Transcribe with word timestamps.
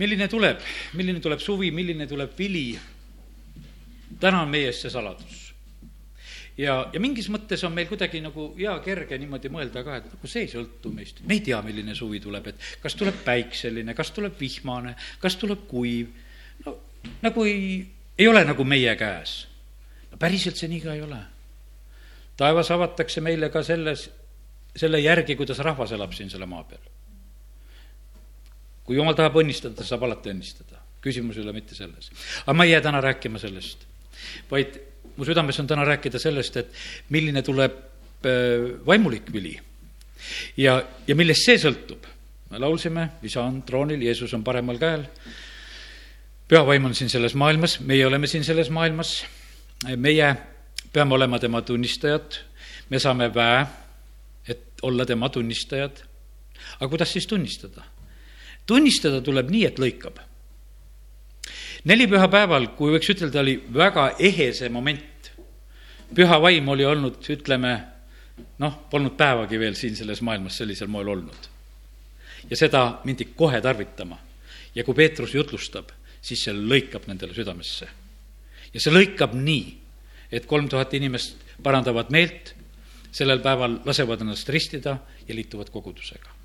milline 0.00 0.28
tuleb, 0.28 0.60
milline 0.96 1.20
tuleb 1.24 1.42
suvi, 1.42 1.70
milline 1.74 2.06
tuleb 2.08 2.32
vili, 2.38 2.68
täna 4.20 4.42
on 4.44 4.52
meie 4.52 4.70
ees 4.70 4.82
see 4.84 4.92
saladus. 4.92 5.42
ja, 6.58 6.76
ja 6.92 7.00
mingis 7.00 7.28
mõttes 7.32 7.64
on 7.68 7.74
meil 7.76 7.88
kuidagi 7.88 8.20
nagu 8.24 8.48
hea 8.58 8.74
kerge 8.84 9.18
niimoodi 9.20 9.50
mõelda 9.52 9.82
ka, 9.84 9.98
et 10.00 10.08
nagu 10.12 10.30
see 10.30 10.46
ei 10.46 10.52
sõltu 10.52 10.92
meist, 10.92 11.22
me 11.24 11.36
ei 11.36 11.44
tea, 11.44 11.60
milline 11.64 11.94
suvi 11.96 12.20
tuleb, 12.20 12.52
et 12.52 12.68
kas 12.82 12.96
tuleb 12.96 13.22
päikseline, 13.24 13.94
kas 13.96 14.12
tuleb 14.16 14.36
vihmane, 14.40 14.96
kas 15.22 15.36
tuleb 15.40 15.66
kuiv, 15.68 16.12
no 16.64 16.78
nagu 17.24 17.46
ei, 17.48 17.80
ei 18.18 18.28
ole 18.28 18.44
nagu 18.44 18.64
meie 18.64 18.96
käes. 19.00 19.46
no 20.12 20.20
päriselt 20.20 20.60
see 20.60 20.68
nii 20.72 20.84
ka 20.84 20.94
ei 20.94 21.02
ole. 21.04 21.22
taevas 22.36 22.70
avatakse 22.70 23.20
meile 23.24 23.48
ka 23.48 23.62
selles, 23.64 24.10
selle 24.76 25.00
järgi, 25.00 25.36
kuidas 25.36 25.58
rahvas 25.64 25.92
elab 25.92 26.12
siin 26.12 26.30
selle 26.30 26.46
maa 26.48 26.64
peal 26.64 26.95
kui 28.86 28.96
jumal 28.96 29.16
tahab 29.18 29.38
õnnistada, 29.42 29.84
saab 29.84 30.06
alati 30.06 30.32
õnnistada. 30.32 30.82
küsimus 31.06 31.36
ei 31.36 31.44
ole 31.44 31.52
mitte 31.54 31.74
selles. 31.74 32.10
aga 32.42 32.54
ma 32.56 32.64
ei 32.64 32.72
jää 32.72 32.80
täna 32.80 33.00
rääkima 33.00 33.38
sellest, 33.38 33.86
vaid 34.50 34.80
mu 35.16 35.24
südames 35.24 35.60
on 35.60 35.66
täna 35.66 35.84
rääkida 35.84 36.18
sellest, 36.18 36.56
et 36.56 36.72
milline 37.10 37.42
tuleb 37.42 37.72
äh, 38.26 38.84
vaimulik 38.86 39.32
vili 39.32 39.56
ja, 40.56 40.80
ja 41.06 41.16
millest 41.16 41.46
see 41.46 41.58
sõltub. 41.60 42.06
me 42.50 42.60
laulsime, 42.62 43.08
isa 43.26 43.42
on 43.42 43.62
troonil, 43.66 44.02
Jeesus 44.06 44.34
on 44.34 44.44
paremal 44.46 44.78
käel, 44.78 45.06
püha 46.46 46.62
vaim 46.66 46.84
on 46.86 46.94
siin 46.94 47.10
selles 47.10 47.34
maailmas, 47.34 47.80
meie 47.80 48.06
oleme 48.06 48.30
siin 48.30 48.44
selles 48.46 48.70
maailmas, 48.70 49.18
meie 49.96 50.28
peame 50.92 51.14
olema 51.14 51.40
tema 51.42 51.62
tunnistajad, 51.66 52.38
me 52.90 53.02
saame 53.02 53.28
väe, 53.34 53.64
et 54.48 54.86
olla 54.86 55.06
tema 55.06 55.28
tunnistajad. 55.28 56.02
aga 56.78 56.88
kuidas 56.88 57.12
siis 57.12 57.26
tunnistada? 57.26 57.84
Tunnistada 58.66 59.20
tuleb 59.22 59.50
nii, 59.50 59.64
et 59.66 59.78
lõikab. 59.78 60.18
nelipühapäeval, 61.86 62.72
kui 62.74 62.90
võiks 62.96 63.10
ütelda, 63.14 63.40
oli 63.40 63.60
väga 63.72 64.08
ehe 64.18 64.52
see 64.52 64.68
moment. 64.68 65.30
püha 66.14 66.40
vaim 66.42 66.68
oli 66.68 66.84
olnud, 66.84 67.20
ütleme, 67.30 67.72
noh, 68.58 68.78
polnud 68.90 69.16
päevagi 69.16 69.58
veel 69.58 69.74
siin 69.74 69.96
selles 69.96 70.22
maailmas 70.22 70.56
sellisel 70.56 70.88
moel 70.88 71.08
olnud. 71.08 71.48
ja 72.50 72.56
seda 72.56 73.00
mindi 73.04 73.24
kohe 73.24 73.60
tarvitama. 73.60 74.18
ja 74.74 74.84
kui 74.84 74.94
Peetrus 74.94 75.34
jutlustab, 75.34 75.90
siis 76.20 76.44
see 76.44 76.54
lõikab 76.54 77.06
nendele 77.06 77.34
südamesse. 77.34 77.88
ja 78.74 78.80
see 78.80 78.92
lõikab 78.92 79.34
nii, 79.34 79.76
et 80.32 80.46
kolm 80.46 80.68
tuhat 80.68 80.94
inimest 80.94 81.36
parandavad 81.62 82.10
meelt, 82.10 82.54
sellel 83.12 83.40
päeval 83.40 83.80
lasevad 83.84 84.20
ennast 84.20 84.48
ristida 84.48 84.98
ja 85.28 85.34
liituvad 85.34 85.70
kogudusega 85.70 86.35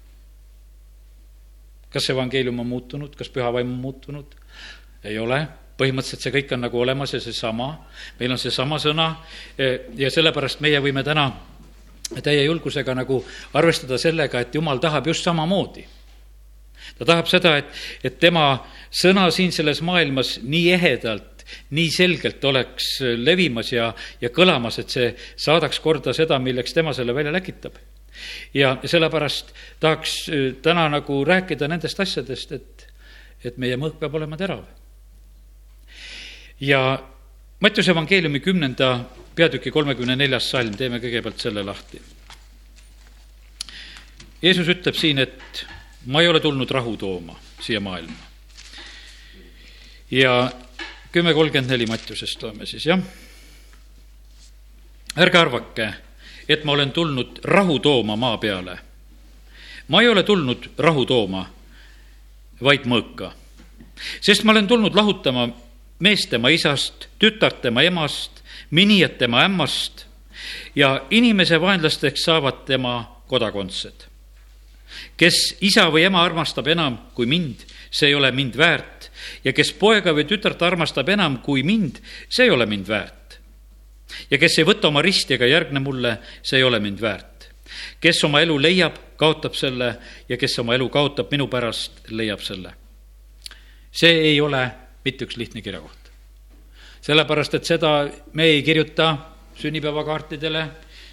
kas 1.93 2.09
evangeelium 2.09 2.59
on 2.63 2.67
muutunud, 2.67 3.15
kas 3.15 3.29
püha 3.29 3.51
vaim 3.53 3.71
on 3.73 3.81
muutunud? 3.85 4.37
ei 5.03 5.17
ole, 5.17 5.39
põhimõtteliselt 5.81 6.21
see 6.21 6.33
kõik 6.35 6.51
on 6.53 6.61
nagu 6.67 6.77
olemas 6.77 7.15
ja 7.15 7.19
seesama, 7.23 7.71
meil 8.19 8.35
on 8.35 8.37
seesama 8.37 8.77
sõna 8.81 9.07
ja 9.97 10.11
sellepärast 10.13 10.61
meie 10.61 10.77
võime 10.83 11.01
täna 11.03 11.31
täie 12.21 12.43
julgusega 12.43 12.93
nagu 12.95 13.21
arvestada 13.57 13.97
sellega, 14.01 14.43
et 14.43 14.55
jumal 14.55 14.81
tahab 14.83 15.07
just 15.07 15.25
samamoodi. 15.25 15.85
ta 16.99 17.05
tahab 17.05 17.29
seda, 17.31 17.55
et, 17.57 17.71
et 18.03 18.19
tema 18.19 18.61
sõna 18.91 19.29
siin 19.31 19.51
selles 19.51 19.81
maailmas 19.81 20.35
nii 20.43 20.73
ehedalt, 20.75 21.45
nii 21.73 21.89
selgelt 21.91 22.43
oleks 22.45 22.99
levimas 23.17 23.71
ja, 23.73 23.89
ja 24.21 24.29
kõlamas, 24.29 24.77
et 24.79 24.89
see 24.89 25.15
saadaks 25.35 25.79
korda 25.79 26.13
seda, 26.13 26.39
milleks 26.39 26.77
tema 26.77 26.93
selle 26.93 27.15
välja 27.15 27.33
läkitab 27.33 27.79
ja 28.53 28.77
sellepärast 28.85 29.53
tahaks 29.79 30.29
äh, 30.29 30.53
täna 30.61 30.89
nagu 30.89 31.23
rääkida 31.25 31.67
nendest 31.67 31.99
asjadest, 31.99 32.51
et, 32.51 32.87
et 33.43 33.57
meie 33.57 33.77
mõõk 33.77 33.99
peab 33.99 34.15
olema 34.15 34.37
terav. 34.37 34.65
ja 36.59 36.81
Mattiuse 37.61 37.91
evangeeliumi 37.91 38.39
kümnenda 38.41 39.05
peatüki 39.35 39.71
kolmekümne 39.71 40.15
neljas 40.17 40.47
salm, 40.49 40.73
teeme 40.73 40.97
kõigepealt 40.97 41.37
selle 41.37 41.61
lahti. 41.61 41.99
Jeesus 44.41 44.71
ütleb 44.73 44.97
siin, 44.97 45.21
et 45.21 45.61
ma 46.09 46.23
ei 46.23 46.29
ole 46.31 46.41
tulnud 46.41 46.71
rahu 46.73 46.95
tooma 46.97 47.37
siia 47.61 47.79
maailma. 47.79 48.29
ja 50.11 50.51
kümme 51.11 51.33
kolmkümmend 51.33 51.71
neli 51.71 51.85
Mattiusest 51.85 52.41
loeme 52.43 52.65
siis, 52.65 52.85
jah. 52.85 52.99
ärge 55.17 55.37
arvake 55.37 55.93
et 56.49 56.63
ma 56.63 56.71
olen 56.71 56.91
tulnud 56.91 57.39
rahu 57.43 57.79
tooma 57.79 58.15
maa 58.15 58.37
peale. 58.37 58.79
ma 59.87 60.01
ei 60.01 60.07
ole 60.07 60.23
tulnud 60.23 60.69
rahu 60.77 61.05
tooma, 61.05 61.45
vaid 62.63 62.85
mõõka. 62.85 63.31
sest 64.21 64.43
ma 64.43 64.51
olen 64.51 64.67
tulnud 64.67 64.95
lahutama 64.95 65.49
meest 65.99 66.29
tema 66.29 66.49
isast, 66.49 67.07
tütart 67.19 67.61
tema 67.61 67.83
emast, 67.83 68.41
minijat 68.71 69.17
tema 69.17 69.43
ämmast 69.45 70.05
ja 70.75 71.05
inimese 71.09 71.61
vaenlasteks 71.61 72.23
saavad 72.23 72.65
tema 72.65 73.21
kodakondsed. 73.27 74.07
kes 75.17 75.57
isa 75.61 75.87
või 75.91 76.05
ema 76.05 76.23
armastab 76.23 76.67
enam 76.67 76.97
kui 77.15 77.25
mind, 77.25 77.65
see 77.91 78.09
ei 78.09 78.15
ole 78.15 78.31
mind 78.31 78.57
väärt 78.57 79.09
ja 79.43 79.53
kes 79.53 79.73
poega 79.73 80.13
või 80.13 80.25
tütart 80.27 80.61
armastab 80.61 81.09
enam 81.09 81.37
kui 81.37 81.63
mind, 81.63 82.01
see 82.29 82.45
ei 82.45 82.51
ole 82.51 82.65
mind 82.65 82.87
väärt 82.87 83.20
ja 84.31 84.39
kes 84.41 84.59
ei 84.59 84.67
võta 84.67 84.89
oma 84.89 85.03
risti 85.05 85.35
ega 85.37 85.47
järgne 85.49 85.81
mulle, 85.83 86.17
see 86.43 86.59
ei 86.59 86.67
ole 86.67 86.79
mind 86.79 87.01
väärt. 87.01 87.49
kes 88.01 88.23
oma 88.27 88.41
elu 88.41 88.57
leiab, 88.59 88.95
kaotab 89.17 89.55
selle 89.55 89.95
ja 90.29 90.37
kes 90.37 90.59
oma 90.59 90.75
elu 90.75 90.89
kaotab 90.89 91.31
minu 91.31 91.47
pärast, 91.47 92.07
leiab 92.09 92.41
selle. 92.41 92.73
see 93.91 94.11
ei 94.31 94.41
ole 94.41 94.69
mitte 95.05 95.25
üks 95.25 95.37
lihtne 95.37 95.61
kirjakoht. 95.61 96.11
sellepärast, 97.01 97.55
et 97.55 97.65
seda 97.65 98.09
me 98.33 98.45
ei 98.45 98.63
kirjuta 98.63 99.17
sünnipäevakaartidele, 99.61 100.65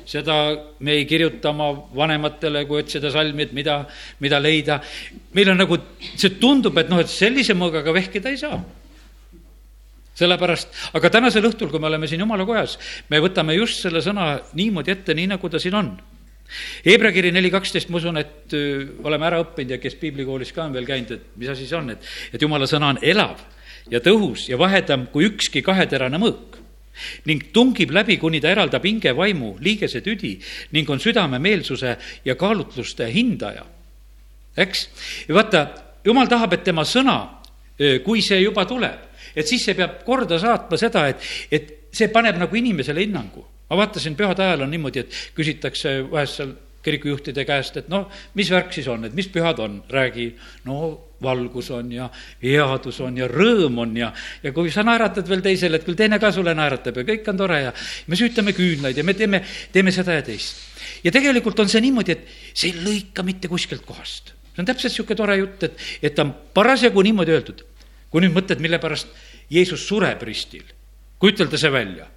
seda 0.06 0.34
me 0.80 0.92
ei 0.92 1.04
kirjuta 1.04 1.50
oma 1.50 1.72
vanematele, 1.94 2.64
kui 2.64 2.82
otsida 2.82 3.10
salmi, 3.10 3.42
et 3.42 3.52
mida, 3.52 3.84
mida 4.20 4.40
leida. 4.40 4.80
meil 5.34 5.50
on 5.50 5.58
nagu, 5.58 5.78
see 6.16 6.38
tundub, 6.40 6.78
et 6.78 6.88
noh, 6.88 7.00
et 7.00 7.08
sellise 7.12 7.54
mõõgaga 7.54 7.92
vehkida 7.92 8.30
ei 8.30 8.40
saa 8.40 8.60
sellepärast, 10.18 10.72
aga 10.98 11.10
tänasel 11.14 11.46
õhtul, 11.48 11.70
kui 11.70 11.80
me 11.82 11.88
oleme 11.90 12.08
siin 12.10 12.24
jumala 12.24 12.46
kojas, 12.48 12.78
me 13.10 13.20
võtame 13.22 13.56
just 13.58 13.84
selle 13.84 14.02
sõna 14.04 14.32
niimoodi 14.58 14.94
ette, 14.94 15.14
nii 15.14 15.32
nagu 15.34 15.50
ta 15.50 15.60
siin 15.62 15.76
on. 15.78 15.92
Hebra 16.86 17.12
kiri 17.12 17.30
neli 17.34 17.50
kaksteist, 17.52 17.90
ma 17.92 18.00
usun, 18.00 18.16
et 18.16 18.54
öö, 18.56 18.86
oleme 19.04 19.26
ära 19.28 19.42
õppinud 19.42 19.74
ja 19.76 19.78
kes 19.82 19.98
piiblikoolis 20.00 20.54
ka 20.56 20.64
on 20.64 20.76
veel 20.76 20.88
käinud, 20.88 21.12
et 21.18 21.26
mis 21.36 21.50
asi 21.52 21.66
see 21.68 21.76
on, 21.76 21.92
et, 21.92 22.06
et 22.32 22.42
jumala 22.42 22.66
sõna 22.70 22.94
on 22.94 23.00
elav 23.04 23.42
ja 23.92 24.00
tõhus 24.04 24.46
ja 24.48 24.56
vahedam 24.60 25.06
kui 25.12 25.28
ükski 25.28 25.62
kaheterane 25.64 26.20
mõõk 26.20 26.56
ning 27.28 27.50
tungib 27.54 27.92
läbi, 27.94 28.16
kuni 28.18 28.40
ta 28.42 28.50
eraldab 28.50 28.84
hinge, 28.84 29.12
vaimu, 29.14 29.52
liigese 29.62 30.00
tüdi 30.02 30.32
ning 30.74 30.88
on 30.90 30.98
südame 31.02 31.38
meelsuse 31.38 31.94
ja 32.24 32.34
kaalutluste 32.34 33.06
hindaja. 33.12 33.64
eks, 34.56 34.88
ja 35.28 35.36
vaata, 35.36 35.66
jumal 36.04 36.26
tahab, 36.26 36.56
et 36.56 36.64
tema 36.66 36.82
sõna, 36.82 37.18
kui 38.04 38.22
see 38.24 38.40
juba 38.42 38.64
tuleb, 38.66 39.07
et 39.36 39.46
siis 39.46 39.64
see 39.64 39.76
peab 39.78 40.02
korda 40.06 40.38
saatma 40.38 40.78
seda, 40.80 41.06
et, 41.08 41.28
et 41.50 41.74
see 41.92 42.08
paneb 42.12 42.38
nagu 42.40 42.56
inimesele 42.56 43.06
hinnangu. 43.06 43.44
ma 43.68 43.76
vaatasin, 43.76 44.16
pühade 44.16 44.40
ajal 44.40 44.64
on 44.64 44.70
niimoodi, 44.72 45.04
et 45.04 45.16
küsitakse 45.36 45.98
vahest 46.10 46.40
seal 46.40 46.54
kirikujuhtide 46.88 47.44
käest, 47.44 47.76
et 47.80 47.90
noh, 47.92 48.06
mis 48.38 48.48
värk 48.52 48.72
siis 48.72 48.86
on, 48.88 49.04
et 49.04 49.14
mis 49.16 49.28
pühad 49.32 49.60
on, 49.60 49.82
räägi. 49.92 50.30
no 50.64 51.04
valgus 51.22 51.70
on 51.74 51.90
ja 51.92 52.04
headus 52.42 53.00
on 53.02 53.16
ja 53.18 53.26
rõõm 53.26 53.80
on 53.82 53.96
ja, 53.98 54.12
ja 54.42 54.52
kui 54.54 54.70
sa 54.70 54.84
naeratad 54.86 55.26
veel 55.28 55.42
teisele, 55.42 55.80
et 55.80 55.86
küll 55.86 55.98
teine 55.98 56.20
ka 56.22 56.30
sulle 56.34 56.54
naeratab 56.54 57.00
ja 57.00 57.04
kõik 57.08 57.26
on 57.32 57.40
tore 57.40 57.58
ja 57.64 57.72
me 58.06 58.18
süütame 58.18 58.54
küünlaid 58.54 58.96
ja 58.96 59.04
me 59.04 59.16
teeme, 59.18 59.42
teeme 59.74 59.90
seda 59.94 60.14
ja 60.14 60.22
teist. 60.22 60.62
ja 61.02 61.10
tegelikult 61.10 61.58
on 61.58 61.68
see 61.68 61.82
niimoodi, 61.82 62.14
et 62.14 62.54
see 62.54 62.70
ei 62.70 62.84
lõika 62.84 63.26
mitte 63.26 63.50
kuskilt 63.50 63.82
kohast. 63.86 64.30
see 64.54 64.62
on 64.62 64.70
täpselt 64.70 64.92
niisugune 64.92 65.18
tore 65.18 65.36
jutt, 65.40 65.66
et, 65.66 65.82
et 66.02 66.14
ta 66.14 66.22
on 66.22 66.32
parasjagu 66.54 67.02
niimoodi 67.02 67.34
öeldud 67.34 67.66
kui 68.10 68.24
nüüd 68.24 68.34
mõtled, 68.34 68.60
mille 68.64 68.80
pärast 68.82 69.10
Jeesus 69.52 69.86
sureb 69.88 70.22
ristil, 70.26 70.64
kujutelda 71.20 71.60
see 71.60 71.72
välja. 71.72 72.08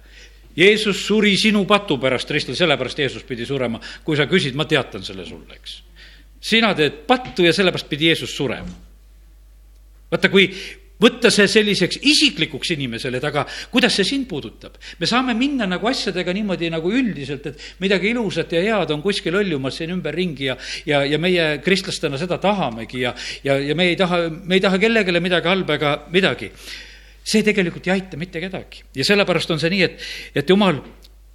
Jeesus 0.56 1.06
suri 1.06 1.32
sinu 1.40 1.64
patu 1.68 1.96
pärast 2.00 2.30
ristil, 2.30 2.56
sellepärast 2.56 2.98
Jeesus 2.98 3.24
pidi 3.24 3.46
surema. 3.48 3.80
kui 4.04 4.16
sa 4.16 4.26
küsid, 4.28 4.54
ma 4.54 4.64
teatan 4.68 5.04
selle 5.04 5.24
sulle, 5.24 5.54
eks. 5.56 5.82
sina 6.40 6.74
teed 6.74 7.04
pattu 7.06 7.44
ja 7.44 7.52
sellepärast 7.52 7.88
pidi 7.88 8.10
Jeesus 8.10 8.36
surema. 8.36 8.74
vaata, 10.10 10.28
kui 10.28 10.50
võtta 11.02 11.30
see 11.34 11.48
selliseks 11.50 12.00
isiklikuks 12.08 12.72
inimesele, 12.76 13.18
et 13.18 13.26
aga 13.26 13.44
kuidas 13.72 13.96
see 13.98 14.06
sind 14.06 14.28
puudutab? 14.30 14.78
me 15.00 15.08
saame 15.10 15.34
minna 15.38 15.66
nagu 15.68 15.88
asjadega 15.90 16.34
niimoodi 16.36 16.70
nagu 16.72 16.92
üldiselt, 16.92 17.48
et 17.50 17.66
midagi 17.82 18.12
ilusat 18.12 18.54
ja 18.56 18.62
head 18.62 18.94
on 18.94 19.02
kuskil 19.04 19.36
hõljumas 19.40 19.78
siin 19.80 19.94
ümberringi 19.96 20.48
ja, 20.50 20.56
ja, 20.88 21.02
ja 21.08 21.18
meie 21.22 21.58
kristlastena 21.64 22.20
seda 22.20 22.38
tahamegi 22.42 23.04
ja, 23.04 23.14
ja, 23.44 23.58
ja 23.58 23.76
me 23.78 23.90
ei 23.90 23.98
taha, 23.98 24.24
me 24.30 24.58
ei 24.58 24.64
taha 24.64 24.80
kellelegi 24.82 25.20
midagi 25.22 25.50
halba 25.50 25.78
ega 25.78 25.92
midagi. 26.14 26.50
see 27.24 27.42
tegelikult 27.46 27.86
ei 27.86 27.94
aita 27.94 28.18
mitte 28.18 28.40
kedagi 28.42 28.82
ja 28.94 29.04
sellepärast 29.06 29.50
on 29.54 29.60
see 29.62 29.70
nii, 29.70 29.84
et, 29.86 30.08
et 30.34 30.48
jumal, 30.48 30.80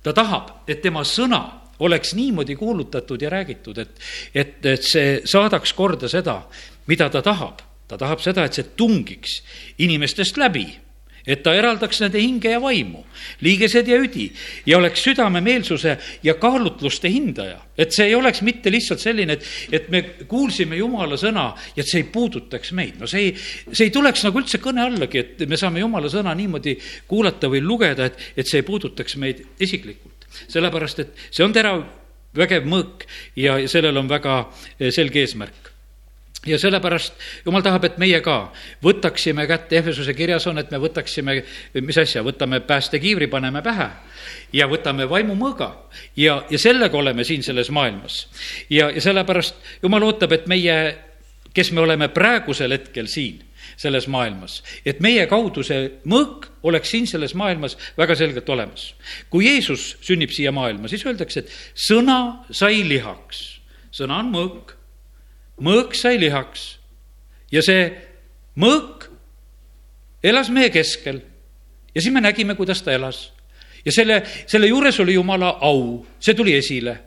ta 0.03 0.13
tahab, 0.15 0.63
et 0.67 0.81
tema 0.83 1.03
sõna 1.07 1.43
oleks 1.79 2.15
niimoodi 2.17 2.55
kuulutatud 2.57 3.21
ja 3.21 3.29
räägitud, 3.29 3.77
et, 3.77 3.99
et, 4.33 4.65
et 4.65 4.83
see 4.83 5.21
saadaks 5.25 5.73
korda 5.77 6.09
seda, 6.09 6.41
mida 6.89 7.09
ta 7.13 7.21
tahab 7.21 7.66
ta 7.88 7.98
tahab 7.98 8.19
seda, 8.24 8.45
et 8.45 8.57
see 8.57 8.68
tungiks 8.75 9.42
inimestest 9.84 10.38
läbi 10.38 10.68
et 11.28 11.44
ta 11.44 11.51
eraldaks 11.57 12.00
nende 12.01 12.22
hinge 12.24 12.54
ja 12.54 12.60
vaimu, 12.63 13.04
liigesed 13.44 13.89
ja 13.92 14.00
üdi 14.00 14.30
ja 14.68 14.80
oleks 14.80 15.04
südamemeelsuse 15.04 15.98
ja 16.24 16.38
kaalutluste 16.39 17.12
hindaja. 17.12 17.60
et 17.78 17.92
see 17.94 18.07
ei 18.07 18.16
oleks 18.16 18.42
mitte 18.42 18.72
lihtsalt 18.72 19.04
selline, 19.04 19.36
et, 19.36 19.44
et 19.72 19.89
me 19.94 20.01
kuulsime 20.28 20.80
jumala 20.80 21.19
sõna 21.19 21.51
ja 21.75 21.84
et 21.84 21.89
see 21.89 22.01
ei 22.01 22.07
puudutaks 22.13 22.72
meid. 22.72 22.95
no 23.00 23.12
see 23.12 23.28
ei, 23.28 23.36
see 23.74 23.89
ei 23.89 23.94
tuleks 23.94 24.24
nagu 24.24 24.39
üldse 24.39 24.62
kõne 24.63 24.88
allagi, 24.88 25.19
et 25.19 25.45
me 25.50 25.60
saame 25.60 25.84
jumala 25.84 26.10
sõna 26.10 26.34
niimoodi 26.38 26.78
kuulata 27.07 27.51
või 27.51 27.62
lugeda, 27.62 28.07
et, 28.07 28.28
et 28.38 28.48
see 28.48 28.63
ei 28.63 28.68
puudutaks 28.68 29.19
meid 29.19 29.44
isiklikult. 29.60 30.31
sellepärast, 30.48 31.04
et 31.04 31.25
see 31.30 31.44
on 31.44 31.54
terav, 31.54 31.84
vägev 32.38 32.68
mõõk 32.69 33.04
ja 33.36 33.60
sellel 33.68 34.00
on 34.00 34.07
väga 34.07 34.45
selge 34.95 35.25
eesmärk 35.25 35.66
ja 36.45 36.60
sellepärast 36.60 37.13
jumal 37.45 37.63
tahab, 37.66 37.88
et 37.88 37.98
meie 38.01 38.19
ka 38.22 38.51
võtaksime 38.84 39.48
kätte, 39.50 39.80
Ehvesuse 39.80 40.13
kirjas 40.13 40.48
on, 40.48 40.60
et 40.62 40.72
me 40.72 40.80
võtaksime, 40.81 41.39
mis 41.81 41.98
asja, 41.98 42.24
võtame 42.25 42.60
päästekiivri, 42.68 43.28
paneme 43.31 43.62
pähe 43.66 43.89
ja 44.54 44.68
võtame 44.69 45.07
vaimumõõga 45.10 45.72
ja, 46.18 46.44
ja 46.50 46.60
sellega 46.62 46.98
oleme 46.98 47.24
siin 47.28 47.44
selles 47.44 47.72
maailmas. 47.74 48.28
ja, 48.69 48.89
ja 48.92 49.01
sellepärast 49.01 49.81
jumal 49.84 50.07
ootab, 50.07 50.38
et 50.38 50.48
meie, 50.48 50.78
kes 51.54 51.72
me 51.72 51.81
oleme 51.81 52.10
praegusel 52.13 52.75
hetkel 52.78 53.10
siin, 53.12 53.44
selles 53.78 54.07
maailmas, 54.07 54.62
et 54.86 55.01
meie 55.04 55.25
kaudu 55.28 55.63
see 55.66 55.89
mõõk 56.07 56.48
oleks 56.69 56.94
siin 56.94 57.07
selles 57.10 57.36
maailmas 57.36 57.78
väga 57.98 58.16
selgelt 58.16 58.50
olemas. 58.50 58.94
kui 59.30 59.50
Jeesus 59.50 59.95
sünnib 60.01 60.31
siia 60.31 60.51
maailma, 60.51 60.88
siis 60.88 61.06
öeldakse, 61.06 61.44
et 61.44 61.51
sõna 61.74 62.45
sai 62.51 62.84
lihaks. 62.88 63.60
sõna 63.92 64.22
on 64.22 64.31
mõõk 64.31 64.76
mõõk 65.63 65.95
sai 65.98 66.19
lihaks 66.21 66.68
ja 67.51 67.63
see 67.65 67.89
mõõk 68.59 69.07
elas 70.24 70.50
meie 70.54 70.69
keskel 70.74 71.21
ja 71.95 72.01
siis 72.01 72.13
me 72.13 72.21
nägime, 72.21 72.56
kuidas 72.56 72.81
ta 72.81 72.94
elas. 72.94 73.31
ja 73.86 73.92
selle, 73.92 74.24
selle 74.45 74.68
juures 74.68 75.00
oli 75.00 75.13
jumala 75.13 75.57
au, 75.62 76.06
see 76.19 76.33
tuli 76.33 76.54
esile. 76.54 76.98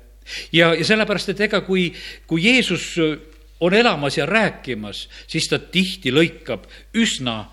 ja, 0.53 0.75
ja 0.75 0.85
sellepärast, 0.85 1.29
et 1.29 1.41
ega 1.47 1.61
kui, 1.61 1.93
kui 2.27 2.45
Jeesus 2.45 2.97
on 3.61 3.75
elamas 3.75 4.17
ja 4.19 4.27
rääkimas, 4.27 5.09
siis 5.27 5.49
ta 5.49 5.59
tihti 5.59 6.11
lõikab 6.11 6.67
üsna 6.95 7.45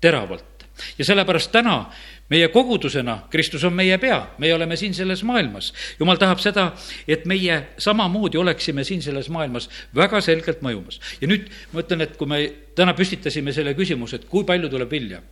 teravalt. 0.00 0.66
ja 0.98 1.04
sellepärast 1.04 1.52
täna 1.52 1.90
meie 2.28 2.48
kogudusena, 2.52 3.22
Kristus 3.32 3.64
on 3.64 3.74
meie 3.76 3.96
pea, 4.00 4.18
meie 4.38 4.54
oleme 4.54 4.76
siin 4.76 4.94
selles 4.94 5.22
maailmas. 5.24 5.72
jumal 6.00 6.20
tahab 6.20 6.40
seda, 6.44 6.72
et 7.08 7.24
meie 7.26 7.58
samamoodi 7.78 8.38
oleksime 8.38 8.84
siin 8.84 9.02
selles 9.02 9.28
maailmas 9.32 9.68
väga 9.94 10.20
selgelt 10.20 10.62
mõjumas. 10.62 11.00
ja 11.20 11.28
nüüd 11.28 11.48
ma 11.72 11.82
ütlen, 11.84 12.04
et 12.04 12.16
kui 12.16 12.28
me 12.28 12.40
täna 12.74 12.94
püstitasime 12.94 13.52
selle 13.52 13.74
küsimuse, 13.74 14.16
et 14.16 14.28
kui 14.28 14.44
palju 14.44 14.68
tuleb 14.68 14.90
vilja, 14.90 15.22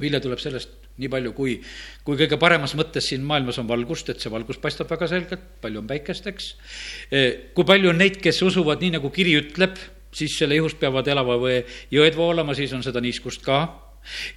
vilja 0.00 0.20
tuleb 0.20 0.42
sellest 0.42 0.80
nii 0.98 1.08
palju, 1.08 1.32
kui, 1.32 1.54
kui 2.04 2.18
kõige 2.20 2.36
paremas 2.40 2.74
mõttes 2.76 3.06
siin 3.08 3.22
maailmas 3.24 3.58
on 3.62 3.68
valgust, 3.68 4.10
et 4.12 4.20
see 4.20 4.32
valgus 4.32 4.58
paistab 4.60 4.90
väga 4.90 5.08
selgelt, 5.08 5.46
palju 5.62 5.80
on 5.80 5.88
päikest, 5.88 6.26
eks. 6.28 6.50
kui 7.54 7.64
palju 7.68 7.92
on 7.94 7.98
neid, 8.02 8.18
kes 8.22 8.42
usuvad, 8.44 8.82
nii 8.82 8.98
nagu 8.98 9.10
kiri 9.14 9.38
ütleb, 9.40 9.78
siis 10.12 10.34
selle 10.36 10.58
ihust 10.58 10.76
peavad 10.82 11.08
elava 11.08 11.38
või 11.40 11.62
jõed 11.94 12.18
voolama, 12.18 12.52
siis 12.58 12.74
on 12.76 12.84
seda 12.84 13.00
niiskust 13.00 13.40
ka 13.46 13.62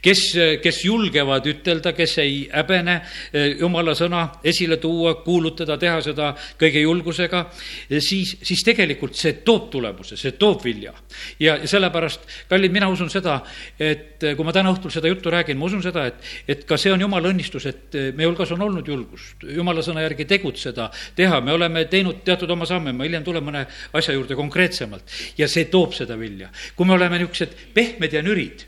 kes, 0.02 0.22
kes 0.64 0.82
julgevad 0.86 1.48
ütelda, 1.50 1.94
kes 1.96 2.18
ei 2.24 2.46
häbene 2.52 2.96
eh, 3.32 3.56
jumala 3.60 3.96
sõna 3.98 4.26
esile 4.46 4.78
tuua, 4.82 5.16
kuulutada, 5.26 5.78
teha 5.82 6.00
seda 6.06 6.32
kõige 6.60 6.84
julgusega, 6.84 7.46
eh, 7.90 8.02
siis, 8.04 8.36
siis 8.46 8.64
tegelikult 8.66 9.18
see 9.20 9.40
toob 9.46 9.70
tulemuse, 9.74 10.18
see 10.20 10.36
toob 10.40 10.64
vilja. 10.66 10.94
ja, 11.40 11.58
sellepärast, 11.68 12.28
kallid, 12.50 12.74
mina 12.76 12.90
usun 12.92 13.10
seda, 13.14 13.40
et 13.80 14.24
eh, 14.24 14.36
kui 14.36 14.48
ma 14.48 14.54
täna 14.56 14.74
õhtul 14.76 14.94
seda 14.94 15.12
juttu 15.12 15.34
räägin, 15.34 15.58
ma 15.60 15.70
usun 15.70 15.84
seda, 15.86 16.08
et, 16.12 16.22
et 16.48 16.66
ka 16.68 16.78
see 16.82 16.94
on 16.94 17.02
jumala 17.02 17.32
õnnistus, 17.32 17.68
et 17.70 18.00
meie 18.16 18.30
hulgas 18.30 18.52
on 18.56 18.66
olnud 18.68 18.88
julgust 18.88 19.46
jumala 19.56 19.84
sõna 19.86 20.04
järgi 20.06 20.28
tegutseda, 20.30 20.90
teha, 21.16 21.42
me 21.42 21.56
oleme 21.56 21.86
teinud 21.92 22.22
teatud 22.26 22.52
oma 22.52 22.68
samme, 22.70 22.94
ma 22.96 23.08
hiljem 23.08 23.26
tulen 23.26 23.46
mõne 23.46 23.66
asja 23.96 24.16
juurde 24.16 24.38
konkreetsemalt 24.38 25.18
ja 25.40 25.50
see 25.52 25.70
toob 25.72 25.96
seda 25.98 26.18
vilja. 26.20 26.52
kui 26.76 26.88
me 26.88 26.96
oleme 26.96 27.20
niisugused 27.20 27.56
pehmed 27.74 28.14
ja 28.14 28.24
nürid 28.26 28.66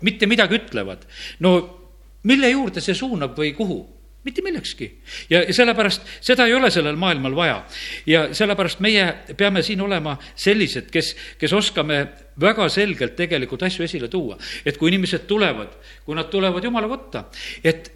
mitte 0.00 0.26
midagi 0.26 0.58
ütlevad. 0.60 1.04
no 1.40 1.54
mille 2.24 2.50
juurde 2.50 2.80
see 2.80 2.96
suunab 2.96 3.36
või 3.38 3.54
kuhu? 3.56 3.82
mitte 4.24 4.42
millekski. 4.42 4.88
ja 5.30 5.42
sellepärast 5.52 6.06
seda 6.24 6.46
ei 6.48 6.54
ole 6.56 6.70
sellel 6.72 6.96
maailmal 6.96 7.36
vaja. 7.36 7.56
ja 8.06 8.26
sellepärast 8.34 8.80
meie 8.80 9.06
peame 9.36 9.62
siin 9.62 9.80
olema 9.84 10.16
sellised, 10.34 10.88
kes, 10.90 11.14
kes 11.38 11.52
oskame 11.52 12.00
väga 12.40 12.68
selgelt 12.72 13.16
tegelikult 13.16 13.62
asju 13.62 13.84
esile 13.84 14.08
tuua. 14.08 14.38
et 14.64 14.78
kui 14.80 14.88
inimesed 14.92 15.26
tulevad, 15.28 15.76
kui 16.04 16.16
nad 16.16 16.30
tulevad 16.32 16.64
jumala 16.64 16.88
kotta, 16.88 17.26
et 17.64 17.92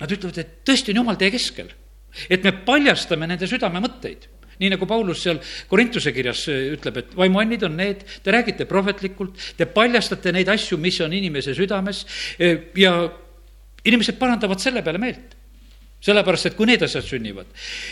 nad 0.00 0.12
ütlevad, 0.12 0.38
et 0.38 0.60
tõesti 0.64 0.92
on 0.92 1.02
jumal 1.02 1.16
teie 1.20 1.32
keskel. 1.32 1.72
et 2.28 2.44
me 2.44 2.52
paljastame 2.52 3.26
nende 3.26 3.48
südamemõtteid 3.48 4.28
nii 4.60 4.74
nagu 4.74 4.86
Paulus 4.88 5.24
seal 5.24 5.40
Korintuse 5.68 6.12
kirjas 6.16 6.44
äh, 6.52 6.70
ütleb, 6.76 7.00
et 7.00 7.16
vaimuannid 7.16 7.64
on 7.66 7.76
need, 7.80 8.04
te 8.24 8.34
räägite 8.34 8.68
prohvetlikult, 8.70 9.38
te 9.56 9.68
paljastate 9.70 10.34
neid 10.36 10.50
asju, 10.52 10.78
mis 10.80 11.00
on 11.04 11.16
inimese 11.16 11.54
südames 11.56 12.04
äh, 12.38 12.70
ja 12.76 12.94
inimesed 13.84 14.20
parandavad 14.20 14.60
selle 14.62 14.84
peale 14.86 15.00
meelt 15.02 15.36
sellepärast, 16.00 16.46
et 16.48 16.54
kui 16.56 16.64
need 16.64 16.80
asjad 16.80 17.04
sünnivad. 17.04 17.48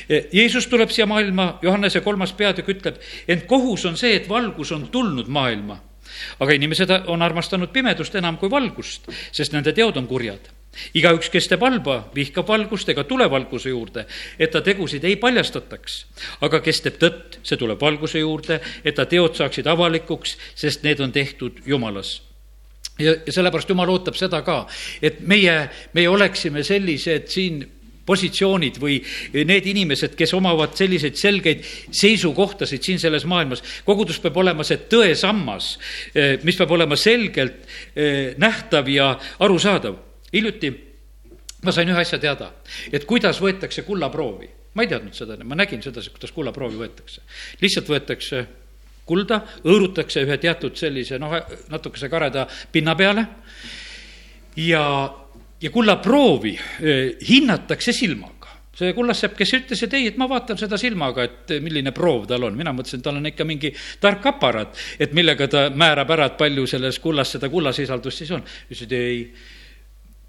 Äh, 0.08 0.30
Jeesus 0.32 0.68
tuleb 0.68 0.92
siia 0.92 1.04
maailma, 1.08 1.58
Johannese 1.64 2.00
kolmas 2.04 2.32
peatükk 2.36 2.72
ütleb, 2.76 3.02
ent 3.28 3.44
kohus 3.50 3.84
on 3.88 3.98
see, 4.00 4.14
et 4.16 4.28
valgus 4.28 4.72
on 4.76 4.88
tulnud 4.92 5.28
maailma. 5.28 5.84
aga 6.40 6.54
inimesed 6.56 6.90
on 7.12 7.22
armastanud 7.22 7.68
pimedust 7.70 8.14
enam 8.16 8.38
kui 8.40 8.48
valgust, 8.50 9.10
sest 9.30 9.52
nende 9.52 9.74
teod 9.76 9.96
on 10.00 10.06
kurjad 10.08 10.48
igaüks, 10.94 11.30
kes 11.32 11.48
teeb 11.50 11.62
halba, 11.64 12.00
vihkab 12.14 12.48
valgust 12.48 12.88
ega 12.92 13.04
tule 13.08 13.26
valguse 13.30 13.72
juurde, 13.72 14.06
et 14.38 14.50
ta 14.52 14.62
tegusid 14.64 15.04
ei 15.04 15.16
paljastataks. 15.16 15.98
aga 16.40 16.60
kes 16.60 16.80
teeb 16.84 17.00
tõtt, 17.00 17.40
see 17.42 17.56
tuleb 17.56 17.80
valguse 17.80 18.22
juurde, 18.22 18.60
et 18.84 18.94
ta 18.94 19.06
teod 19.06 19.36
saaksid 19.36 19.66
avalikuks, 19.66 20.36
sest 20.54 20.82
need 20.86 21.00
on 21.00 21.12
tehtud 21.12 21.62
Jumalas 21.66 22.20
ja, 22.98 23.14
ja 23.26 23.32
sellepärast 23.32 23.70
Jumal 23.70 23.90
ootab 23.92 24.16
seda 24.18 24.42
ka, 24.46 24.62
et 25.02 25.20
meie, 25.26 25.56
meie 25.94 26.08
oleksime 26.10 26.64
sellised 26.66 27.28
siin 27.32 27.60
positsioonid 28.08 28.78
või 28.80 28.96
need 29.44 29.66
inimesed, 29.68 30.14
kes 30.16 30.32
omavad 30.38 30.72
selliseid 30.78 31.18
selgeid 31.20 31.64
seisukohtasid 31.92 32.84
siin 32.84 33.00
selles 33.02 33.26
maailmas. 33.28 33.62
kogudus 33.84 34.20
peab 34.24 34.36
olema 34.40 34.64
see 34.64 34.80
tõesammas, 34.88 35.76
eh, 36.14 36.38
mis 36.42 36.56
peab 36.56 36.72
olema 36.72 36.96
selgelt 36.96 37.66
eh, 37.94 38.34
nähtav 38.40 38.88
ja 38.88 39.12
arusaadav 39.38 40.07
hiljuti 40.32 40.72
ma 41.64 41.74
sain 41.74 41.90
ühe 41.90 42.00
asja 42.00 42.20
teada, 42.22 42.52
et 42.92 43.04
kuidas 43.08 43.40
võetakse 43.42 43.84
kullaproovi. 43.86 44.50
ma 44.74 44.84
ei 44.84 44.90
teadnud 44.90 45.14
seda, 45.16 45.38
ma 45.42 45.56
nägin 45.58 45.82
sedasi, 45.82 46.12
kuidas 46.14 46.32
kullaproovi 46.32 46.78
võetakse. 46.78 47.22
lihtsalt 47.60 47.88
võetakse 47.88 48.46
kulda, 49.08 49.40
hõõrutakse 49.64 50.22
ühe 50.26 50.36
teatud 50.38 50.76
sellise 50.76 51.18
noh, 51.18 51.34
natukese 51.72 52.08
kareda 52.08 52.46
pinna 52.72 52.94
peale 52.94 53.26
ja, 54.56 54.84
ja 55.60 55.70
kullaproovi 55.70 56.54
eh, 56.54 57.16
hinnatakse 57.28 57.92
silmaga 57.92 58.36
see 58.78 58.94
kullassepp, 58.94 59.34
kes 59.34 59.52
ütles, 59.56 59.80
et 59.82 59.94
ei, 59.98 60.06
et 60.12 60.18
ma 60.20 60.28
vaatan 60.30 60.58
seda 60.60 60.78
silmaga, 60.78 61.24
et 61.26 61.56
milline 61.64 61.90
proov 61.90 62.28
tal 62.30 62.44
on, 62.46 62.54
mina 62.54 62.70
mõtlesin, 62.70 63.02
tal 63.02 63.16
on 63.18 63.26
ikka 63.26 63.42
mingi 63.48 63.72
tark 63.98 64.28
aparaat, 64.30 64.78
et 65.02 65.16
millega 65.18 65.48
ta 65.50 65.64
määrab 65.74 66.12
ära, 66.14 66.28
et 66.30 66.36
palju 66.38 66.66
selles 66.70 67.00
kullas 67.02 67.34
seda 67.34 67.50
kullasisaldust 67.50 68.22
siis 68.22 68.30
on. 68.36 68.44
ütles, 68.68 68.84
et 68.86 68.94
ei 68.94 69.24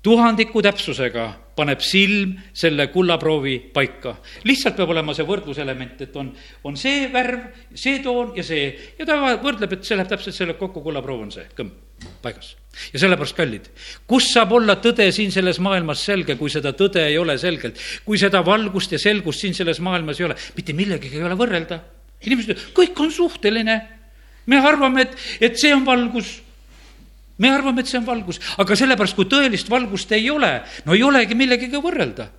tuhandiku 0.06 0.62
täpsusega 0.64 1.26
paneb 1.60 1.82
silm 1.84 2.38
selle 2.56 2.88
kullaproovi 2.94 3.58
paika. 3.74 4.16
lihtsalt 4.48 4.78
peab 4.78 4.94
olema 4.94 5.14
see 5.16 5.28
võrdluselement, 5.28 6.00
et 6.06 6.16
on, 6.20 6.32
on 6.64 6.80
see 6.80 7.10
värv, 7.12 7.50
see 7.76 8.00
toon 8.04 8.32
ja 8.38 8.46
see 8.48 8.72
ja 9.00 9.08
ta 9.08 9.20
võrdleb, 9.44 9.76
et 9.76 9.84
see 9.84 10.00
läheb 10.00 10.12
täpselt 10.12 10.38
selle 10.38 10.56
kokku, 10.60 10.84
kullaproov 10.86 11.28
on 11.28 11.36
see, 11.36 11.46
kõmm, 11.58 11.74
paigas. 12.24 12.54
ja 12.94 13.04
sellepärast, 13.04 13.36
kallid, 13.36 13.70
kus 14.08 14.32
saab 14.32 14.56
olla 14.56 14.78
tõde 14.80 15.10
siin 15.16 15.36
selles 15.36 15.60
maailmas 15.64 16.06
selge, 16.08 16.40
kui 16.40 16.52
seda 16.54 16.72
tõde 16.80 17.04
ei 17.10 17.20
ole 17.20 17.36
selgelt, 17.42 17.80
kui 18.08 18.20
seda 18.22 18.44
valgust 18.46 18.96
ja 18.96 19.02
selgust 19.02 19.44
siin 19.44 19.58
selles 19.58 19.84
maailmas 19.84 20.22
ei 20.22 20.30
ole, 20.30 20.40
mitte 20.56 20.76
millegagi 20.78 21.20
ei 21.20 21.28
ole 21.28 21.40
võrrelda. 21.40 21.84
inimesed 22.24 22.56
ütlevad, 22.56 22.76
kõik 22.78 23.04
on 23.04 23.12
suhteline. 23.12 23.82
me 24.46 24.64
arvame, 24.64 25.02
et, 25.02 25.18
et 25.42 25.60
see 25.60 25.76
on 25.76 25.84
valgus 25.86 26.40
me 27.40 27.54
arvame, 27.54 27.82
et 27.82 27.92
see 27.92 28.00
on 28.00 28.08
valgus, 28.08 28.42
aga 28.60 28.78
sellepärast, 28.78 29.18
kui 29.18 29.30
tõelist 29.32 29.72
valgust 29.72 30.12
ei 30.16 30.30
ole, 30.32 30.60
no 30.86 30.96
ei 30.96 31.04
olegi 31.08 31.38
millegagi 31.40 31.82
võrrelda. 31.82 32.30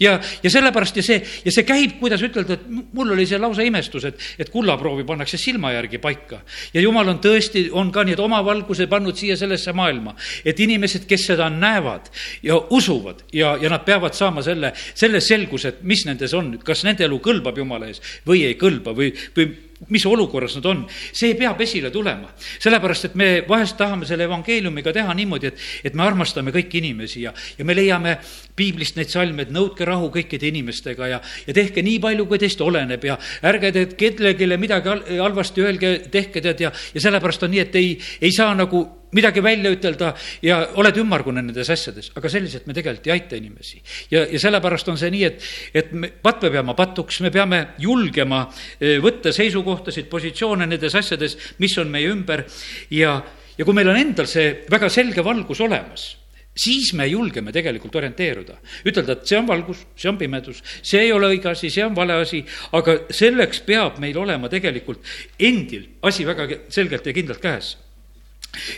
Ja, 0.00 0.18
ja 0.42 0.50
sellepärast 0.52 0.98
ja 1.00 1.02
see, 1.04 1.22
ja 1.44 1.52
see 1.52 1.64
käib, 1.64 1.94
kuidas 2.00 2.20
ütelda, 2.24 2.58
et 2.58 2.64
mul 2.68 3.14
oli 3.14 3.24
see 3.28 3.38
lausa 3.40 3.64
imestus, 3.64 4.04
et, 4.04 4.20
et 4.36 4.50
kullaproovi 4.52 5.06
pannakse 5.08 5.40
silma 5.40 5.70
järgi 5.72 6.00
paika. 6.02 6.42
ja 6.74 6.82
jumal 6.84 7.08
on 7.08 7.20
tõesti, 7.24 7.66
on 7.72 7.88
ka 7.92 8.04
nii, 8.04 8.12
et 8.12 8.20
oma 8.20 8.42
valguse 8.44 8.90
pannud 8.92 9.16
siia 9.16 9.38
sellesse 9.40 9.72
maailma, 9.72 10.12
et 10.44 10.60
inimesed, 10.60 11.06
kes 11.08 11.24
seda 11.32 11.48
näevad 11.48 12.10
ja 12.44 12.58
usuvad 12.76 13.24
ja, 13.32 13.54
ja 13.60 13.72
nad 13.72 13.86
peavad 13.88 14.12
saama 14.14 14.44
selle, 14.44 14.74
selle 14.92 15.22
selguse, 15.24 15.72
et 15.72 15.80
mis 15.82 16.04
nendes 16.04 16.34
on, 16.36 16.58
kas 16.64 16.84
nende 16.84 17.08
elu 17.08 17.20
kõlbab 17.24 17.56
Jumala 17.56 17.88
ees 17.88 18.02
või 18.28 18.44
ei 18.50 18.60
kõlba 18.60 18.92
või, 18.92 19.14
või 19.36 19.48
mis 19.88 20.06
olukorras 20.06 20.56
nad 20.58 20.66
on, 20.66 20.84
see 21.12 21.34
peab 21.38 21.60
esile 21.60 21.90
tulema. 21.90 22.32
sellepärast, 22.58 23.04
et 23.10 23.14
me 23.14 23.28
vahest 23.48 23.76
tahame 23.78 24.06
selle 24.06 24.24
evangeeliumiga 24.24 24.92
teha 24.92 25.14
niimoodi, 25.14 25.52
et, 25.52 25.64
et 25.84 25.94
me 25.94 26.02
armastame 26.06 26.52
kõiki 26.54 26.80
inimesi 26.82 27.22
ja, 27.22 27.32
ja 27.58 27.64
me 27.64 27.74
leiame 27.76 28.16
piiblist 28.56 28.96
neid 28.96 29.12
salme, 29.12 29.46
et 29.46 29.54
nõudke 29.54 29.84
rahu 29.86 30.10
kõikide 30.14 30.48
inimestega 30.50 31.10
ja, 31.10 31.20
ja 31.46 31.56
tehke 31.56 31.84
nii 31.84 32.00
palju, 32.02 32.26
kui 32.26 32.40
teist 32.42 32.60
oleneb 32.64 33.04
ja 33.04 33.18
ärge 33.46 33.72
te 33.72 33.86
kellelegi 33.96 34.60
midagi 34.60 34.94
halvasti 35.20 35.64
öelge, 35.64 35.96
tehke 36.10 36.42
tead 36.44 36.60
ja, 36.66 36.72
ja 36.94 37.02
sellepärast 37.08 37.46
on 37.46 37.54
nii, 37.54 37.66
et 37.66 37.80
ei, 37.80 37.96
ei 38.20 38.32
saa 38.34 38.54
nagu 38.56 38.84
midagi 39.14 39.42
välja 39.44 39.70
ütelda 39.70 40.12
ja 40.42 40.58
oled 40.80 40.98
ümmargune 41.00 41.42
nendes 41.44 41.70
asjades, 41.72 42.10
aga 42.18 42.30
selliselt 42.32 42.66
me 42.66 42.74
tegelikult 42.76 43.06
ei 43.06 43.14
aita 43.14 43.38
inimesi. 43.38 43.80
ja, 44.10 44.24
ja 44.26 44.40
sellepärast 44.40 44.88
on 44.92 44.98
see 44.98 45.12
nii, 45.14 45.24
et, 45.28 45.48
et 45.74 45.92
me, 45.92 46.10
patt 46.10 46.40
peab 46.42 46.58
jääma 46.58 46.74
patuks, 46.78 47.20
me 47.24 47.30
peame 47.34 47.62
julgema 47.82 48.46
eh, 48.80 48.98
võtta 49.02 49.32
seisukohtasid, 49.34 50.10
positsioone 50.10 50.66
nendes 50.66 50.94
asjades, 50.98 51.38
mis 51.62 51.78
on 51.78 51.90
meie 51.92 52.10
ümber 52.12 52.46
ja, 52.90 53.18
ja 53.56 53.64
kui 53.66 53.76
meil 53.76 53.92
on 53.92 54.00
endal 54.00 54.30
see 54.30 54.62
väga 54.70 54.90
selge 54.92 55.24
valgus 55.26 55.62
olemas 55.64 56.12
siis 56.56 56.94
me 56.96 57.04
julgeme 57.04 57.52
tegelikult 57.52 57.98
orienteeruda. 58.00 58.54
ütelda, 58.88 59.12
et 59.12 59.26
see 59.28 59.36
on 59.36 59.46
valgus, 59.48 59.82
see 59.92 60.08
on 60.08 60.16
pimedus, 60.16 60.62
see 60.80 61.02
ei 61.04 61.12
ole 61.12 61.28
õige 61.34 61.50
asi, 61.50 61.68
see 61.68 61.84
on 61.84 61.92
vale 61.94 62.16
asi, 62.16 62.40
aga 62.72 63.02
selleks 63.12 63.60
peab 63.66 64.00
meil 64.00 64.16
olema 64.16 64.48
tegelikult 64.48 65.04
endil 65.38 65.84
asi 66.02 66.24
väga 66.24 66.48
selgelt 66.72 67.04
ja 67.04 67.12
kindlalt 67.12 67.44
käes 67.44 67.74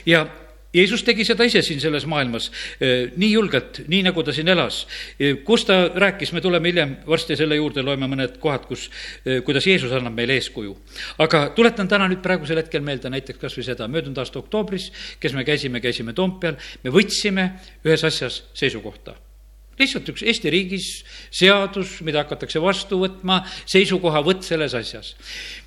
ja 0.06 0.26
Jeesus 0.74 1.00
tegi 1.00 1.24
seda 1.24 1.46
ise 1.48 1.62
siin 1.64 1.80
selles 1.80 2.04
maailmas 2.08 2.50
eh, 2.76 3.08
nii 3.16 3.30
julgelt, 3.32 3.80
nii 3.88 4.02
nagu 4.04 4.20
ta 4.24 4.34
siin 4.36 4.50
elas. 4.52 4.82
Eh, 5.16 5.38
kus 5.46 5.64
ta 5.64 5.78
rääkis, 5.88 6.34
me 6.36 6.42
tuleme 6.44 6.68
hiljem 6.68 6.92
varsti 7.08 7.38
selle 7.40 7.56
juurde, 7.56 7.80
loeme 7.84 8.08
mõned 8.10 8.36
kohad, 8.42 8.66
kus, 8.68 8.88
eh, 9.24 9.40
kuidas 9.46 9.64
Jeesus 9.66 9.94
annab 9.96 10.12
meile 10.18 10.36
eeskuju. 10.36 10.76
aga 11.24 11.48
tuletan 11.56 11.88
täna 11.88 12.08
nüüd 12.08 12.20
praegusel 12.22 12.60
hetkel 12.60 12.84
meelde 12.84 13.08
näiteks 13.08 13.40
kas 13.40 13.56
või 13.56 13.64
seda, 13.64 13.88
möödunud 13.88 14.20
aasta 14.20 14.38
oktoobris, 14.42 14.90
kes 15.20 15.32
me 15.32 15.44
käisime, 15.44 15.80
käisime 15.80 16.12
Toompeal, 16.12 16.60
me 16.84 16.92
võtsime 16.92 17.48
ühes 17.84 18.04
asjas 18.04 18.42
seisukohta 18.54 19.16
lihtsalt 19.78 20.08
üks 20.10 20.24
Eesti 20.26 20.50
riigis 20.50 20.86
seadus, 21.30 22.00
mida 22.02 22.24
hakatakse 22.24 22.58
vastu 22.60 22.98
võtma, 22.98 23.44
seisukohavõtt 23.70 24.42
selles 24.42 24.74
asjas. 24.74 25.14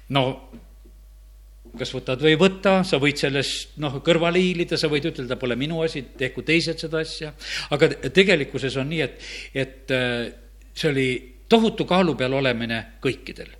no 0.09 0.51
kas 1.77 1.93
võtad 1.95 2.21
või 2.23 2.33
ei 2.33 2.39
võta, 2.39 2.81
sa 2.87 2.99
võid 3.01 3.21
sellest 3.21 3.77
noh, 3.83 3.99
kõrvale 4.03 4.41
hiilida, 4.43 4.79
sa 4.79 4.89
võid 4.91 5.07
ütelda, 5.11 5.37
pole 5.39 5.55
minu 5.59 5.81
asi, 5.85 6.03
tehku 6.17 6.43
teised 6.47 6.81
seda 6.83 7.01
asja. 7.05 7.31
aga 7.71 7.93
tegelikkuses 8.11 8.75
on 8.81 8.91
nii, 8.91 9.01
et, 9.07 9.31
et 9.53 9.95
äh, 9.95 10.19
see 10.73 10.91
oli 10.91 11.09
tohutu 11.51 11.87
kaalu 11.87 12.15
peal 12.19 12.39
olemine 12.39 12.83
kõikidel 13.03 13.57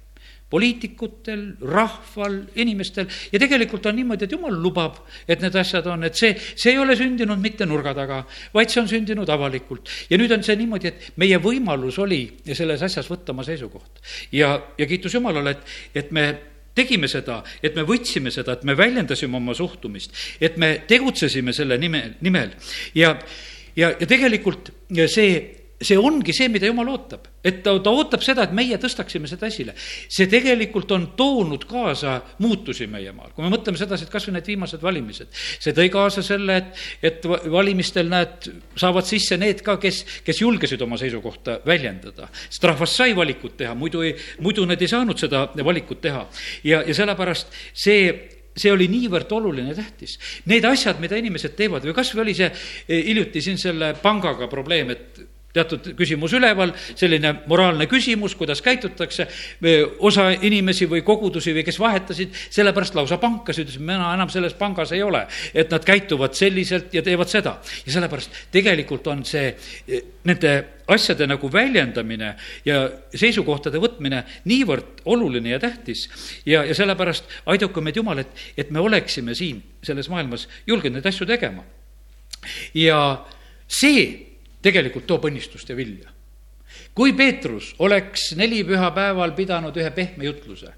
poliitikutel, 0.51 1.43
rahval, 1.63 2.41
inimestel 2.59 3.07
ja 3.31 3.39
tegelikult 3.39 3.87
on 3.87 3.95
niimoodi, 3.95 4.27
et 4.27 4.35
jumal 4.35 4.57
lubab, 4.59 4.97
et 5.23 5.39
need 5.43 5.55
asjad 5.55 5.87
on, 5.93 6.03
et 6.07 6.17
see, 6.19 6.33
see 6.35 6.73
ei 6.73 6.81
ole 6.81 6.97
sündinud 6.99 7.39
mitte 7.39 7.67
nurga 7.69 7.93
taga, 7.95 8.19
vaid 8.55 8.73
see 8.73 8.81
on 8.83 8.89
sündinud 8.91 9.31
avalikult. 9.31 9.89
ja 10.11 10.19
nüüd 10.19 10.35
on 10.35 10.43
see 10.43 10.57
niimoodi, 10.59 10.91
et 10.91 11.19
meie 11.23 11.39
võimalus 11.41 12.01
oli 12.03 12.21
selles 12.51 12.83
asjas 12.83 13.07
võtta 13.11 13.31
oma 13.35 13.47
seisukoht. 13.47 14.03
ja, 14.35 14.57
ja 14.77 14.89
kiitus 14.89 15.15
Jumalale, 15.15 15.55
et, 15.55 15.75
et 16.03 16.11
me 16.11 16.27
tegime 16.75 17.09
seda, 17.11 17.41
et 17.63 17.75
me 17.75 17.85
võtsime 17.87 18.31
seda, 18.33 18.55
et 18.57 18.65
me 18.67 18.75
väljendasime 18.77 19.37
oma 19.37 19.55
suhtumist, 19.57 20.15
et 20.41 20.57
me 20.61 20.73
tegutsesime 20.87 21.53
selle 21.53 21.77
nime, 21.81 22.03
nimel. 22.21 22.53
Ja, 22.95 23.15
ja, 23.75 23.91
ja 23.91 24.07
tegelikult 24.07 24.71
see 25.11 25.60
see 25.81 25.97
ongi 25.97 26.33
see, 26.35 26.50
mida 26.53 26.69
jumal 26.69 26.89
ootab, 26.93 27.25
et 27.43 27.61
ta, 27.65 27.73
ta 27.83 27.93
ootab 27.93 28.23
seda, 28.25 28.45
et 28.45 28.53
meie 28.55 28.77
tõstaksime 28.81 29.29
seda 29.29 29.50
esile. 29.50 29.73
see 29.75 30.27
tegelikult 30.29 30.91
on 30.95 31.07
toonud 31.17 31.65
kaasa 31.69 32.19
muutusi 32.43 32.88
meie 32.91 33.13
maal, 33.15 33.33
kui 33.35 33.45
me 33.45 33.51
mõtleme 33.53 33.79
sedasi, 33.79 34.05
et 34.05 34.13
kasvõi 34.13 34.35
need 34.38 34.50
viimased 34.53 34.83
valimised, 34.83 35.31
see 35.33 35.75
tõi 35.77 35.89
kaasa 35.93 36.23
selle, 36.25 36.57
et, 36.61 36.83
et 37.11 37.29
valimistel 37.51 38.11
näed, 38.11 38.51
saavad 38.79 39.07
sisse 39.09 39.38
need 39.41 39.63
ka, 39.65 39.77
kes, 39.81 40.03
kes 40.25 40.43
julgesid 40.43 40.81
oma 40.85 41.00
seisukohta 41.01 41.59
väljendada. 41.65 42.29
sest 42.47 42.69
rahvas 42.69 42.93
sai 43.01 43.15
valikut 43.17 43.57
teha, 43.57 43.73
muidu 43.75 44.05
ei, 44.05 44.13
muidu 44.39 44.67
nad 44.69 44.81
ei 44.81 44.91
saanud 44.91 45.17
seda 45.17 45.47
valikut 45.63 46.01
teha. 46.01 46.27
ja, 46.63 46.83
ja 46.85 46.93
sellepärast 47.01 47.51
see 47.73 48.05
see 48.51 48.71
oli 48.71 48.88
niivõrd 48.91 49.31
oluline 49.31 49.71
tähtis. 49.75 50.17
Need 50.51 50.65
asjad, 50.67 51.00
mida 51.00 51.15
inimesed 51.19 51.53
teevad 51.55 51.85
või 51.88 51.95
kasvõi 51.95 52.25
oli 52.25 52.33
see 52.35 52.50
hiljuti 52.89 53.43
siin 53.43 53.59
selle 53.61 53.93
pangaga 54.01 54.50
probleem, 54.51 54.91
et 54.91 55.21
teatud 55.53 55.91
küsimus 55.98 56.34
üleval, 56.38 56.74
selline 56.96 57.34
moraalne 57.48 57.88
küsimus, 57.91 58.36
kuidas 58.36 58.62
käitutakse. 58.62 59.27
osa 60.00 60.29
inimesi 60.41 60.88
või 60.89 61.03
kogudusi 61.03 61.53
või 61.53 61.63
kes 61.65 61.79
vahetasid, 61.79 62.36
sellepärast 62.50 62.96
lausa 62.96 63.17
pankasid, 63.17 63.67
ütlesid, 63.67 63.86
mina 63.86 64.13
enam 64.13 64.29
selles 64.29 64.53
pangas 64.53 64.91
ei 64.91 65.03
ole. 65.03 65.27
et 65.53 65.72
nad 65.72 65.86
käituvad 65.86 66.34
selliselt 66.34 66.93
ja 66.93 67.01
teevad 67.01 67.29
seda. 67.29 67.58
ja 67.86 67.91
sellepärast 67.91 68.31
tegelikult 68.51 69.08
on 69.08 69.25
see 69.25 69.55
nende 70.24 70.81
asjade 70.88 71.27
nagu 71.27 71.50
väljendamine 71.51 72.34
ja 72.65 72.81
seisukohtade 73.15 73.79
võtmine 73.81 74.24
niivõrd 74.46 75.03
oluline 75.05 75.50
ja 75.55 75.60
tähtis. 75.60 76.08
ja, 76.46 76.63
ja 76.63 76.75
sellepärast 76.75 77.25
aidaku 77.46 77.81
meid 77.81 77.96
Jumal, 77.96 78.24
et, 78.24 78.34
et 78.58 78.72
me 78.72 78.79
oleksime 78.79 79.36
siin 79.36 79.62
selles 79.84 80.10
maailmas 80.10 80.48
julgenud 80.67 81.00
neid 81.00 81.08
asju 81.08 81.27
tegema. 81.27 81.63
ja 82.74 83.25
see 83.67 84.30
tegelikult 84.61 85.07
toob 85.07 85.25
õnnistust 85.29 85.69
ja 85.69 85.75
vilja. 85.75 86.09
kui 86.95 87.13
Peetrus 87.13 87.73
oleks 87.79 88.31
neli 88.35 88.63
pühapäeval 88.63 89.35
pidanud 89.35 89.75
ühe 89.77 89.91
pehme 89.91 90.25
jutluse, 90.25 90.71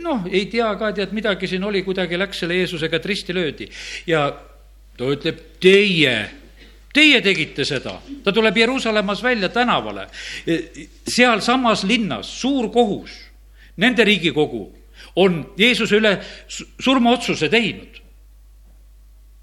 noh, 0.00 0.26
ei 0.30 0.46
tea 0.52 0.68
ka, 0.76 0.92
tead, 0.92 1.12
midagi 1.12 1.48
siin 1.48 1.64
oli, 1.64 1.82
kuidagi 1.82 2.18
läks 2.18 2.44
selle 2.44 2.56
Jeesusega, 2.60 2.96
et 2.96 3.06
risti 3.06 3.34
löödi 3.34 3.68
ja 4.06 4.28
ta 4.96 5.10
ütleb, 5.16 5.40
teie 5.60 6.42
Teie 6.92 7.22
tegite 7.24 7.64
seda, 7.64 7.94
ta 8.20 8.32
tuleb 8.36 8.56
Jeruusalemmas 8.60 9.22
välja 9.24 9.48
tänavale, 9.48 10.02
sealsamas 11.08 11.86
linnas 11.88 12.28
suur 12.40 12.68
kohus, 12.72 13.14
nende 13.80 14.04
riigikogu 14.04 14.66
on 15.16 15.38
Jeesuse 15.56 15.96
üle 15.96 16.18
surmaotsuse 16.80 17.48
teinud. 17.48 18.00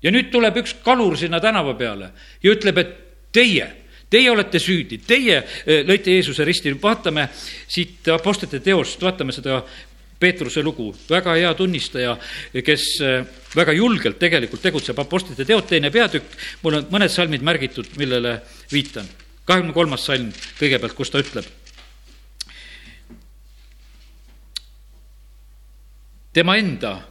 ja 0.04 0.12
nüüd 0.16 0.30
tuleb 0.32 0.62
üks 0.62 0.78
kalur 0.84 1.18
sinna 1.18 1.42
tänava 1.44 1.74
peale 1.76 2.12
ja 2.44 2.54
ütleb, 2.54 2.78
et 2.78 2.94
teie, 3.32 3.68
teie 4.10 4.32
olete 4.32 4.60
süüdi, 4.62 5.00
teie 5.06 5.38
eh, 5.40 5.84
lõite 5.88 6.16
Jeesuse 6.16 6.46
risti, 6.48 6.74
vaatame 6.82 7.28
siit 7.34 8.08
Apostlite 8.14 8.62
teost, 8.66 9.02
vaatame 9.02 9.36
seda 9.36 9.62
Peetruse 10.20 10.60
lugu, 10.60 10.90
väga 11.08 11.38
hea 11.38 11.52
tunnistaja, 11.56 12.18
kes 12.66 12.88
eh, 13.06 13.22
väga 13.56 13.76
julgelt 13.78 14.20
tegelikult 14.20 14.64
tegutseb, 14.66 15.00
Apostlite 15.00 15.46
teod, 15.48 15.68
teine 15.70 15.92
peatükk, 15.94 16.36
mul 16.64 16.82
on 16.82 16.90
mõned 16.92 17.14
salmid 17.14 17.46
märgitud, 17.46 17.96
millele 18.02 18.40
viitan. 18.72 19.08
kahekümne 19.50 19.74
kolmas 19.74 20.04
salm 20.06 20.28
kõigepealt, 20.60 20.94
kus 20.94 21.10
ta 21.10 21.24
ütleb. 21.24 21.46
tema 26.34 26.56
enda 26.56 27.10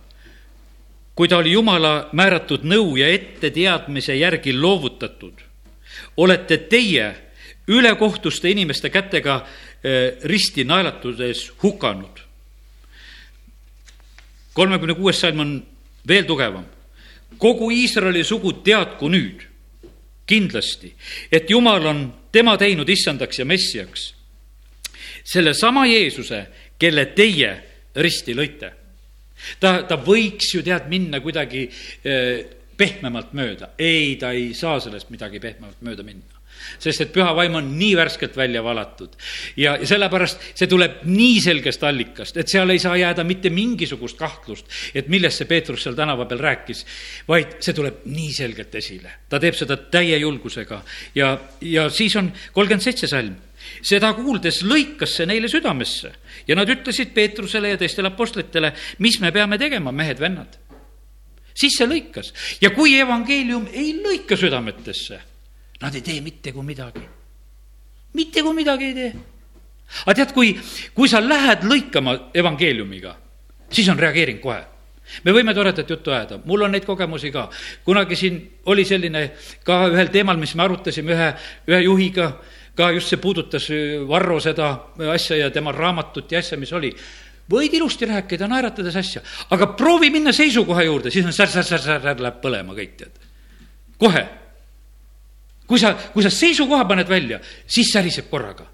kui 1.19 1.27
ta 1.29 1.41
oli 1.43 1.51
Jumala 1.51 2.11
määratud 2.15 2.63
nõu 2.63 2.93
ja 2.97 3.09
etteteadmise 3.11 4.15
järgi 4.15 4.53
loovutatud 4.55 5.48
olete 6.17 6.57
teie 6.59 7.15
ülekohtuste 7.69 8.51
inimeste 8.51 8.91
kätega 8.91 9.41
eh, 9.85 10.17
risti 10.25 10.65
naelatudes 10.65 11.53
hukanud. 11.63 12.25
kolmekümne 14.53 14.95
kuues 14.95 15.21
salm 15.21 15.41
on 15.41 15.67
veel 16.09 16.25
tugevam. 16.25 16.65
kogu 17.39 17.71
Iisraeli 17.71 18.25
sugu 18.25 18.53
teadku 18.53 19.09
nüüd 19.09 19.49
kindlasti, 20.27 20.93
et 21.33 21.51
Jumal 21.51 21.87
on 21.87 22.15
tema 22.33 22.57
teinud 22.57 22.89
issandaks 22.89 23.39
ja 23.39 23.45
messiaks. 23.45 24.15
sellesama 25.25 25.87
Jeesuse, 25.87 26.47
kelle 26.79 27.07
teie 27.07 27.63
risti 27.97 28.35
lõite. 28.35 28.73
ta, 29.61 29.83
ta 29.83 29.97
võiks 29.97 30.55
ju 30.55 30.63
tead 30.63 30.89
minna 30.89 31.21
kuidagi 31.21 31.69
äh, 31.69 32.58
pehmemalt 32.79 33.35
mööda. 33.37 33.73
ei, 33.79 34.17
ta 34.17 34.33
ei 34.33 34.53
saa 34.55 34.81
sellest 34.81 35.11
midagi 35.11 35.41
pehmemalt 35.43 35.83
mööda 35.85 36.07
minna 36.07 36.39
sest 36.79 37.05
et 37.05 37.11
püha 37.15 37.31
vaim 37.37 37.57
on 37.59 37.71
nii 37.79 37.95
värskelt 37.99 38.37
välja 38.37 38.63
valatud. 38.65 39.15
ja, 39.57 39.77
ja 39.77 39.87
sellepärast 39.87 40.51
see 40.59 40.69
tuleb 40.71 41.03
nii 41.09 41.41
selgest 41.43 41.85
allikast, 41.85 42.37
et 42.37 42.51
seal 42.51 42.71
ei 42.71 42.83
saa 42.83 42.97
jääda 42.99 43.25
mitte 43.25 43.51
mingisugust 43.55 44.19
kahtlust, 44.19 44.71
et 44.95 45.09
millest 45.09 45.43
see 45.43 45.51
Peetrus 45.51 45.85
seal 45.87 45.97
tänava 45.99 46.27
peal 46.29 46.43
rääkis, 46.43 46.85
vaid 47.29 47.59
see 47.65 47.77
tuleb 47.77 48.05
nii 48.07 48.33
selgelt 48.35 48.75
esile. 48.75 49.13
ta 49.29 49.41
teeb 49.41 49.57
seda 49.59 49.77
täie 49.91 50.19
julgusega 50.19 50.83
ja, 51.15 51.37
ja 51.61 51.89
siis 51.91 52.17
on 52.17 52.33
kolmkümmend 52.53 52.85
seitse 52.85 53.11
salm 53.11 53.37
seda 53.83 54.13
kuuldes 54.15 54.63
lõikas 54.65 55.19
see 55.19 55.27
neile 55.27 55.49
südamesse 55.51 56.13
ja 56.49 56.57
nad 56.57 56.71
ütlesid 56.71 57.11
Peetrusele 57.15 57.75
ja 57.75 57.81
teistele 57.81 58.09
apostlitele, 58.13 58.73
mis 59.05 59.19
me 59.21 59.33
peame 59.35 59.59
tegema, 59.59 59.93
mehed-vennad 59.93 60.68
siis 61.59 61.79
see 61.79 61.89
lõikas 61.91 62.33
ja 62.63 62.71
kui 62.75 62.95
evangeelium 62.99 63.69
ei 63.73 63.97
lõika 63.99 64.39
südametesse, 64.39 65.21
nad 65.83 65.95
ei 65.95 66.05
tee 66.05 66.21
mitte 66.25 66.53
kui 66.55 66.67
midagi. 66.67 67.05
mitte 68.15 68.43
kui 68.43 68.55
midagi 68.55 68.91
ei 68.91 68.95
tee. 68.95 69.13
aga 70.07 70.15
tead, 70.15 70.35
kui, 70.37 70.55
kui 70.95 71.09
sa 71.09 71.21
lähed 71.25 71.65
lõikama 71.67 72.17
evangeeliumiga, 72.35 73.17
siis 73.71 73.89
on 73.89 73.99
reageering 73.99 74.41
kohe 74.41 74.65
me 75.25 75.33
võime 75.33 75.55
toredat 75.57 75.89
juttu 75.89 76.13
ajada, 76.13 76.39
mul 76.45 76.67
on 76.67 76.75
neid 76.75 76.85
kogemusi 76.85 77.31
ka. 77.33 77.49
kunagi 77.85 78.17
siin 78.17 78.41
oli 78.67 78.85
selline 78.85 79.31
ka 79.65 79.87
ühel 79.89 80.11
teemal, 80.13 80.37
mis 80.37 80.55
me 80.55 80.65
arutasime 80.67 81.15
ühe, 81.15 81.29
ühe 81.69 81.81
juhiga, 81.85 82.33
ka 82.77 82.91
just 82.95 83.09
see 83.11 83.21
puudutas 83.21 83.69
Varro 84.09 84.39
seda 84.41 84.71
asja 85.13 85.37
ja 85.37 85.51
tema 85.51 85.73
raamatut 85.73 86.33
ja 86.33 86.39
asja, 86.39 86.59
mis 86.59 86.73
oli. 86.73 86.93
Võid 87.51 87.77
ilusti 87.79 88.09
rääkida, 88.09 88.49
naeratades 88.51 88.97
asja, 89.01 89.23
aga 89.55 89.71
proovi 89.79 90.11
minna 90.15 90.33
seisukoha 90.37 90.85
juurde, 90.87 91.13
siis 91.15 91.27
on 91.27 91.37
sär-sär-sär-sär 91.37 92.05
läheb 92.05 92.43
põlema 92.43 92.77
kõik, 92.77 92.97
tead. 93.01 93.23
kohe. 93.99 94.25
kui 95.67 95.79
sa, 95.79 95.95
kui 96.13 96.25
sa 96.25 96.33
seisukoha 96.33 96.85
paned 96.89 97.09
välja, 97.09 97.41
siis 97.67 97.93
säriseb 97.93 98.31
korraga 98.31 98.67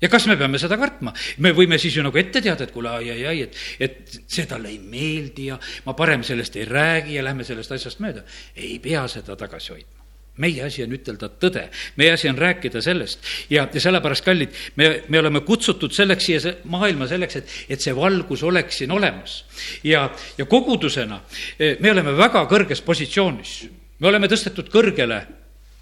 ja 0.00 0.10
kas 0.12 0.26
me 0.28 0.36
peame 0.36 0.58
seda 0.60 0.78
kartma? 0.80 1.14
me 1.38 1.54
võime 1.56 1.78
siis 1.80 1.96
ju 1.96 2.04
nagu 2.04 2.18
ette 2.20 2.42
teada, 2.44 2.66
et 2.66 2.72
kuule, 2.74 2.92
ai-ai-ai, 2.98 3.46
et, 3.46 3.58
et 3.80 4.16
see 4.26 4.46
talle 4.50 4.72
ei 4.72 4.78
meeldi 4.78 5.50
ja 5.52 5.58
ma 5.86 5.94
parem 5.98 6.24
sellest 6.26 6.56
ei 6.60 6.68
räägi 6.68 7.18
ja 7.18 7.24
lähme 7.24 7.46
sellest 7.46 7.72
asjast 7.72 8.02
mööda. 8.04 8.24
ei 8.56 8.78
pea 8.82 9.06
seda 9.08 9.36
tagasi 9.40 9.76
hoidma 9.76 10.03
meie 10.42 10.64
asi 10.66 10.82
on 10.82 10.94
ütelda 10.96 11.28
tõde, 11.40 11.68
meie 12.00 12.14
asi 12.14 12.28
on 12.30 12.38
rääkida 12.38 12.82
sellest 12.82 13.22
ja, 13.52 13.68
ja 13.70 13.82
sellepärast, 13.82 14.24
kallid, 14.26 14.56
me, 14.80 14.90
me 15.08 15.20
oleme 15.20 15.44
kutsutud 15.46 15.94
selleks 15.94 16.26
siia 16.26 16.40
see 16.42 16.56
maailma 16.70 17.08
selleks, 17.10 17.38
et, 17.38 17.54
et 17.76 17.84
see 17.84 17.94
valgus 17.96 18.42
oleks 18.42 18.82
siin 18.82 18.94
olemas. 18.94 19.44
ja, 19.86 20.08
ja 20.38 20.48
kogudusena 20.50 21.20
eh, 21.58 21.78
me 21.80 21.94
oleme 21.94 22.16
väga 22.18 22.44
kõrges 22.50 22.82
positsioonis, 22.84 23.54
me 24.00 24.10
oleme 24.10 24.30
tõstetud 24.30 24.72
kõrgele 24.72 25.22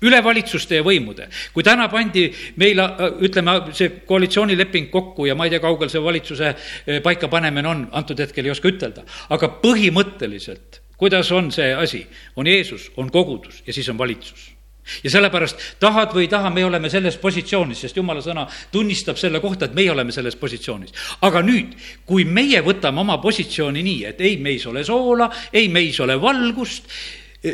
üle 0.02 0.18
valitsuste 0.24 0.80
ja 0.80 0.84
võimude. 0.84 1.28
kui 1.54 1.64
täna 1.64 1.88
pandi 1.88 2.26
meile, 2.60 2.88
ütleme, 3.24 3.58
see 3.72 4.02
koalitsioonileping 4.06 4.90
kokku 4.92 5.26
ja 5.30 5.36
ma 5.38 5.46
ei 5.46 5.54
tea, 5.54 5.62
kaugel 5.64 5.88
see 5.88 6.02
valitsuse 6.02 6.52
eh, 6.52 7.00
paikapanemine 7.02 7.68
on, 7.68 7.86
antud 7.92 8.20
hetkel 8.20 8.44
ei 8.44 8.52
oska 8.52 8.68
ütelda, 8.68 9.06
aga 9.32 9.54
põhimõtteliselt, 9.62 10.81
kuidas 11.02 11.32
on 11.34 11.50
see 11.50 11.72
asi, 11.74 12.04
on 12.38 12.46
Jeesus, 12.46 12.92
on 12.96 13.10
kogudus 13.10 13.62
ja 13.66 13.72
siis 13.74 13.88
on 13.90 13.98
valitsus 13.98 14.52
ja 15.02 15.10
sellepärast 15.10 15.58
tahad 15.82 16.10
või 16.14 16.26
ei 16.26 16.30
taha, 16.30 16.50
me 16.50 16.64
oleme 16.66 16.90
selles 16.90 17.16
positsioonis, 17.22 17.84
sest 17.84 17.98
jumala 17.98 18.22
sõna 18.22 18.44
tunnistab 18.72 19.18
selle 19.18 19.40
kohta, 19.42 19.66
et 19.66 19.74
meie 19.74 19.90
oleme 19.90 20.14
selles 20.14 20.36
positsioonis. 20.38 20.94
aga 21.22 21.42
nüüd, 21.42 21.74
kui 22.06 22.24
meie 22.24 22.62
võtame 22.62 23.02
oma 23.02 23.18
positsiooni 23.22 23.82
nii, 23.82 24.04
et 24.10 24.20
ei 24.20 24.36
meis 24.42 24.66
ole 24.66 24.84
soola, 24.84 25.30
ei 25.52 25.68
meis 25.68 26.00
ole 26.00 26.18
valgust, 26.20 26.90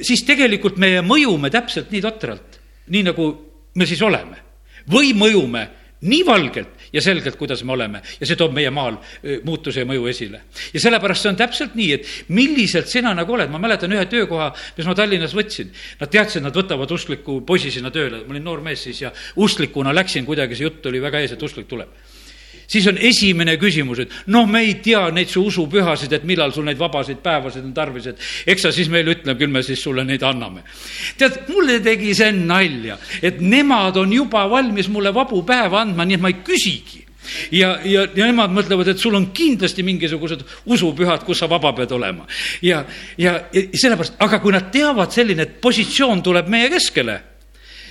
siis 0.02 0.24
tegelikult 0.28 0.76
me 0.76 0.98
mõjume 1.04 1.50
täpselt 1.52 1.92
nii 1.92 2.04
totralt, 2.04 2.60
nii 2.88 3.04
nagu 3.10 3.28
me 3.74 3.86
siis 3.86 4.02
oleme. 4.02 4.44
või 4.88 5.12
mõjume 5.12 5.68
nii 6.00 6.24
valgelt 6.24 6.77
ja 6.92 7.02
selgelt, 7.02 7.36
kuidas 7.40 7.62
me 7.64 7.72
oleme 7.72 8.02
ja 8.20 8.26
see 8.26 8.38
toob 8.38 8.54
meie 8.56 8.70
maal 8.74 8.98
muutuse 9.44 9.84
ja 9.84 9.88
mõju 9.88 10.08
esile. 10.10 10.42
ja 10.74 10.80
sellepärast 10.80 11.26
see 11.26 11.32
on 11.32 11.40
täpselt 11.40 11.78
nii, 11.78 11.92
et 11.98 12.12
milliselt 12.28 12.90
sina 12.90 13.14
nagu 13.16 13.36
oled, 13.36 13.50
ma 13.50 13.60
mäletan 13.62 13.92
ühe 13.92 14.04
töökoha, 14.10 14.50
mis 14.76 14.88
ma 14.88 14.94
Tallinnas 14.98 15.34
võtsin. 15.36 15.72
Nad 16.00 16.12
teadsid, 16.12 16.42
nad 16.44 16.56
võtavad 16.56 16.90
uskliku 16.94 17.40
poisi 17.46 17.70
sinna 17.74 17.92
tööle, 17.94 18.24
ma 18.24 18.36
olin 18.36 18.44
noor 18.44 18.62
mees 18.64 18.82
siis 18.88 19.02
ja 19.02 19.12
usklikuna 19.36 19.94
läksin 19.94 20.26
kuidagi, 20.28 20.56
see 20.58 20.68
jutt 20.68 20.86
oli 20.90 21.02
väga 21.02 21.24
ees, 21.24 21.36
et 21.36 21.42
usklik 21.42 21.68
tuleb 21.70 21.92
siis 22.68 22.86
on 22.90 22.98
esimene 23.00 23.56
küsimus, 23.60 24.04
et 24.04 24.14
noh, 24.34 24.46
me 24.46 24.62
ei 24.66 24.76
tea 24.84 25.06
neid 25.14 25.32
su 25.32 25.42
usupühasid, 25.48 26.12
et 26.12 26.28
millal 26.28 26.52
sul 26.54 26.68
neid 26.68 26.78
vabasid 26.80 27.22
päevasid 27.24 27.64
on 27.64 27.74
tarvis, 27.76 28.10
et 28.12 28.52
eks 28.54 28.68
sa 28.68 28.72
siis 28.74 28.90
meile 28.92 29.16
ütle, 29.16 29.34
küll 29.40 29.52
me 29.52 29.64
siis 29.66 29.82
sulle 29.82 30.04
neid 30.04 30.22
anname. 30.26 30.64
tead, 31.18 31.42
mulle 31.48 31.80
tegi 31.84 32.14
see 32.14 32.32
nalja, 32.36 32.98
et 33.22 33.40
nemad 33.40 33.96
on 33.96 34.12
juba 34.12 34.46
valmis 34.50 34.88
mulle 34.92 35.14
vabu 35.14 35.42
päeva 35.46 35.82
andma, 35.82 36.04
nii 36.04 36.18
et 36.18 36.24
ma 36.24 36.32
ei 36.32 36.42
küsigi 36.44 37.04
ja, 37.52 37.78
ja, 37.84 38.04
ja 38.14 38.28
nemad 38.28 38.52
mõtlevad, 38.54 38.92
et 38.92 39.00
sul 39.00 39.16
on 39.18 39.30
kindlasti 39.36 39.84
mingisugused 39.86 40.44
usupühad, 40.68 41.24
kus 41.26 41.42
sa 41.42 41.48
vaba 41.50 41.72
pead 41.76 41.92
olema. 41.96 42.26
ja, 42.62 42.84
ja, 43.18 43.34
ja 43.52 43.64
sellepärast, 43.72 44.18
aga 44.24 44.40
kui 44.44 44.54
nad 44.54 44.70
teavad 44.72 45.12
selline, 45.14 45.44
et 45.44 45.60
positsioon 45.60 46.22
tuleb 46.24 46.48
meie 46.52 46.70
keskele 46.72 47.18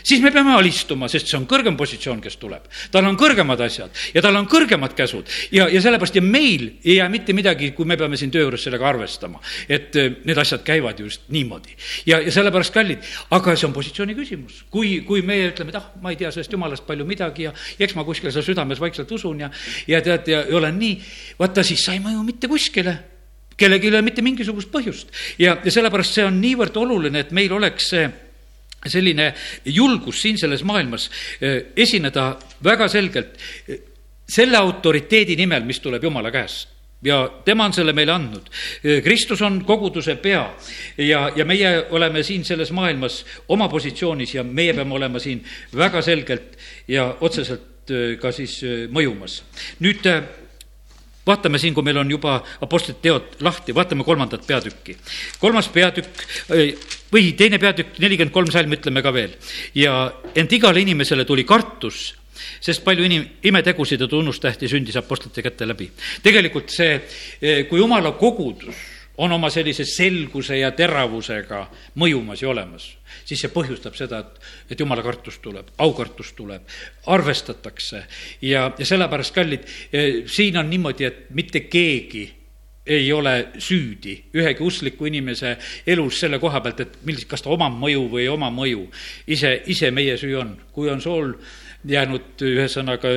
siis 0.04 0.22
me 0.24 0.32
peame 0.32 0.54
alistuma, 0.56 1.10
sest 1.12 1.30
see 1.30 1.38
on 1.40 1.48
kõrgem 1.50 1.78
positsioon, 1.78 2.22
kes 2.24 2.38
tuleb. 2.42 2.68
tal 2.92 3.06
on 3.08 3.18
kõrgemad 3.20 3.62
asjad 3.64 3.92
ja 4.14 4.22
tal 4.22 4.36
on 4.40 4.48
kõrgemad 4.50 4.96
käsud 4.98 5.30
ja, 5.52 5.68
ja 5.72 5.82
sellepärast 5.82 6.16
ja 6.16 6.22
meil 6.22 6.70
ei 6.84 6.98
jää 6.98 7.10
mitte 7.10 7.34
midagi, 7.34 7.72
kui 7.78 7.86
me 7.86 7.98
peame 7.98 8.18
siin 8.18 8.32
töö 8.32 8.48
juures 8.48 8.64
sellega 8.64 8.88
arvestama, 8.90 9.42
et 9.70 9.96
äh, 9.96 10.14
need 10.26 10.38
asjad 10.38 10.64
käivad 10.68 11.00
just 11.00 11.28
niimoodi. 11.34 11.76
ja, 12.06 12.22
ja 12.22 12.32
sellepärast 12.32 12.74
kallid, 12.74 13.04
aga 13.32 13.56
see 13.56 13.68
on 13.68 13.76
positsiooni 13.76 14.16
küsimus. 14.18 14.64
kui, 14.72 15.02
kui 15.08 15.22
meie 15.22 15.52
ütleme, 15.52 15.74
et 15.74 15.82
ah, 15.82 15.92
ma 16.02 16.14
ei 16.14 16.20
tea 16.20 16.32
sellest 16.32 16.54
jumalast 16.54 16.88
palju 16.88 17.06
midagi 17.06 17.48
ja 17.48 17.54
eks 17.80 17.96
ma 17.96 18.06
kuskil 18.08 18.32
seal 18.32 18.46
südames 18.46 18.80
vaikselt 18.80 19.12
usun 19.12 19.46
ja, 19.46 19.52
ja 19.88 20.02
tead, 20.02 20.28
ja 20.32 20.44
olen 20.58 20.80
nii, 20.80 20.98
vaata 21.40 21.64
siis 21.64 21.86
sa 21.86 21.96
ei 21.96 22.04
mõju 22.04 22.24
mitte 22.28 22.50
kuskile 22.52 22.98
kellelgi 23.58 23.90
ei 23.90 23.96
ole 23.96 24.04
mitte 24.06 24.22
mingisugust 24.22 24.70
põhjust 24.74 25.12
ja, 25.42 25.58
ja 25.64 25.74
sellepärast 25.74 26.18
see 26.18 26.26
on 26.28 26.40
niivõrd 26.42 26.78
oluline, 26.78 27.26
et 27.26 27.34
meil 27.36 27.54
oleks 27.58 27.92
see 27.94 28.06
selline 28.90 29.32
julgus 29.66 30.22
siin 30.22 30.38
selles 30.38 30.64
maailmas 30.68 31.10
eh, 31.42 31.74
esineda 31.76 32.30
väga 32.64 32.88
selgelt 32.92 33.38
eh, 33.68 33.84
selle 34.28 34.58
autoriteedi 34.58 35.38
nimel, 35.40 35.64
mis 35.68 35.80
tuleb 35.80 36.04
Jumala 36.04 36.32
käest 36.32 36.74
ja 37.06 37.20
tema 37.46 37.68
on 37.70 37.74
selle 37.78 37.94
meile 37.94 38.12
andnud. 38.16 38.50
Eh, 38.84 39.04
Kristus 39.04 39.42
on 39.46 39.62
koguduse 39.66 40.18
pea 40.22 40.44
ja, 40.98 41.28
ja 41.36 41.46
meie 41.46 41.86
oleme 41.94 42.24
siin 42.24 42.46
selles 42.46 42.72
maailmas 42.72 43.24
oma 43.48 43.70
positsioonis 43.70 44.36
ja 44.36 44.44
meie 44.44 44.74
peame 44.74 44.96
olema 44.96 45.20
siin 45.20 45.44
väga 45.76 46.02
selgelt 46.02 46.58
ja 46.88 47.10
otseselt 47.22 47.74
ka 48.20 48.34
siis 48.36 48.60
mõjumas. 48.92 49.38
nüüd 49.80 50.04
vaatame 51.28 51.60
siin, 51.62 51.74
kui 51.76 51.84
meil 51.84 51.98
on 52.02 52.12
juba 52.12 52.38
Apostlite 52.62 53.02
teod 53.04 53.42
lahti, 53.46 53.76
vaatame 53.76 54.04
kolmandat 54.08 54.46
peatükki. 54.48 54.98
kolmas 55.40 55.68
peatükk 55.68 56.24
või 57.14 57.34
teine 57.38 57.60
peatükk, 57.60 58.00
nelikümmend 58.00 58.34
kolm 58.34 58.52
salm, 58.52 58.74
ütleme 58.74 59.04
ka 59.04 59.14
veel. 59.14 59.36
ja 59.76 60.12
ent 60.36 60.52
igale 60.52 60.82
inimesele 60.82 61.26
tuli 61.26 61.44
kartus 61.44 62.14
sest 62.62 62.84
palju 62.86 63.06
inim-, 63.06 63.28
imetegusid 63.44 64.02
ja 64.02 64.08
tunnustähti 64.08 64.70
sündis 64.70 64.98
apostlite 64.98 65.42
käte 65.42 65.68
läbi. 65.68 65.90
tegelikult 66.24 66.70
see, 66.70 67.02
kui 67.70 67.80
jumala 67.80 68.12
kogudus 68.18 68.76
on 69.18 69.32
oma 69.32 69.50
sellise 69.50 69.86
selguse 69.86 70.60
ja 70.60 70.72
teravusega 70.72 71.64
mõjumas 71.98 72.42
ja 72.42 72.50
olemas, 72.50 72.92
siis 73.28 73.44
see 73.44 73.52
põhjustab 73.52 73.98
seda, 73.98 74.22
et, 74.24 74.48
et 74.72 74.80
jumala 74.80 75.04
kartus 75.06 75.42
tuleb, 75.44 75.74
aukartus 75.84 76.32
tuleb, 76.38 76.64
arvestatakse. 77.12 78.04
Ja, 78.48 78.70
ja 78.78 78.88
sellepärast, 78.88 79.36
kallid, 79.36 79.68
eh, 79.92 80.24
siin 80.32 80.58
on 80.62 80.70
niimoodi, 80.72 81.08
et 81.08 81.24
mitte 81.36 81.66
keegi 81.68 82.26
ei 82.88 83.10
ole 83.12 83.34
süüdi 83.60 84.14
ühegi 84.40 84.64
uskliku 84.64 85.10
inimese 85.10 85.58
elus 85.88 86.22
selle 86.22 86.40
koha 86.40 86.62
pealt, 86.64 86.86
et 86.86 86.94
millist, 87.04 87.28
kas 87.28 87.44
ta 87.44 87.52
omab 87.52 87.76
mõju 87.76 88.06
või 88.14 88.24
ei 88.24 88.30
oma 88.32 88.48
mõju. 88.54 88.88
ise, 89.28 89.52
ise 89.68 89.92
meie 89.92 90.16
süü 90.18 90.38
on, 90.40 90.56
kui 90.72 90.88
on 90.90 91.02
sool 91.04 91.34
jäänud 91.88 92.40
ühesõnaga 92.48 93.12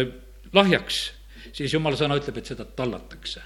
lahjaks, 0.53 0.99
siis 1.53 1.73
jumala 1.73 1.97
sõna 1.97 2.19
ütleb, 2.19 2.43
et 2.43 2.51
seda 2.51 2.65
tallatakse. 2.65 3.43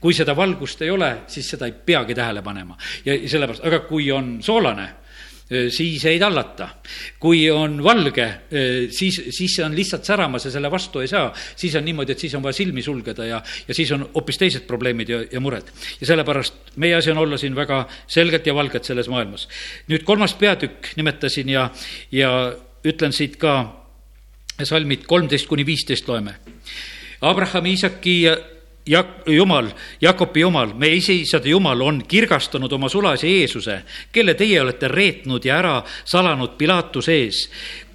Kui 0.00 0.14
seda 0.14 0.36
valgust 0.36 0.82
ei 0.82 0.90
ole, 0.90 1.10
siis 1.26 1.48
seda 1.50 1.66
ei 1.66 1.72
peagi 1.72 2.14
tähele 2.14 2.42
panema. 2.42 2.76
Ja 3.04 3.16
sellepärast, 3.28 3.64
aga 3.64 3.80
kui 3.88 4.10
on 4.12 4.36
soolane 4.44 4.86
siis 5.70 6.04
ei 6.04 6.18
tallata. 6.18 6.68
kui 7.20 7.50
on 7.50 7.78
valge, 7.84 8.26
siis, 8.90 9.20
siis 9.30 9.54
see 9.56 9.64
on 9.64 9.76
lihtsalt 9.76 10.04
säramas 10.04 10.44
ja 10.44 10.50
selle 10.50 10.70
vastu 10.70 11.00
ei 11.00 11.08
saa. 11.08 11.32
siis 11.56 11.74
on 11.74 11.84
niimoodi, 11.84 12.12
et 12.12 12.18
siis 12.18 12.34
on 12.34 12.42
vaja 12.42 12.52
silmi 12.52 12.82
sulgeda 12.82 13.24
ja, 13.24 13.42
ja 13.68 13.74
siis 13.74 13.92
on 13.92 14.08
hoopis 14.14 14.38
teised 14.38 14.66
probleemid 14.66 15.08
ja, 15.08 15.22
ja 15.32 15.40
mured. 15.40 15.70
ja 16.00 16.06
sellepärast 16.06 16.76
meie 16.76 16.94
asi 16.94 17.10
on 17.10 17.18
olla 17.18 17.38
siin 17.38 17.54
väga 17.54 17.86
selgelt 18.06 18.46
ja 18.46 18.54
valgelt 18.54 18.84
selles 18.84 19.08
maailmas. 19.08 19.48
nüüd 19.88 20.04
kolmas 20.04 20.34
peatükk 20.34 20.96
nimetasin 20.96 21.48
ja, 21.48 21.70
ja 22.12 22.32
ütlen 22.84 23.12
siit 23.12 23.36
ka 23.36 23.86
salmid 24.64 25.06
kolmteist 25.06 25.46
kuni 25.46 25.66
viisteist 25.66 26.08
loeme. 26.08 26.34
Abrahami, 27.20 27.70
Iisaki 27.76 28.22
ja 28.22 28.36
Jak-, 28.86 29.26
Jumal, 29.26 29.70
Jakobi 30.00 30.40
Jumal, 30.40 30.74
meie 30.78 30.96
esiisade 31.00 31.48
Jumal 31.50 31.80
on 31.82 32.02
kirgastanud 32.08 32.72
oma 32.72 32.88
sulase 32.88 33.26
Jeesuse, 33.26 33.80
kelle 34.12 34.34
teie 34.38 34.60
olete 34.62 34.88
reetnud 34.88 35.44
ja 35.44 35.58
ära 35.58 35.80
salanud 36.04 36.54
Pilatuse 36.58 37.16
ees, 37.24 37.40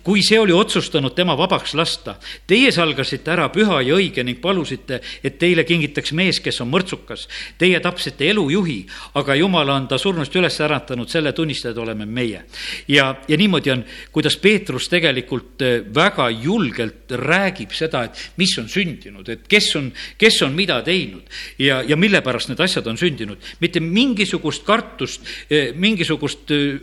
kui 0.04 0.24
see 0.26 0.40
oli 0.40 0.54
otsustanud 0.54 1.16
tema 1.16 1.36
vabaks 1.38 1.74
lasta. 1.78 2.16
Teie 2.48 2.72
salgasite 2.72 3.32
ära 3.34 3.48
püha 3.54 3.82
ja 3.86 3.96
õige 3.98 4.24
ning 4.26 4.42
palusite, 4.42 5.02
et 5.24 5.38
teile 5.42 5.64
kingitaks 5.68 6.14
mees, 6.18 6.42
kes 6.44 6.62
on 6.64 6.72
mõrtsukas. 6.72 7.28
Teie 7.58 7.80
tapsite 7.84 8.30
elujuhi, 8.32 8.80
aga 9.20 9.36
Jumal 9.40 9.70
on 9.74 9.88
ta 9.88 10.00
surnust 10.02 10.36
üles 10.36 10.60
äratanud, 10.62 11.10
selle 11.10 11.34
tunnistajad 11.34 11.78
oleme 11.78 12.06
meie. 12.06 12.44
ja, 12.88 13.16
ja 13.28 13.38
niimoodi 13.38 13.72
on, 13.72 13.84
kuidas 14.12 14.38
Peetrus 14.38 14.90
tegelikult 14.90 15.62
eh, 15.62 15.82
väga 15.96 16.30
julgelt 16.30 17.12
räägib 17.12 17.74
seda, 17.76 18.04
et 18.04 18.32
mis 18.38 18.54
on 18.60 18.70
sündinud, 18.70 19.30
et 19.30 19.48
kes 19.48 19.76
on, 19.76 19.92
kes 20.18 20.42
on 20.46 20.56
mida 20.56 20.82
teinud 20.86 21.28
ja, 21.60 21.82
ja 21.88 21.98
mille 21.98 22.22
pärast 22.22 22.52
need 22.52 22.62
asjad 22.62 22.88
on 22.88 22.98
sündinud. 22.98 23.38
mitte 23.60 23.80
mingisugust 23.80 24.64
kartust, 24.66 25.22
eh, 25.50 25.74
mingisugust 25.76 26.52
eh, 26.52 26.80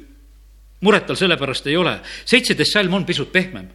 muret 0.81 1.07
tal 1.07 1.17
sellepärast 1.17 1.67
ei 1.67 1.77
ole. 1.77 1.99
seitseteist 2.25 2.73
salm 2.73 2.95
on 2.95 3.07
pisut 3.07 3.33
pehmem. 3.33 3.69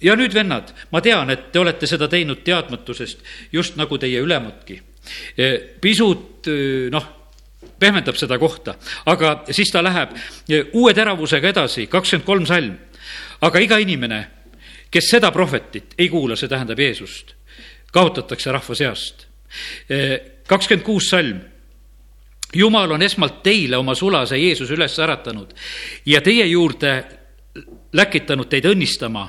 ja 0.00 0.16
nüüd, 0.16 0.34
vennad, 0.34 0.72
ma 0.90 1.00
tean, 1.00 1.30
et 1.30 1.50
te 1.52 1.58
olete 1.58 1.86
seda 1.86 2.08
teinud 2.08 2.42
teadmatusest, 2.44 3.20
just 3.52 3.76
nagu 3.76 3.98
teie 3.98 4.20
ülematki. 4.20 4.80
pisut 5.80 6.48
noh, 6.90 7.08
pehmendab 7.78 8.16
seda 8.18 8.38
kohta, 8.38 8.76
aga 9.06 9.42
siis 9.50 9.70
ta 9.70 9.82
läheb 9.82 10.14
uue 10.72 10.94
teravusega 10.94 11.48
edasi, 11.48 11.86
kakskümmend 11.86 12.26
kolm 12.26 12.46
salm. 12.46 12.78
aga 13.40 13.58
iga 13.58 13.78
inimene, 13.78 14.26
kes 14.90 15.10
seda 15.10 15.30
prohvetit 15.32 15.94
ei 15.98 16.08
kuula, 16.08 16.36
see 16.36 16.48
tähendab 16.48 16.78
Jeesust, 16.78 17.34
kaotatakse 17.92 18.52
rahva 18.52 18.74
seast. 18.74 19.26
kakskümmend 20.46 20.86
kuus 20.86 21.10
salm 21.10 21.51
jumal 22.54 22.90
on 22.92 23.02
esmalt 23.02 23.42
teile 23.42 23.76
oma 23.76 23.94
sulase 23.94 24.38
Jeesuse 24.38 24.74
üles 24.74 24.98
äratanud 24.98 25.54
ja 26.06 26.20
teie 26.20 26.46
juurde 26.46 26.92
läkitanud 27.92 28.48
teid 28.48 28.66
õnnistama, 28.70 29.26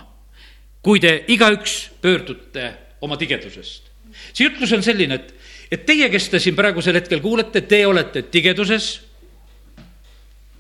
kui 0.82 1.00
te 1.04 1.24
igaüks 1.28 1.90
pöördute 2.02 2.70
oma 3.02 3.18
tigedusest. 3.18 3.90
see 4.34 4.48
ütlus 4.48 4.72
on 4.74 4.84
selline, 4.84 5.16
et, 5.16 5.34
et 5.72 5.86
teie, 5.86 6.10
kes 6.10 6.30
te 6.30 6.40
siin 6.40 6.56
praegusel 6.56 6.96
hetkel 6.96 7.22
kuulete, 7.22 7.62
te 7.62 7.86
olete 7.88 8.22
tigeduses. 8.32 9.02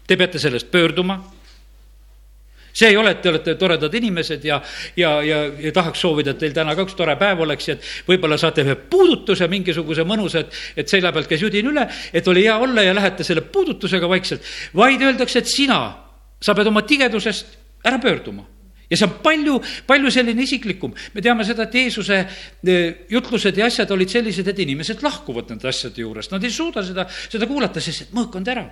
Te 0.07 0.17
peate 0.19 0.39
sellest 0.39 0.67
pöörduma 0.71 1.21
see 2.73 2.89
ei 2.89 2.97
ole, 2.97 3.13
et 3.13 3.21
te 3.21 3.29
olete 3.29 3.55
toredad 3.59 3.93
inimesed 3.93 4.45
ja, 4.47 4.59
ja, 4.97 5.13
ja, 5.23 5.39
ja 5.61 5.71
tahaks 5.75 6.01
soovida, 6.01 6.33
et 6.33 6.41
teil 6.41 6.55
täna 6.55 6.73
ka 6.75 6.85
üks 6.87 6.95
tore 6.97 7.15
päev 7.19 7.43
oleks 7.45 7.69
ja 7.69 7.75
et 7.77 7.89
võib-olla 8.07 8.37
saate 8.41 8.65
ühe 8.65 8.75
puudutuse, 8.89 9.47
mingisuguse 9.51 10.05
mõnusa, 10.09 10.41
et, 10.43 10.61
et 10.83 10.89
selja 10.89 11.13
pealt 11.13 11.29
käis 11.29 11.43
judin 11.45 11.69
üle, 11.69 11.85
et 12.13 12.27
oli 12.27 12.47
hea 12.47 12.55
olla 12.57 12.85
ja 12.85 12.95
lähete 12.97 13.25
selle 13.27 13.45
puudutusega 13.45 14.09
vaikselt, 14.09 14.47
vaid 14.75 15.05
öeldakse, 15.05 15.43
et 15.43 15.51
sina, 15.51 15.79
sa 16.41 16.55
pead 16.57 16.71
oma 16.71 16.81
tigedusest 16.87 17.59
ära 17.85 18.01
pöörduma. 18.01 18.47
Ja 18.89 18.97
see 18.99 19.07
on 19.07 19.13
palju, 19.23 19.57
palju 19.87 20.11
selline 20.11 20.43
isiklikum. 20.43 20.91
me 21.13 21.21
teame 21.23 21.45
seda, 21.47 21.65
et 21.65 21.75
Jeesuse 21.77 22.17
eh, 22.19 23.05
jutlused 23.09 23.57
ja 23.57 23.69
asjad 23.69 23.91
olid 23.95 24.11
sellised, 24.11 24.47
et 24.47 24.59
inimesed 24.59 25.01
lahkuvad 25.01 25.49
nende 25.49 25.69
asjade 25.69 26.03
juurest, 26.03 26.33
nad 26.33 26.43
ei 26.43 26.51
suuda 26.53 26.83
seda, 26.85 27.07
seda 27.09 27.47
kuulata, 27.49 27.81
sest 27.81 28.07
et 28.07 28.17
mõõk 28.17 28.35
on 28.37 28.45
terav 28.45 28.67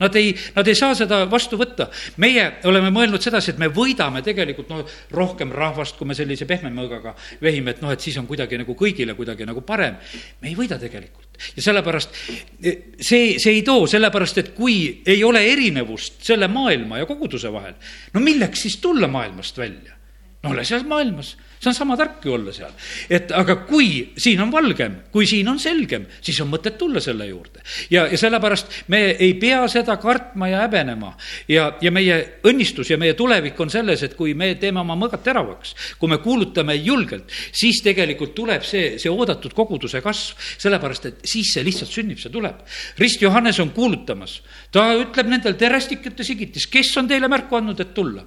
Nad 0.00 0.16
ei, 0.18 0.34
nad 0.54 0.68
ei 0.68 0.76
saa 0.76 0.94
seda 0.94 1.22
vastu 1.30 1.56
võtta. 1.56 1.88
meie 2.22 2.46
oleme 2.68 2.90
mõelnud 2.92 3.22
sedasi, 3.22 3.54
et 3.54 3.58
me 3.58 3.68
võidame 3.72 4.22
tegelikult 4.22 4.68
noh, 4.68 4.82
rohkem 5.16 5.52
rahvast, 5.52 5.96
kui 5.96 6.06
me 6.06 6.14
sellise 6.14 6.46
pehme 6.46 6.70
mõõgaga 6.70 7.14
vehime, 7.42 7.72
et 7.72 7.82
noh, 7.82 7.92
et 7.92 8.00
siis 8.00 8.16
on 8.20 8.26
kuidagi 8.26 8.58
nagu 8.60 8.76
kõigile 8.76 9.16
kuidagi 9.16 9.46
nagu 9.46 9.60
parem. 9.60 9.96
me 10.40 10.48
ei 10.48 10.54
võida 10.54 10.78
tegelikult 10.78 11.26
ja 11.56 11.62
sellepärast 11.62 12.14
eh, 12.62 12.78
see, 13.00 13.38
see 13.38 13.58
ei 13.58 13.62
too, 13.62 13.86
sellepärast 13.90 14.38
et 14.42 14.54
kui 14.56 15.02
ei 15.06 15.24
ole 15.24 15.42
erinevust 15.52 16.22
selle 16.24 16.48
maailma 16.48 17.02
ja 17.02 17.08
koguduse 17.08 17.52
vahel, 17.52 17.76
no 18.14 18.20
milleks 18.20 18.66
siis 18.66 18.78
tulla 18.80 19.08
maailmast 19.08 19.58
välja? 19.58 19.96
no 20.42 20.52
ole 20.52 20.64
seal 20.64 20.84
maailmas 20.88 21.34
see 21.60 21.70
on 21.70 21.74
sama 21.74 21.96
tark 21.96 22.24
ju 22.24 22.34
olla 22.34 22.52
seal. 22.52 22.72
et 23.10 23.32
aga 23.32 23.56
kui 23.66 24.12
siin 24.16 24.40
on 24.44 24.52
valgem, 24.52 24.96
kui 25.12 25.26
siin 25.26 25.48
on 25.48 25.58
selgem, 25.58 26.06
siis 26.20 26.40
on 26.40 26.50
mõtet 26.52 26.76
tulla 26.78 27.00
selle 27.00 27.26
juurde. 27.28 27.62
ja, 27.90 28.06
ja 28.06 28.18
sellepärast 28.18 28.88
me 28.92 29.02
ei 29.12 29.34
pea 29.40 29.62
seda 29.68 29.96
kartma 29.96 30.48
ja 30.48 30.64
häbenema. 30.64 31.14
ja, 31.48 31.72
ja 31.80 31.90
meie 31.90 32.18
õnnistus 32.46 32.90
ja 32.90 32.98
meie 32.98 33.14
tulevik 33.14 33.60
on 33.60 33.70
selles, 33.70 34.02
et 34.02 34.14
kui 34.16 34.34
me 34.34 34.54
teeme 34.60 34.80
oma 34.80 34.96
mõõgad 34.98 35.24
teravaks, 35.24 35.74
kui 35.98 36.10
me 36.12 36.18
kuulutame 36.22 36.76
julgelt, 36.76 37.32
siis 37.52 37.80
tegelikult 37.84 38.34
tuleb 38.36 38.64
see, 38.66 38.96
see 39.00 39.10
oodatud 39.12 39.54
koguduse 39.56 40.02
kasv, 40.04 40.36
sellepärast 40.62 41.10
et 41.10 41.26
siis 41.26 41.52
see 41.54 41.64
lihtsalt 41.66 41.92
sünnib, 41.92 42.20
see 42.20 42.32
tuleb. 42.32 42.62
rist 42.98 43.22
Johannes 43.22 43.60
on 43.60 43.72
kuulutamas, 43.76 44.40
ta 44.72 44.88
ütleb 44.98 45.30
nendel 45.32 45.56
terestikute 45.58 46.24
sigitis, 46.26 46.68
kes 46.70 46.92
on 47.00 47.08
teile 47.08 47.28
märku 47.32 47.58
andnud, 47.58 47.80
et 47.80 47.94
tulla. 47.94 48.24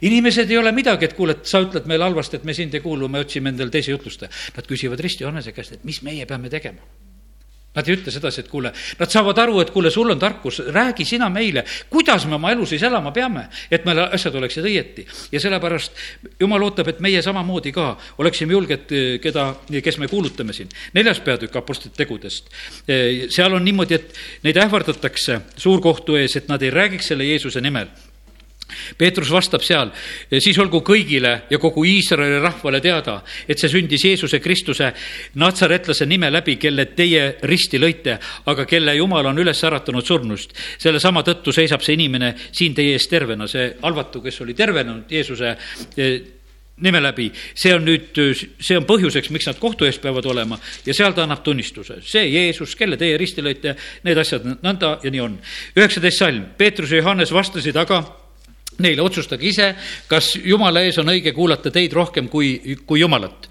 inimesed 0.00 0.50
ei 0.50 0.58
ole 0.58 0.72
midagi, 0.72 1.04
et 1.04 1.16
kuule, 1.18 1.36
et 1.38 1.46
sa 1.46 1.60
ütled 1.62 1.86
meile 1.90 2.08
halvasti, 2.08 2.40
et 2.40 2.44
me 2.44 2.54
sind 2.70 2.78
ei 2.78 2.86
kuulu, 2.86 3.10
me 3.10 3.20
otsime 3.24 3.50
endale 3.50 3.72
teise 3.74 3.94
jutlustaja. 3.96 4.30
Nad 4.56 4.70
küsivad 4.70 5.02
Risti 5.02 5.26
Johannese 5.26 5.54
käest, 5.56 5.78
et 5.78 5.84
mis 5.84 6.02
meie 6.06 6.26
peame 6.26 6.50
tegema. 6.52 6.82
Nad 7.70 7.86
ei 7.86 7.94
ütle 7.94 8.10
sedasi, 8.10 8.42
et 8.42 8.48
kuule, 8.50 8.72
nad 8.98 9.12
saavad 9.12 9.38
aru, 9.38 9.60
et 9.62 9.68
kuule, 9.70 9.92
sul 9.94 10.10
on 10.10 10.18
tarkus, 10.18 10.56
räägi 10.74 11.04
sina 11.06 11.28
meile, 11.30 11.62
kuidas 11.86 12.24
me 12.26 12.34
oma 12.34 12.50
elu 12.50 12.66
siis 12.66 12.82
elama 12.82 13.12
peame, 13.14 13.44
et 13.70 13.86
meil 13.86 14.00
asjad 14.08 14.34
oleksid 14.34 14.66
õieti. 14.66 15.04
ja 15.30 15.38
sellepärast 15.38 15.92
jumal 16.40 16.66
ootab, 16.66 16.90
et 16.90 16.98
meie 16.98 17.22
samamoodi 17.22 17.70
ka 17.70 17.92
oleksime 18.18 18.58
julged, 18.58 18.90
keda, 19.22 19.46
kes 19.70 20.00
me 20.02 20.10
kuulutame 20.10 20.52
siin. 20.52 20.68
neljas 20.98 21.22
peatükk 21.22 21.62
Apostlite 21.62 21.94
tegudest. 21.94 22.50
seal 23.30 23.54
on 23.54 23.64
niimoodi, 23.64 23.94
et 23.94 24.18
neid 24.42 24.58
ähvardatakse 24.58 25.40
suurkohtu 25.56 26.18
ees, 26.18 26.36
et 26.36 26.48
nad 26.48 26.62
ei 26.62 26.74
räägiks 26.74 27.14
selle 27.14 27.30
Jeesuse 27.30 27.60
nimel 27.60 27.86
Peetrus 28.98 29.30
vastab 29.32 29.64
seal, 29.64 29.92
siis 30.38 30.58
olgu 30.58 30.82
kõigile 30.86 31.34
ja 31.50 31.58
kogu 31.58 31.84
Iisraeli 31.88 32.40
rahvale 32.42 32.80
teada, 32.80 33.20
et 33.48 33.58
see 33.58 33.70
sündis 33.72 34.04
Jeesuse 34.04 34.40
Kristuse 34.40 34.92
natsaretlase 35.40 36.06
nime 36.06 36.30
läbi, 36.30 36.56
kelle 36.60 36.86
teie 36.96 37.36
risti 37.42 37.80
lõite, 37.80 38.18
aga 38.50 38.66
kelle 38.68 38.96
Jumal 38.98 39.30
on 39.30 39.38
üles 39.38 39.64
äratanud 39.64 40.06
surnust. 40.06 40.52
sellesama 40.78 41.22
tõttu 41.22 41.52
seisab 41.52 41.82
see 41.82 41.94
inimene 41.94 42.34
siin 42.52 42.74
teie 42.74 42.96
ees 42.96 43.08
tervena, 43.08 43.48
see 43.48 43.74
halvatu, 43.82 44.22
kes 44.22 44.40
oli 44.40 44.54
tervenenud 44.54 45.10
Jeesuse 45.10 45.56
eh, 45.96 46.20
nime 46.80 47.00
läbi, 47.02 47.28
see 47.54 47.74
on 47.76 47.84
nüüd, 47.84 48.20
see 48.60 48.78
on 48.78 48.86
põhjuseks, 48.88 49.30
miks 49.34 49.48
nad 49.50 49.58
kohtu 49.60 49.86
ees 49.88 50.00
peavad 50.00 50.26
olema 50.30 50.58
ja 50.86 50.96
seal 50.96 51.14
ta 51.16 51.24
annab 51.26 51.42
tunnistuse. 51.44 52.00
see 52.04 52.26
Jeesus, 52.30 52.74
kelle 52.76 52.96
teie 53.00 53.18
risti 53.20 53.44
lõite, 53.44 53.76
need 54.06 54.18
asjad 54.18 54.46
nõnda 54.64 54.96
ja 55.04 55.12
nii 55.12 55.24
on. 55.24 55.36
üheksateist 55.76 56.24
salm, 56.24 56.46
Peetrus 56.56 56.92
ja 56.92 57.02
Johannes 57.02 57.32
vastasid 57.36 57.76
aga 57.76 58.02
neile 58.82 59.02
otsustage 59.04 59.46
ise, 59.48 59.68
kas 60.10 60.32
jumala 60.36 60.82
ees 60.84 60.98
on 61.02 61.12
õige 61.12 61.34
kuulata 61.36 61.72
teid 61.74 61.92
rohkem 61.96 62.28
kui, 62.32 62.76
kui 62.86 63.00
jumalat. 63.00 63.48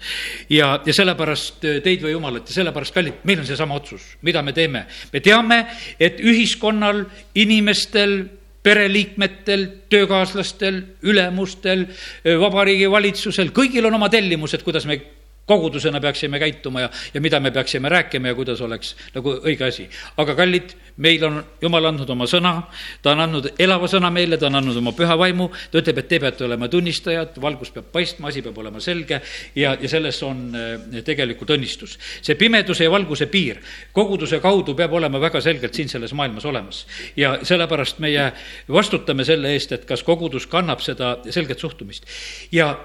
ja, 0.50 0.72
ja 0.86 0.96
sellepärast 0.96 1.62
teid 1.84 2.02
või 2.04 2.16
jumalat 2.16 2.50
ja 2.50 2.60
sellepärast, 2.60 2.94
kallid, 2.94 3.22
meil 3.24 3.42
on 3.42 3.48
seesama 3.48 3.78
otsus, 3.78 4.16
mida 4.22 4.42
me 4.42 4.52
teeme. 4.56 4.86
me 5.12 5.20
teame, 5.20 5.64
et 6.00 6.20
ühiskonnal, 6.20 7.04
inimestel, 7.34 8.20
pereliikmetel, 8.62 9.66
töökaaslastel, 9.88 10.82
ülemustel, 11.08 11.86
vabariigi 12.24 12.90
valitsusel, 12.92 13.54
kõigil 13.56 13.88
on 13.88 13.96
oma 13.96 14.10
tellimused, 14.12 14.62
kuidas 14.66 14.84
me 14.86 14.98
kogudusena 15.46 16.00
peaksime 16.00 16.38
käituma 16.38 16.80
ja, 16.80 16.90
ja 17.14 17.20
mida 17.20 17.40
me 17.40 17.50
peaksime 17.50 17.88
rääkima 17.88 18.30
ja 18.30 18.34
kuidas 18.34 18.60
oleks 18.60 18.94
nagu 19.14 19.32
õige 19.40 19.66
asi. 19.66 19.88
aga 20.16 20.34
kallid, 20.38 20.74
meil 20.96 21.24
on 21.26 21.40
Jumal 21.62 21.90
andnud 21.90 22.10
oma 22.10 22.26
sõna, 22.30 22.52
ta 23.02 23.14
on 23.14 23.24
andnud 23.24 23.48
elava 23.58 23.88
sõna 23.90 24.12
meile, 24.14 24.38
ta 24.38 24.46
on 24.46 24.60
andnud 24.60 24.78
oma 24.78 24.92
püha 24.96 25.16
vaimu, 25.18 25.48
ta 25.72 25.82
ütleb, 25.82 25.98
et 26.02 26.08
te 26.08 26.20
peate 26.22 26.46
olema 26.46 26.68
tunnistajad, 26.70 27.38
valgus 27.42 27.74
peab 27.74 27.90
paistma, 27.92 28.30
asi 28.30 28.44
peab 28.46 28.58
olema 28.62 28.82
selge 28.84 29.20
ja, 29.58 29.74
ja 29.74 29.90
selles 29.90 30.22
on 30.26 30.46
eh, 30.54 31.02
tegelikult 31.06 31.54
õnnistus. 31.56 31.98
see 32.22 32.38
pimeduse 32.38 32.86
ja 32.86 32.92
valguse 32.92 33.26
piir 33.26 33.60
koguduse 33.92 34.40
kaudu 34.40 34.74
peab 34.78 34.94
olema 35.00 35.20
väga 35.20 35.42
selgelt 35.42 35.74
siin 35.74 35.88
selles 35.88 36.14
maailmas 36.14 36.46
olemas. 36.46 36.86
ja 37.16 37.38
sellepärast 37.42 37.98
meie 37.98 38.30
vastutame 38.68 39.24
selle 39.24 39.52
eest, 39.56 39.72
et 39.72 39.84
kas 39.84 40.02
kogudus 40.06 40.46
kannab 40.46 40.80
seda 40.84 41.16
selget 41.30 41.58
suhtumist 41.58 42.06
ja 42.52 42.76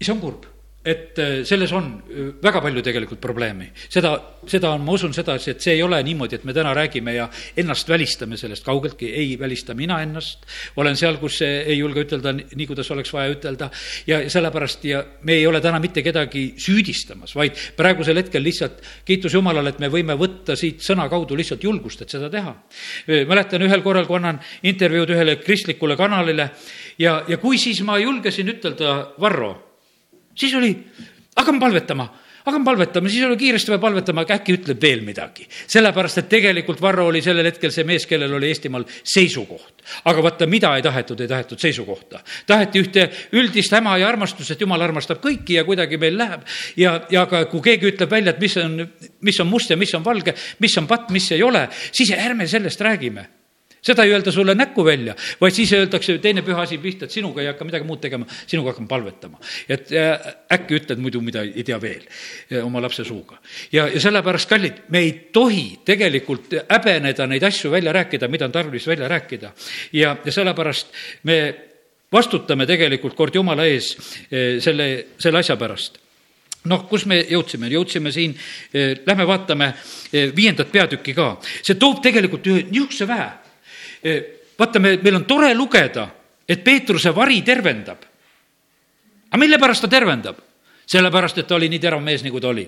see 0.00 0.12
on 0.12 0.20
kurb 0.20 0.50
et 0.84 1.18
äh, 1.18 1.44
selles 1.44 1.72
on 1.76 1.88
äh, 2.08 2.28
väga 2.40 2.60
palju 2.64 2.80
tegelikult 2.82 3.20
probleemi. 3.20 3.66
seda, 3.92 4.14
seda 4.48 4.70
on, 4.72 4.84
ma 4.84 4.94
usun 4.96 5.12
sedasi, 5.12 5.52
et 5.52 5.60
see 5.60 5.74
ei 5.76 5.82
ole 5.84 5.98
niimoodi, 6.02 6.38
et 6.38 6.46
me 6.48 6.54
täna 6.56 6.72
räägime 6.74 7.12
ja 7.14 7.26
ennast 7.60 7.88
välistame 7.88 8.38
sellest 8.40 8.64
kaugeltki, 8.64 9.10
ei 9.12 9.34
välista 9.38 9.74
mina 9.76 10.00
ennast, 10.00 10.46
olen 10.80 10.96
seal, 10.96 11.20
kus 11.20 11.42
ei 11.44 11.76
julge 11.76 12.06
ütelda 12.06 12.32
nii, 12.32 12.66
kuidas 12.66 12.88
oleks 12.96 13.12
vaja 13.12 13.34
ütelda, 13.34 13.68
ja 14.08 14.22
sellepärast 14.32 14.88
ja 14.88 15.04
me 15.28 15.36
ei 15.36 15.46
ole 15.46 15.60
täna 15.60 15.82
mitte 15.84 16.02
kedagi 16.02 16.54
süüdistamas, 16.56 17.36
vaid 17.36 17.60
praegusel 17.76 18.16
hetkel 18.16 18.44
lihtsalt 18.44 18.80
kiitus 19.04 19.36
Jumalale, 19.36 19.76
et 19.76 19.84
me 19.84 19.92
võime 19.92 20.16
võtta 20.16 20.56
siit 20.56 20.80
sõna 20.80 21.10
kaudu 21.12 21.36
lihtsalt 21.36 21.64
julgust, 21.64 22.06
et 22.06 22.16
seda 22.16 22.32
teha. 22.32 22.56
mäletan 23.28 23.68
ühel 23.68 23.84
korral, 23.84 24.08
kui 24.08 24.16
annan 24.16 24.40
intervjuud 24.62 25.12
ühele 25.12 25.36
kristlikule 25.44 25.96
kanalile 25.96 26.54
ja, 26.96 27.20
ja 27.28 27.36
kui 27.36 27.58
siis 27.60 27.84
ma 27.84 28.00
julgesin 28.00 28.48
ütelda, 28.48 29.10
Varro 29.20 29.69
siis 30.40 30.56
oli, 30.56 30.72
hakkame 31.36 31.60
palvetama 31.60 32.08
hakkame 32.44 32.64
palvetama, 32.64 33.08
siis 33.08 33.24
oli 33.24 33.36
kiiresti 33.36 33.70
vaja 33.70 33.78
palvetama, 33.82 34.24
aga 34.24 34.36
äkki 34.38 34.54
ütleb 34.56 34.82
veel 34.82 35.02
midagi. 35.04 35.46
sellepärast, 35.66 36.18
et 36.18 36.28
tegelikult 36.28 36.80
Varro 36.80 37.06
oli 37.06 37.22
sellel 37.22 37.46
hetkel 37.46 37.72
see 37.74 37.84
mees, 37.84 38.06
kellel 38.06 38.32
oli 38.34 38.48
Eestimaal 38.48 38.84
seisukoht. 38.88 39.82
aga 40.04 40.22
vaata, 40.22 40.46
mida 40.46 40.74
ei 40.76 40.82
tahetud, 40.82 41.20
ei 41.20 41.28
tahetud 41.28 41.58
seisukohta. 41.58 42.20
taheti 42.46 42.80
ühte 42.80 43.10
üldist 43.32 43.72
häma 43.72 43.98
ja 43.98 44.08
armastust, 44.08 44.50
et 44.50 44.60
jumal 44.60 44.80
armastab 44.80 45.20
kõiki 45.24 45.58
ja 45.58 45.64
kuidagi 45.64 45.98
meil 45.98 46.16
läheb. 46.18 46.46
ja, 46.76 47.00
ja 47.10 47.26
ka 47.26 47.44
kui 47.44 47.60
keegi 47.60 47.92
ütleb 47.92 48.10
välja, 48.10 48.32
et 48.32 48.40
mis 48.40 48.56
on, 48.56 48.88
mis 49.20 49.40
on 49.40 49.46
must 49.46 49.70
ja 49.70 49.76
mis 49.76 49.94
on 49.94 50.04
valge, 50.04 50.34
mis 50.58 50.78
on 50.78 50.86
patt, 50.86 51.10
mis 51.10 51.30
ei 51.32 51.42
ole, 51.42 51.68
siis 51.92 52.12
ärme 52.16 52.48
sellest 52.48 52.80
räägime 52.80 53.39
seda 53.82 54.04
ei 54.04 54.12
öelda 54.12 54.32
sulle 54.32 54.54
näkku 54.54 54.84
välja, 54.84 55.14
vaid 55.40 55.54
siis 55.56 55.72
öeldakse 55.72 56.18
teine 56.18 56.42
püha 56.44 56.62
asi 56.62 56.78
pihta, 56.78 57.06
et 57.08 57.14
sinuga 57.14 57.42
ei 57.42 57.48
hakka 57.50 57.64
midagi 57.64 57.86
muud 57.88 58.00
tegema, 58.02 58.26
sinuga 58.46 58.74
hakkame 58.74 58.88
palvetama. 58.88 59.40
et 59.68 59.92
äh, 59.92 60.34
äkki 60.52 60.80
ütled 60.80 61.00
muidu, 61.00 61.22
mida 61.24 61.42
ei 61.42 61.64
tea 61.64 61.80
veel 61.80 62.02
äh, 62.04 62.60
oma 62.64 62.82
lapse 62.82 63.04
suuga. 63.04 63.40
ja, 63.72 63.88
ja 63.88 64.00
sellepärast, 64.00 64.48
kallid, 64.48 64.84
me 64.88 65.04
ei 65.06 65.12
tohi 65.32 65.80
tegelikult 65.84 66.54
häbeneda 66.68 67.26
neid 67.26 67.42
asju 67.48 67.70
välja 67.70 67.92
rääkida, 67.92 68.28
mida 68.28 68.44
on 68.44 68.52
tarvis 68.52 68.86
välja 68.86 69.08
rääkida. 69.08 69.52
ja, 69.92 70.16
ja 70.24 70.32
sellepärast 70.32 70.92
me 71.22 71.40
vastutame 72.12 72.66
tegelikult 72.66 73.16
kord 73.16 73.34
Jumala 73.34 73.64
ees 73.64 73.96
äh, 73.96 74.60
selle, 74.60 74.90
selle 75.18 75.40
asja 75.40 75.56
pärast 75.56 76.00
noh, 76.68 76.82
kus 76.84 77.06
me 77.08 77.22
jõudsime, 77.24 77.70
jõudsime 77.72 78.10
siin, 78.12 78.34
lähme 79.06 79.24
vaatame 79.24 79.70
viiendat 80.36 80.68
peatükki 80.68 81.14
ka. 81.16 81.38
see 81.40 81.78
toob 81.80 82.02
tegelikult 82.04 82.44
ühe 82.52 82.66
niisuguse 82.68 83.08
väe. 84.04 84.20
vaatame, 84.58 84.98
meil 85.02 85.16
on 85.16 85.24
tore 85.24 85.54
lugeda, 85.54 86.08
et 86.48 86.64
Peetruse 86.64 87.14
vari 87.14 87.42
tervendab. 87.42 88.04
aga 89.30 89.38
mille 89.38 89.58
pärast 89.58 89.82
ta 89.82 89.88
tervendab? 89.88 90.36
sellepärast, 90.86 91.38
et 91.38 91.46
ta 91.46 91.54
oli 91.54 91.68
nii 91.68 91.78
terav 91.78 92.02
mees, 92.02 92.24
nagu 92.24 92.40
ta 92.40 92.48
oli 92.48 92.66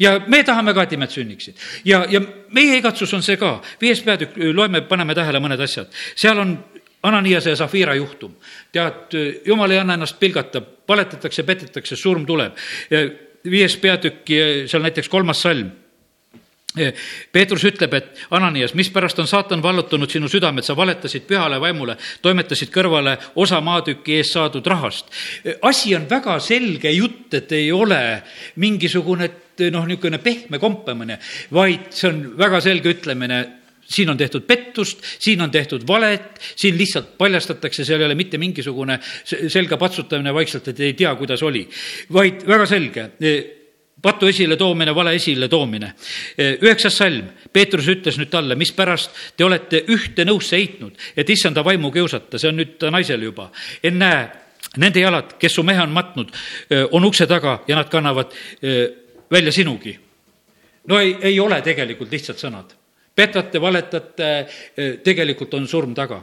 ja 0.00 0.20
me 0.26 0.42
tahame 0.44 0.74
ka, 0.74 0.82
et 0.82 0.92
imed 0.92 1.12
sünniksid. 1.12 1.56
ja, 1.84 2.04
ja 2.08 2.20
meie 2.56 2.78
igatsus 2.78 3.12
on 3.14 3.22
see 3.22 3.36
ka, 3.40 3.58
viies 3.80 4.02
peatükk, 4.04 4.38
loeme, 4.56 4.82
paneme 4.88 5.14
tähele 5.14 5.40
mõned 5.40 5.60
asjad. 5.60 5.92
seal 6.16 6.38
on 6.38 6.58
Ananiase 7.02 7.50
ja 7.50 7.56
Zafira 7.56 7.94
juhtum. 7.94 8.34
tead, 8.72 9.16
jumal 9.46 9.70
ei 9.70 9.78
anna 9.80 9.96
ennast 9.96 10.18
pilgata, 10.20 10.62
valetatakse, 10.88 11.42
petetakse, 11.42 11.96
surm 11.96 12.26
tuleb. 12.26 12.56
viies 13.44 13.76
peatükk, 13.76 14.28
seal 14.66 14.82
näiteks 14.82 15.08
kolmas 15.08 15.42
salm 15.42 15.70
Peetrus 17.32 17.64
ütleb, 17.66 17.94
et 17.98 18.20
Ananias, 18.30 18.76
mispärast 18.78 19.18
on 19.18 19.26
saatan 19.26 19.62
vallutanud 19.62 20.10
sinu 20.10 20.28
südamed, 20.30 20.62
sa 20.62 20.76
valetasid 20.78 21.24
pühale 21.26 21.58
vaimule, 21.58 21.96
toimetasid 22.22 22.70
kõrvale 22.70 23.16
osa 23.42 23.58
maatüki 23.64 24.20
eest 24.20 24.36
saadud 24.36 24.66
rahast. 24.70 25.10
asi 25.66 25.96
on 25.98 26.06
väga 26.10 26.38
selge 26.38 26.92
jutt, 26.94 27.34
et 27.34 27.52
ei 27.52 27.72
ole 27.72 28.22
mingisugune 28.62 29.30
noh, 29.74 29.86
niisugune 29.86 30.22
pehme 30.22 30.58
kompamine, 30.62 31.18
vaid 31.52 31.90
see 31.90 32.08
on 32.08 32.22
väga 32.38 32.62
selge 32.64 32.94
ütlemine, 32.94 33.40
siin 33.90 34.10
on 34.10 34.16
tehtud 34.16 34.46
pettust, 34.46 35.02
siin 35.18 35.42
on 35.42 35.50
tehtud 35.50 35.82
valet, 35.88 36.38
siin 36.56 36.78
lihtsalt 36.78 37.16
paljastatakse, 37.18 37.84
seal 37.84 38.00
ei 38.00 38.06
ole 38.06 38.14
mitte 38.14 38.38
mingisugune 38.38 39.00
selga 39.26 39.76
patsutamine 39.76 40.32
vaikselt, 40.34 40.70
et 40.70 40.86
ei 40.86 40.94
tea, 40.94 41.14
kuidas 41.18 41.42
oli, 41.42 41.66
vaid 42.14 42.46
väga 42.46 42.70
selge 42.70 43.10
patu 44.02 44.28
esile 44.28 44.56
toomine, 44.56 44.94
vale 44.94 45.14
esile 45.14 45.48
toomine. 45.48 45.92
üheksas 46.38 46.96
salm, 46.96 47.28
Peetrus 47.52 47.88
ütles 47.88 48.18
nüüd 48.18 48.30
talle, 48.30 48.56
mispärast 48.56 49.10
te 49.36 49.44
olete 49.44 49.84
ühte 49.88 50.24
nõusse 50.24 50.56
heitnud, 50.56 50.96
et 51.16 51.30
issanda 51.30 51.64
vaimu 51.64 51.92
kiusata, 51.92 52.38
see 52.38 52.48
on 52.48 52.60
nüüd 52.62 52.90
naisele 52.90 53.24
juba. 53.24 53.50
ennäe, 53.82 54.28
nende 54.76 55.00
jalad, 55.00 55.36
kes 55.38 55.54
su 55.54 55.62
mehe 55.62 55.82
on 55.82 55.92
matnud, 55.92 56.32
on 56.90 57.04
ukse 57.04 57.26
taga 57.26 57.60
ja 57.68 57.76
nad 57.76 57.88
kannavad 57.90 58.32
välja 59.30 59.52
sinugi. 59.52 59.98
no 60.88 61.00
ei, 61.00 61.16
ei 61.20 61.40
ole 61.40 61.62
tegelikult 61.62 62.12
lihtsad 62.12 62.38
sõnad 62.38 62.79
petate, 63.20 63.60
valetate, 63.60 64.28
tegelikult 65.04 65.54
on 65.58 65.66
surm 65.68 65.92
taga. 65.96 66.20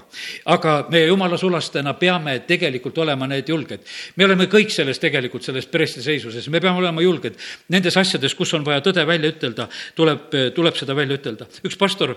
aga 0.54 0.74
me 0.92 1.04
jumala 1.06 1.38
sulastena 1.38 1.94
peame 2.00 2.40
tegelikult 2.48 2.98
olema 3.04 3.28
need 3.28 3.50
julged. 3.50 3.86
me 4.16 4.26
oleme 4.26 4.48
kõik 4.52 4.74
selles 4.74 5.00
tegelikult, 5.00 5.46
selles 5.46 5.68
prestiseisuses, 5.70 6.50
me 6.50 6.62
peame 6.64 6.82
olema 6.82 7.04
julged. 7.04 7.38
Nendes 7.74 7.98
asjades, 7.98 8.36
kus 8.36 8.54
on 8.58 8.66
vaja 8.66 8.82
tõde 8.86 9.06
välja 9.08 9.32
ütelda, 9.34 9.68
tuleb, 9.96 10.32
tuleb 10.56 10.80
seda 10.80 10.96
välja 10.98 11.20
ütelda. 11.20 11.50
üks 11.64 11.78
pastor, 11.78 12.16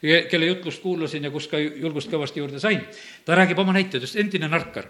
kelle 0.00 0.50
jutlust 0.52 0.82
kuulasin 0.82 1.28
ja 1.28 1.34
kus 1.34 1.48
ka 1.50 1.60
julgust 1.60 2.10
kõvasti 2.12 2.42
juurde 2.42 2.62
sain, 2.62 2.80
ta 3.24 3.36
räägib 3.38 3.58
oma 3.58 3.76
näitedest, 3.76 4.16
endine 4.16 4.48
narkar. 4.48 4.88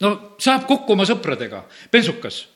no 0.00 0.14
saab 0.38 0.68
kokku 0.70 0.94
oma 0.94 1.08
sõpradega, 1.08 1.64
bensukas. 1.92 2.46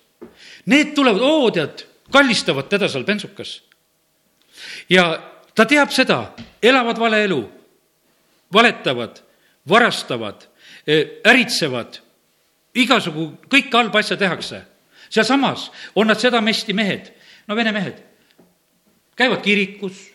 Need 0.71 0.95
tulevad, 0.95 1.23
oo 1.27 1.51
tead, 1.51 1.83
kallistavad 2.15 2.69
teda 2.71 2.87
seal 2.89 3.03
bensukas 3.05 3.57
ja 4.91 5.32
ta 5.55 5.67
teab 5.69 5.91
seda, 5.93 6.33
elavad 6.63 6.99
vale 6.99 7.25
elu, 7.25 7.41
valetavad, 8.53 9.21
varastavad, 9.69 10.47
eh, 10.87 11.21
äritsevad, 11.25 11.99
igasugu, 12.75 13.33
kõike 13.49 13.77
halba 13.77 13.99
asja 13.99 14.17
tehakse. 14.17 14.63
sealsamas 15.13 15.71
on 15.95 16.07
nad 16.07 16.17
sedamesti 16.17 16.73
mehed, 16.73 17.13
no 17.47 17.57
vene 17.57 17.73
mehed, 17.73 18.03
käivad 19.17 19.43
kirikus, 19.43 20.11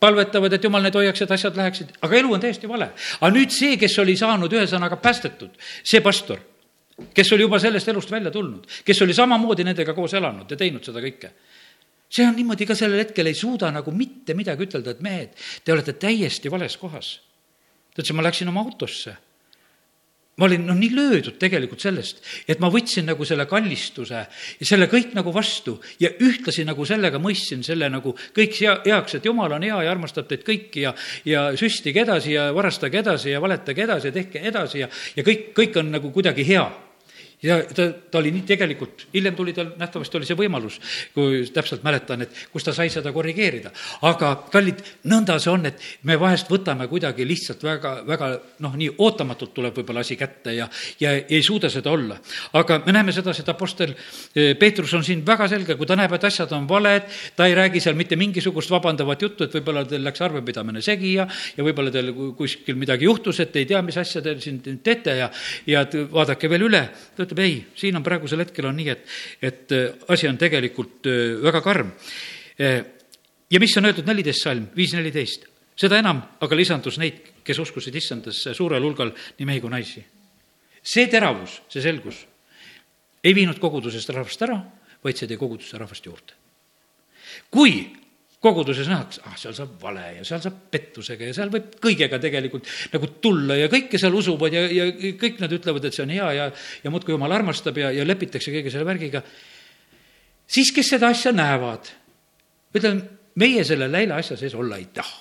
palvetavad, 0.00 0.52
et 0.52 0.64
jumal 0.64 0.82
neid 0.82 0.94
hoiaks, 0.94 1.22
et 1.22 1.30
asjad 1.30 1.56
läheksid, 1.56 1.92
aga 2.02 2.16
elu 2.16 2.32
on 2.34 2.40
täiesti 2.40 2.68
vale. 2.68 2.90
aga 3.20 3.30
nüüd 3.30 3.50
see, 3.50 3.76
kes 3.76 3.98
oli 3.98 4.16
saanud 4.16 4.52
ühesõnaga 4.52 4.96
päästetud, 4.96 5.50
see 5.84 6.00
pastor, 6.00 6.40
kes 7.14 7.32
oli 7.32 7.46
juba 7.46 7.58
sellest 7.58 7.88
elust 7.88 8.10
välja 8.10 8.30
tulnud, 8.30 8.66
kes 8.84 9.02
oli 9.02 9.14
samamoodi 9.14 9.64
nendega 9.64 9.94
koos 9.94 10.14
elanud 10.14 10.50
ja 10.50 10.56
teinud 10.56 10.84
seda 10.84 11.00
kõike 11.00 11.30
see 12.10 12.26
on 12.26 12.36
niimoodi 12.36 12.66
ka 12.66 12.76
sellel 12.78 13.04
hetkel 13.04 13.30
ei 13.30 13.38
suuda 13.38 13.70
nagu 13.72 13.94
mitte 13.94 14.34
midagi 14.38 14.66
ütelda, 14.66 14.94
et 14.94 15.02
mehed, 15.04 15.34
te 15.64 15.74
olete 15.74 15.94
täiesti 15.94 16.50
vales 16.50 16.76
kohas. 16.80 17.18
ta 17.94 18.02
ütles, 18.02 18.14
ma 18.14 18.26
läksin 18.26 18.48
oma 18.50 18.64
autosse. 18.66 19.16
ma 20.40 20.46
olin 20.46 20.62
noh, 20.64 20.74
nii 20.74 20.94
löödud 20.96 21.36
tegelikult 21.36 21.82
sellest, 21.84 22.22
et 22.48 22.60
ma 22.62 22.70
võtsin 22.72 23.04
nagu 23.04 23.24
selle 23.28 23.44
kallistuse 23.46 24.20
ja 24.60 24.66
selle 24.66 24.86
kõik 24.88 25.12
nagu 25.12 25.34
vastu 25.34 25.74
ja 26.00 26.08
ühtlasi 26.16 26.64
nagu 26.64 26.86
sellega 26.88 27.20
mõistsin 27.20 27.62
selle 27.62 27.90
nagu 27.92 28.14
kõik 28.36 28.56
hea, 28.56 28.78
heaks, 28.86 29.18
et 29.18 29.26
jumal 29.28 29.52
on 29.52 29.66
hea 29.68 29.82
ja 29.84 29.90
armastab 29.92 30.30
teid 30.30 30.46
kõiki 30.46 30.86
ja, 30.86 30.94
ja 31.28 31.50
süstige 31.60 32.06
edasi 32.06 32.38
ja 32.38 32.50
varastage 32.56 33.02
edasi 33.04 33.34
ja 33.34 33.40
valetage 33.40 33.84
edasi 33.84 34.08
ja 34.08 34.16
tehke 34.16 34.40
edasi 34.40 34.80
ja, 34.80 34.88
ja 35.16 35.26
kõik, 35.26 35.50
kõik 35.52 35.76
on 35.76 35.92
nagu 35.98 36.10
kuidagi 36.14 36.46
hea 36.48 36.70
ja 37.42 37.60
ta, 37.64 37.88
ta 38.10 38.18
oli 38.20 38.32
nii 38.34 38.44
tegelikult, 38.48 39.06
hiljem 39.14 39.36
tuli 39.36 39.52
tal, 39.56 39.72
nähtavasti 39.80 40.18
oli 40.18 40.28
see 40.28 40.38
võimalus, 40.38 40.76
kui 41.14 41.42
täpselt 41.54 41.84
mäletan, 41.86 42.24
et 42.24 42.36
kus 42.52 42.66
ta 42.66 42.74
sai 42.76 42.90
seda 42.92 43.12
korrigeerida. 43.12 43.72
aga 44.08 44.32
kallid, 44.52 44.82
nõnda 45.08 45.38
see 45.40 45.52
on, 45.52 45.64
et 45.70 45.80
me 46.08 46.18
vahest 46.20 46.50
võtame 46.52 46.88
kuidagi 46.90 47.24
lihtsalt 47.28 47.64
väga, 47.64 47.94
väga 48.08 48.30
noh, 48.64 48.76
nii 48.76 48.90
ootamatult 48.98 49.54
tuleb 49.56 49.80
võib-olla 49.80 50.04
asi 50.04 50.16
kätte 50.20 50.54
ja, 50.56 50.68
ja 51.00 51.14
ei 51.20 51.42
suuda 51.42 51.70
seda 51.72 51.90
olla. 51.90 52.18
aga 52.52 52.80
me 52.86 52.92
näeme 52.92 53.12
sedasi, 53.12 53.42
et 53.42 53.48
Apostel 53.48 53.94
eh, 53.94 54.54
Peetrus 54.58 54.94
on 54.94 55.04
siin 55.04 55.24
väga 55.26 55.48
selge, 55.48 55.76
kui 55.80 55.88
ta 55.88 55.96
näeb, 55.96 56.12
et 56.16 56.28
asjad 56.28 56.52
on 56.56 56.68
valed, 56.68 57.08
ta 57.36 57.48
ei 57.48 57.56
räägi 57.56 57.80
seal 57.80 57.96
mitte 57.96 58.16
mingisugust 58.20 58.70
vabandavat 58.70 59.22
juttu, 59.22 59.44
et 59.44 59.56
võib-olla 59.56 59.86
teil 59.88 60.04
läks 60.04 60.20
arvepidamine 60.26 60.84
segi 60.84 61.14
ja, 61.16 61.28
ja 61.56 61.64
võib-olla 61.64 61.92
teil 61.94 62.12
kuskil 62.36 62.76
midagi 62.76 63.08
juhtus, 63.08 63.40
et 63.40 63.56
ei 63.56 63.68
tea, 63.70 63.80
mis 63.86 63.96
asja 64.00 64.22
te 64.24 64.36
siin 64.40 64.60
teete 64.84 65.16
ja, 65.22 65.30
ja 65.66 65.86
vaadake 66.12 66.50
veel 66.50 66.68
üle. 66.68 66.84
ta 67.16 67.29
ütleb 67.30 67.44
ei, 67.44 67.60
siin 67.78 67.96
on 67.96 68.04
praegusel 68.04 68.42
hetkel 68.42 68.66
on 68.66 68.76
nii, 68.76 68.88
et, 68.90 69.04
et 69.42 69.74
äh, 69.76 69.92
asi 70.10 70.28
on 70.28 70.38
tegelikult 70.40 71.06
äh, 71.06 71.36
väga 71.44 71.62
karm. 71.62 71.92
Äh, 72.58 72.80
ja 73.50 73.60
mis 73.62 73.76
on 73.78 73.86
öeldud 73.86 74.08
neliteist 74.10 74.42
salm, 74.42 74.66
viis 74.74 74.94
neliteist, 74.96 75.46
seda 75.78 76.00
enam 76.02 76.22
aga 76.42 76.58
lisandus 76.58 76.98
neid, 77.00 77.22
kes 77.46 77.62
uskusid 77.62 77.94
issandasse 77.96 78.54
suurel 78.56 78.82
hulgal 78.84 79.14
nii 79.14 79.46
mehi 79.48 79.62
kui 79.62 79.70
naisi. 79.70 80.02
see 80.82 81.06
teravus, 81.12 81.60
see 81.68 81.82
selgus 81.84 82.24
ei 83.22 83.34
viinud 83.36 83.58
kogudusest 83.60 84.10
rahvast 84.10 84.42
ära, 84.42 84.56
vaid 85.04 85.16
see 85.16 85.28
tõi 85.28 85.38
kogudusse 85.38 85.78
rahvast 85.78 86.06
juurde. 86.06 86.34
kui 87.50 87.99
koguduses 88.40 88.88
nähakse, 88.88 89.20
ah, 89.28 89.36
seal 89.36 89.52
saab 89.56 89.74
vale 89.82 90.06
ja 90.16 90.24
seal 90.24 90.40
saab 90.40 90.56
pettusega 90.72 91.28
ja 91.28 91.36
seal 91.36 91.50
võib 91.52 91.74
kõigega 91.82 92.16
tegelikult 92.22 92.68
nagu 92.94 93.10
tulla 93.20 93.58
ja 93.58 93.68
kõike 93.72 94.00
seal 94.00 94.14
usuvad 94.16 94.54
ja, 94.56 94.62
ja 94.72 94.86
kõik 95.20 95.42
nad 95.42 95.52
ütlevad, 95.52 95.84
et 95.84 95.96
see 95.96 96.06
on 96.06 96.12
hea 96.14 96.28
ja, 96.38 96.46
ja 96.80 96.92
muudkui 96.92 97.12
jumal 97.12 97.36
armastab 97.36 97.76
ja, 97.82 97.90
ja 97.92 98.06
lepitakse 98.08 98.52
kõige 98.54 98.72
selle 98.72 98.88
värgiga. 98.88 99.20
siis, 100.48 100.72
kes 100.72 100.94
seda 100.96 101.10
asja 101.12 101.34
näevad, 101.36 101.90
ütlen, 102.76 103.02
meie 103.40 103.64
selle 103.68 103.90
läila 103.92 104.22
asja 104.22 104.38
sees 104.40 104.56
olla 104.56 104.80
ei 104.80 104.88
taha. 104.94 105.18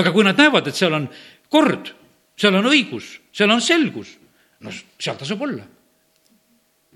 aga 0.00 0.12
kui 0.14 0.24
nad 0.24 0.40
näevad, 0.40 0.70
et 0.70 0.78
seal 0.78 0.96
on 0.96 1.08
kord, 1.52 1.92
seal 2.38 2.56
on 2.56 2.70
õigus, 2.70 3.18
seal 3.32 3.52
on 3.52 3.60
selgus, 3.60 4.14
no 4.64 4.72
seal 4.72 5.20
tasub 5.20 5.44
olla 5.44 5.66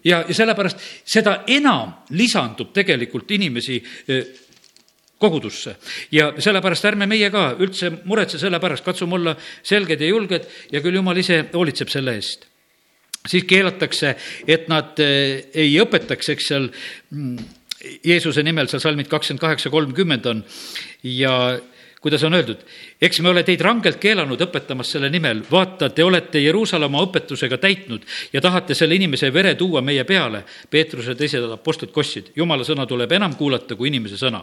ja, 0.04 0.22
ja 0.24 0.35
sellepärast 0.35 0.80
seda 1.04 1.42
enam 1.46 1.92
lisandub 2.16 2.72
tegelikult 2.72 3.37
inimesi 3.37 3.76
eh, 4.08 4.32
kogudusse. 5.22 5.76
ja 6.12 6.32
sellepärast 6.38 6.90
ärme 6.90 7.06
meie 7.11 7.30
ka 7.30 7.52
üldse 7.58 7.92
muretse 8.04 8.40
selle 8.42 8.61
pärast, 8.62 8.85
katsume 8.85 9.18
olla 9.18 9.37
selged 9.62 10.00
ja 10.00 10.11
julged 10.11 10.48
ja 10.72 10.82
küll 10.82 10.98
jumal 10.98 11.18
ise 11.18 11.44
hoolitseb 11.54 11.92
selle 11.92 12.16
eest. 12.18 12.46
siis 13.28 13.46
keelatakse, 13.46 14.16
et 14.50 14.68
nad 14.68 14.98
eh, 15.02 15.48
ei 15.54 15.74
õpetaks, 15.82 16.32
eks 16.35 16.48
seal 16.52 16.70
mm, 17.11 17.50
Jeesuse 18.06 18.42
nimel 18.46 18.68
seal 18.70 18.82
salmid 18.82 19.08
kakskümmend 19.11 19.42
kaheksa, 19.42 19.70
kolmkümmend 19.70 20.26
on 20.30 20.44
ja 21.02 21.32
kuidas 22.02 22.24
on 22.26 22.34
öeldud, 22.34 22.64
eks 23.02 23.20
me 23.22 23.30
ole 23.30 23.44
teid 23.46 23.60
rangelt 23.62 24.00
keelanud 24.02 24.40
õpetamas 24.42 24.88
selle 24.96 25.06
nimel, 25.12 25.44
vaata, 25.46 25.86
te 25.94 26.02
olete 26.02 26.40
Jeruusalemma 26.42 26.98
õpetusega 27.06 27.60
täitnud 27.62 28.02
ja 28.32 28.40
tahate 28.42 28.74
selle 28.74 28.96
inimese 28.98 29.30
vere 29.32 29.54
tuua 29.54 29.84
meie 29.86 30.02
peale. 30.04 30.42
Peetruse 30.70 31.14
teised 31.14 31.46
apostlid 31.54 31.92
kostsid, 31.94 32.32
jumala 32.36 32.66
sõna 32.66 32.88
tuleb 32.90 33.12
enam 33.14 33.36
kuulata 33.38 33.78
kui 33.78 33.92
inimese 33.92 34.18
sõna. 34.18 34.42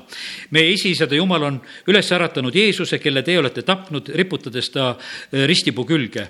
meie 0.56 0.72
esiisade 0.74 1.20
jumal 1.20 1.44
on 1.44 1.58
üles 1.88 2.12
äratanud 2.16 2.56
Jeesuse, 2.56 3.00
kelle 3.00 3.24
te 3.24 3.36
olete 3.40 3.62
tapnud, 3.68 4.08
riputades 4.16 4.70
ta 4.70 4.96
eh, 4.96 5.44
ristipuu 5.46 5.86
külge. 5.86 6.28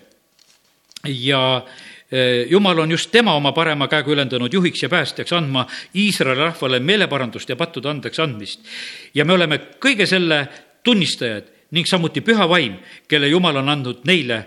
ja 1.05 1.65
eh, 2.11 2.47
jumal 2.49 2.79
on 2.79 2.91
just 2.91 3.11
tema 3.11 3.35
oma 3.35 3.51
parema 3.51 3.87
käega 3.87 4.11
ülendanud 4.11 4.53
juhiks 4.53 4.81
ja 4.83 4.89
päästjaks 4.89 5.33
andma 5.33 5.67
Iisraeli 5.95 6.41
rahvale 6.41 6.79
meeleparandust 6.79 7.49
ja 7.49 7.55
pattude 7.55 7.89
andeks 7.89 8.19
andmist. 8.19 8.65
ja 9.13 9.25
me 9.25 9.33
oleme 9.33 9.61
kõige 9.79 10.05
selle 10.09 10.68
tunnistajad 10.83 11.49
ning 11.75 11.87
samuti 11.87 12.23
püha 12.25 12.47
vaim, 12.49 12.79
kelle 13.07 13.29
Jumal 13.29 13.61
on 13.61 13.69
andnud 13.69 14.01
neile, 14.09 14.43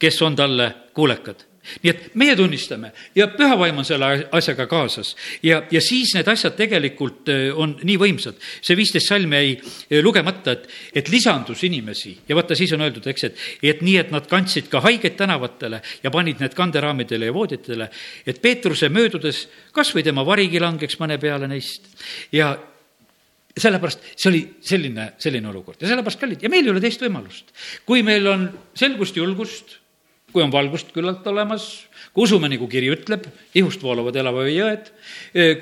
kes 0.00 0.22
on 0.22 0.36
talle 0.36 0.72
kuulekad. 0.96 1.44
nii 1.82 1.90
et 1.90 2.02
meie 2.14 2.36
tunnistame 2.38 2.92
ja 3.18 3.24
püha 3.26 3.56
vaim 3.58 3.80
on 3.82 3.84
selle 3.84 4.28
asjaga 4.38 4.68
kaasas 4.70 5.16
ja, 5.42 5.64
ja 5.70 5.80
siis 5.82 6.12
need 6.14 6.28
asjad 6.30 6.54
tegelikult 6.54 7.26
äh, 7.32 7.48
on 7.50 7.72
nii 7.82 7.96
võimsad. 7.98 8.38
see 8.62 8.76
viisteist 8.78 9.10
salm 9.10 9.34
jäi 9.34 9.56
äh, 9.56 9.98
lugemata, 9.98 10.54
et, 10.54 10.68
et 10.94 11.10
lisandus 11.10 11.64
inimesi 11.66 12.14
ja 12.28 12.38
vaata, 12.38 12.54
siis 12.54 12.72
on 12.72 12.86
öeldud, 12.86 13.08
eks, 13.10 13.24
et, 13.24 13.42
et 13.62 13.82
nii, 13.82 13.96
et 13.98 14.14
nad 14.14 14.28
kandsid 14.30 14.70
ka 14.70 14.80
haigeid 14.86 15.18
tänavatele 15.18 15.82
ja 16.04 16.14
panid 16.14 16.38
need 16.40 16.54
kanderaamidele 16.54 17.32
ja 17.32 17.34
vooditele, 17.34 17.90
et 18.26 18.38
Peetruse 18.42 18.88
möödudes 18.88 19.48
kas 19.74 19.90
või 19.96 20.06
tema 20.06 20.22
varigi 20.26 20.62
langeks 20.62 21.00
mõne 21.02 21.18
peale 21.18 21.50
neist 21.50 21.90
ja 22.30 22.54
sellepärast 23.56 24.02
see 24.12 24.30
oli 24.30 24.42
selline, 24.60 25.10
selline 25.22 25.48
olukord 25.48 25.80
ja 25.80 25.88
sellepärast 25.88 26.20
kallid 26.20 26.42
ja 26.44 26.52
meil 26.52 26.66
ei 26.66 26.74
ole 26.74 26.84
teist 26.84 27.02
võimalust. 27.02 27.52
kui 27.88 28.04
meil 28.06 28.26
on 28.28 28.48
selgust, 28.76 29.16
julgust 29.16 29.78
kui 30.36 30.44
on 30.44 30.52
valgust 30.52 30.90
küllalt 30.92 31.24
olemas, 31.30 31.86
kui 32.12 32.26
usume, 32.26 32.50
nagu 32.52 32.66
kiri 32.68 32.90
ütleb, 32.92 33.24
ihust 33.56 33.80
voolavad 33.80 34.16
elava 34.20 34.42
jõed, 34.50 34.90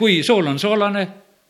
kui 0.00 0.16
sool 0.26 0.48
on 0.50 0.58
soolane, 0.58 1.04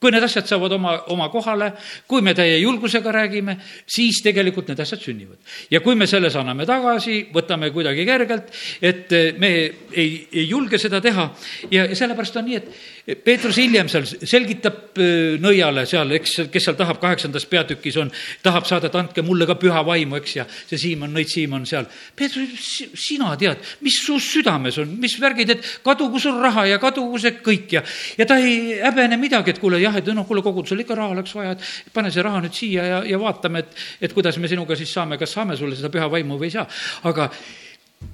kui 0.05 0.13
need 0.13 0.25
asjad 0.27 0.45
saavad 0.51 0.75
oma, 0.77 0.93
oma 1.15 1.31
kohale, 1.33 1.71
kui 2.11 2.21
me 2.21 2.35
täie 2.37 2.59
julgusega 2.61 3.13
räägime, 3.15 3.55
siis 3.89 4.19
tegelikult 4.27 4.69
need 4.69 4.83
asjad 4.85 5.01
sünnivad. 5.01 5.39
ja 5.73 5.81
kui 5.81 5.97
me 5.97 6.05
selles 6.11 6.37
anname 6.37 6.67
tagasi, 6.69 7.31
võtame 7.33 7.71
kuidagi 7.73 8.05
kergelt, 8.05 8.53
et 8.85 9.15
me 9.41 9.53
ei, 9.55 10.11
ei 10.29 10.45
julge 10.45 10.77
seda 10.83 11.01
teha 11.01 11.31
ja, 11.71 11.87
ja 11.87 11.97
sellepärast 11.97 12.37
on 12.37 12.51
nii, 12.51 12.61
et 12.61 12.69
Peetrus 13.05 13.59
hiljem 13.61 13.89
seal 13.93 14.07
selgitab 14.09 14.97
äh, 14.97 15.35
nõiale 15.43 15.83
seal, 15.85 16.15
eks, 16.17 16.39
kes 16.49 16.65
seal 16.65 16.77
tahab, 16.79 16.97
kaheksandas 17.03 17.45
peatükis 17.51 17.99
on, 18.01 18.09
tahab 18.45 18.65
saada, 18.65 18.89
et 18.89 18.97
andke 18.97 19.21
mulle 19.27 19.45
ka 19.49 19.59
püha 19.61 19.83
vaimu, 19.85 20.17
eks, 20.23 20.37
ja 20.39 20.47
see 20.49 20.81
Siimon, 20.81 21.13
nõid 21.13 21.29
Siimon 21.29 21.67
seal. 21.69 21.85
Peetrus, 22.17 22.71
sina 22.97 23.35
tead, 23.41 23.61
mis 23.85 24.01
su 24.07 24.17
südames 24.23 24.81
on, 24.81 24.97
mis 25.05 25.19
värgid, 25.21 25.53
et 25.53 25.71
kadugu 25.85 26.23
sul 26.23 26.41
raha 26.41 26.65
ja 26.71 26.81
kadugu 26.81 27.21
see 27.21 27.37
kõik 27.45 27.77
ja, 27.77 27.85
ja 28.17 28.29
ta 28.29 28.41
ei 28.41 28.81
häbene 28.81 29.21
midagi, 29.21 29.53
et 29.53 29.61
kuule, 29.61 29.83
jah, 29.85 30.01
et 30.01 30.09
noh, 30.17 30.25
kuule, 30.25 30.41
kogudusel 30.45 30.81
ikka 30.81 30.97
raha 30.97 31.19
oleks 31.19 31.37
vaja, 31.37 31.59
et 31.59 31.93
pane 31.93 32.13
see 32.15 32.25
raha 32.25 32.41
nüüd 32.47 32.57
siia 32.57 32.89
ja, 32.89 33.03
ja 33.05 33.21
vaatame, 33.21 33.67
et, 33.67 33.83
et 34.09 34.17
kuidas 34.17 34.41
me 34.41 34.49
sinuga 34.49 34.81
siis 34.81 34.97
saame, 34.97 35.21
kas 35.21 35.37
saame 35.37 35.61
sulle 35.61 35.77
seda 35.77 35.93
püha 35.93 36.09
vaimu 36.09 36.41
või 36.41 36.49
ei 36.49 36.57
saa. 36.57 36.69
aga 37.05 37.29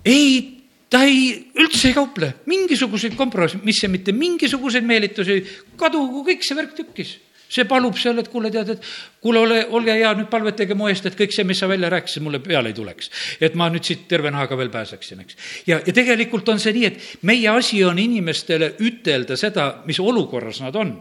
ei 0.02 0.59
ta 0.90 1.04
ei, 1.06 1.32
üldse 1.60 1.90
ei 1.90 1.96
kauple, 1.96 2.32
mingisuguseid 2.50 3.16
kompromisse, 3.18 3.88
mitte 3.88 4.14
mingisuguseid 4.16 4.86
meelitusi, 4.86 5.40
kadugu 5.78 6.24
kõik 6.26 6.46
see 6.46 6.58
värk 6.58 6.78
tükkis 6.78 7.18
see 7.50 7.66
palub 7.66 7.98
seal, 7.98 8.20
et 8.22 8.30
kuule, 8.30 8.50
tead, 8.54 8.74
et 8.76 8.88
kuule, 9.22 9.42
ole, 9.42 9.60
olge 9.74 9.94
hea, 9.98 10.10
nüüd 10.16 10.30
palvetage 10.30 10.76
mu 10.78 10.88
eest, 10.90 11.08
et 11.10 11.16
kõik 11.18 11.34
see, 11.34 11.46
mis 11.48 11.58
sa 11.58 11.68
välja 11.70 11.90
rääkisid, 11.92 12.22
mulle 12.22 12.38
peale 12.44 12.70
ei 12.70 12.76
tuleks. 12.76 13.10
et 13.42 13.56
ma 13.58 13.66
nüüd 13.72 13.86
siit 13.86 14.06
terve 14.08 14.30
nahaga 14.30 14.58
veel 14.58 14.70
pääseksin, 14.70 15.24
eks. 15.24 15.38
ja, 15.66 15.80
ja 15.86 15.94
tegelikult 15.96 16.48
on 16.48 16.62
see 16.62 16.74
nii, 16.76 16.86
et 16.86 17.26
meie 17.26 17.48
asi 17.50 17.82
on 17.84 17.98
inimestele 17.98 18.74
ütelda 18.86 19.36
seda, 19.36 19.70
mis 19.86 19.98
olukorras 20.00 20.62
nad 20.62 20.76
on 20.78 20.94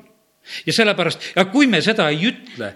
ja 0.66 0.74
sellepärast, 0.74 1.32
ja 1.36 1.46
kui 1.54 1.68
me 1.70 1.84
seda 1.86 2.10
ei 2.10 2.26
ütle, 2.32 2.74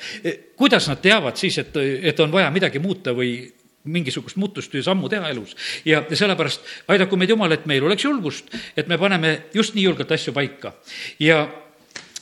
kuidas 0.60 0.88
nad 0.92 1.02
teavad 1.02 1.40
siis, 1.42 1.58
et, 1.64 1.74
et 2.14 2.20
on 2.22 2.32
vaja 2.32 2.52
midagi 2.54 2.82
muuta 2.84 3.16
või 3.18 3.40
mingisugust 3.84 4.38
muutust 4.40 4.74
või 4.74 4.84
sammu 4.84 5.10
teha 5.12 5.30
elus. 5.30 5.56
ja, 5.86 6.04
sellepärast 6.12 6.88
aidaku 6.88 7.18
meid 7.20 7.34
Jumal, 7.34 7.52
et 7.52 7.66
meil 7.66 7.84
oleks 7.84 8.06
julgust, 8.06 8.54
et 8.78 8.88
me 8.88 8.98
paneme 8.98 9.34
just 9.54 9.76
nii 9.76 9.84
julgelt 9.90 10.12
asju 10.12 10.34
paika. 10.34 10.74
ja 11.20 11.48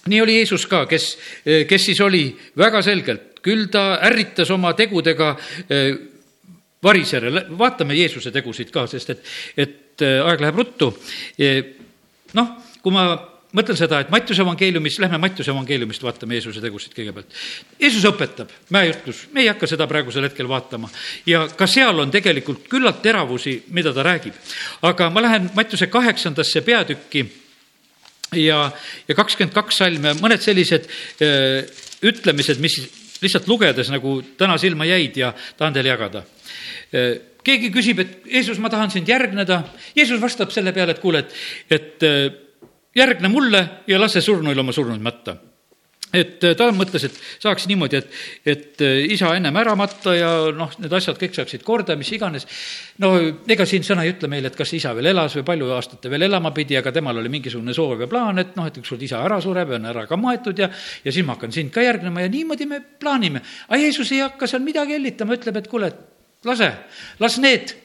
nii 0.07 0.21
oli 0.21 0.37
Jeesus 0.39 0.65
ka, 0.65 0.85
kes, 0.89 1.17
kes 1.67 1.85
siis 1.85 2.01
oli 2.01 2.31
väga 2.57 2.81
selgelt, 2.81 3.41
küll 3.41 3.67
ta 3.73 3.99
ärritas 4.05 4.49
oma 4.53 4.73
tegudega 4.77 5.35
eh, 5.69 5.91
varisejale, 6.83 7.45
vaatame 7.57 7.97
Jeesuse 7.97 8.33
tegusid 8.33 8.71
ka, 8.73 8.87
sest 8.89 9.13
et, 9.13 9.27
et 9.57 10.05
eh, 10.05 10.17
aeg 10.25 10.41
läheb 10.41 10.57
ruttu. 10.57 10.91
Eh, 11.37 11.61
noh, 12.37 12.55
kui 12.81 12.95
ma 12.95 13.05
mõtlen 13.57 13.77
seda, 13.77 13.99
et 14.01 14.11
Mattiuse 14.13 14.43
evangeeliumis, 14.45 14.97
lähme 15.03 15.19
Mattiuse 15.21 15.51
evangeeliumist 15.51 16.03
vaatame 16.03 16.37
Jeesuse 16.37 16.61
tegusid 16.63 16.93
kõigepealt. 16.95 17.35
Jeesus 17.79 18.05
õpetab, 18.07 18.51
mäejutlus, 18.73 19.25
me 19.35 19.43
ei 19.43 19.49
hakka 19.51 19.69
seda 19.69 19.87
praegusel 19.91 20.27
hetkel 20.27 20.49
vaatama. 20.49 20.89
ja 21.25 21.47
ka 21.57 21.67
seal 21.67 21.99
on 21.99 22.11
tegelikult 22.11 22.67
küllalt 22.71 23.01
teravusi, 23.01 23.63
mida 23.69 23.93
ta 23.93 24.03
räägib. 24.03 24.33
aga 24.81 25.09
ma 25.09 25.21
lähen 25.21 25.49
Mattiuse 25.55 25.87
kaheksandasse 25.87 26.61
peatükki 26.61 27.25
ja, 28.35 28.71
ja 29.07 29.15
kakskümmend 29.15 29.53
kaks 29.53 29.77
salm 29.77 30.05
ja 30.05 30.13
mõned 30.13 30.41
sellised 30.41 30.87
öö, 31.21 31.59
äh, 31.59 31.65
ütlemised, 32.01 32.59
mis 32.59 32.79
lihtsalt 33.21 33.47
lugedes 33.47 33.89
nagu 33.89 34.21
täna 34.37 34.57
silma 34.57 34.85
jäid 34.85 35.17
ja 35.17 35.33
tahan 35.57 35.73
teile 35.73 35.89
jagada 35.89 36.23
äh, 36.95 37.19
keegi 37.43 37.71
küsib, 37.73 37.99
et 38.03 38.25
Jeesus, 38.29 38.59
ma 38.61 38.69
tahan 38.69 38.91
sind 38.93 39.09
järgneda. 39.09 39.63
Jeesus 39.97 40.21
vastab 40.21 40.51
selle 40.53 40.73
peale, 40.75 40.93
et 40.93 41.01
kuule, 41.01 41.23
et, 41.25 41.33
et 41.73 42.05
äh, 42.05 42.27
järgne 42.95 43.31
mulle 43.31 43.67
ja 43.87 43.99
lase 43.99 44.21
surnuil 44.21 44.59
oma 44.59 44.71
surnuid 44.75 45.01
matta 45.01 45.37
et 46.13 46.43
äh, 46.43 46.55
ta 46.59 46.67
mõtles, 46.75 47.05
et 47.07 47.17
saaks 47.41 47.67
niimoodi, 47.71 48.01
et, 48.01 48.15
et 48.45 48.83
äh, 48.83 48.99
isa 49.15 49.31
ennem 49.37 49.55
ära 49.61 49.75
matta 49.79 50.13
ja 50.15 50.31
noh, 50.55 50.73
need 50.81 50.93
asjad 50.97 51.19
kõik 51.19 51.37
saaksid 51.37 51.63
korda, 51.67 51.95
mis 51.99 52.11
iganes. 52.15 52.47
no 53.03 53.13
ega 53.47 53.65
siin 53.67 53.85
sõna 53.87 54.03
ei 54.05 54.13
ütle 54.13 54.27
meile, 54.31 54.51
et 54.51 54.57
kas 54.59 54.73
isa 54.75 54.93
veel 54.97 55.11
elas 55.13 55.35
või 55.39 55.45
palju 55.47 55.71
aastat 55.77 56.03
ta 56.03 56.11
veel 56.11 56.27
elama 56.27 56.51
pidi, 56.55 56.77
aga 56.79 56.91
temal 56.95 57.21
oli 57.21 57.31
mingisugune 57.31 57.75
soov 57.75 58.03
ja 58.03 58.09
plaan, 58.11 58.43
et 58.43 58.55
noh, 58.59 58.67
et 58.67 58.81
ükskord 58.81 59.07
isa 59.07 59.23
ära 59.23 59.39
sureb 59.43 59.71
ja 59.71 59.79
on 59.79 59.91
ära 59.93 60.05
ka 60.09 60.19
maetud 60.19 60.59
ja, 60.59 60.69
ja 61.05 61.15
siis 61.15 61.25
ma 61.25 61.37
hakkan 61.37 61.55
sind 61.55 61.71
ka 61.73 61.85
järgnema 61.85 62.25
ja 62.25 62.31
niimoodi 62.31 62.67
me 62.67 62.81
plaanime. 62.99 63.43
aga 63.69 63.81
Jeesus 63.81 64.11
ei 64.11 64.23
hakka 64.25 64.51
seal 64.51 64.65
midagi 64.65 64.97
hellitama, 64.97 65.39
ütleb, 65.39 65.63
et 65.63 65.71
kuule, 65.71 65.93
et 65.93 66.10
lase, 66.45 66.71
las 67.19 67.37
need 67.37 67.75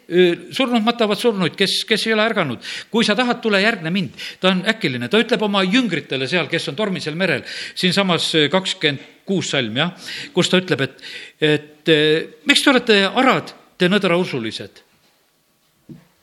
surnud 0.56 0.84
matavad 0.84 1.18
surnuid, 1.20 1.56
kes, 1.58 1.82
kes 1.88 2.06
ei 2.06 2.14
ole 2.14 2.24
ärganud. 2.24 2.62
kui 2.90 3.04
sa 3.04 3.16
tahad, 3.18 3.42
tule 3.42 3.60
järgne 3.60 3.90
mind. 3.90 4.16
ta 4.40 4.48
on 4.54 4.62
äkiline, 4.68 5.08
ta 5.08 5.20
ütleb 5.20 5.42
oma 5.42 5.62
jüngritele 5.66 6.28
seal, 6.28 6.48
kes 6.48 6.68
on 6.72 6.76
tormisel 6.76 7.14
merel, 7.14 7.44
siinsamas 7.74 8.32
kakskümmend 8.50 9.12
kuus 9.26 9.50
salm, 9.50 9.76
jah, 9.76 9.92
kus 10.32 10.48
ta 10.48 10.60
ütleb, 10.62 10.86
et, 10.86 11.06
et 11.42 11.94
miks 12.46 12.62
te 12.62 12.70
olete 12.70 12.98
arad, 13.10 13.52
te 13.76 13.90
nõdrausulised 13.90 14.86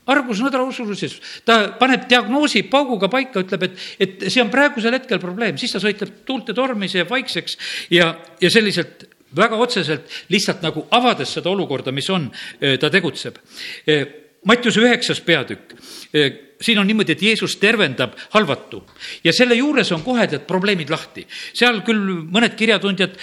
argus 0.10 0.42
nõdrausulisus, 0.44 1.16
ta 1.48 1.78
paneb 1.80 2.08
diagnoosi 2.12 2.66
pauguga 2.68 3.08
paika, 3.12 3.44
ütleb, 3.44 3.70
et, 3.70 3.84
et 4.04 4.26
see 4.28 4.44
on 4.44 4.52
praegusel 4.52 4.98
hetkel 4.98 5.22
probleem, 5.22 5.56
siis 5.60 5.72
ta 5.72 5.80
sõitleb 5.84 6.24
tuulte 6.28 6.56
tormi, 6.56 6.90
see 6.92 7.00
jääb 7.00 7.14
vaikseks 7.14 7.56
ja, 7.94 8.10
ja 8.42 8.52
selliselt 8.52 9.06
väga 9.36 9.60
otseselt 9.62 10.10
lihtsalt 10.34 10.62
nagu 10.66 10.88
avades 10.92 11.34
seda 11.38 11.52
olukorda, 11.52 11.92
mis 11.96 12.10
on, 12.14 12.30
ta 12.60 12.90
tegutseb. 12.94 13.40
Mattiuse 14.44 14.82
üheksas 14.84 15.22
peatükk, 15.24 15.72
siin 16.64 16.80
on 16.80 16.88
niimoodi, 16.88 17.16
et 17.16 17.22
Jeesus 17.24 17.56
tervendab 17.62 18.16
halvatu. 18.34 18.82
Ja 19.24 19.32
selle 19.36 19.56
juures 19.56 19.92
on 19.96 20.04
kohe 20.04 20.26
need 20.28 20.44
probleemid 20.48 20.92
lahti. 20.92 21.26
seal 21.54 21.82
küll 21.88 22.28
mõned 22.32 22.56
kirjatundjad 22.60 23.16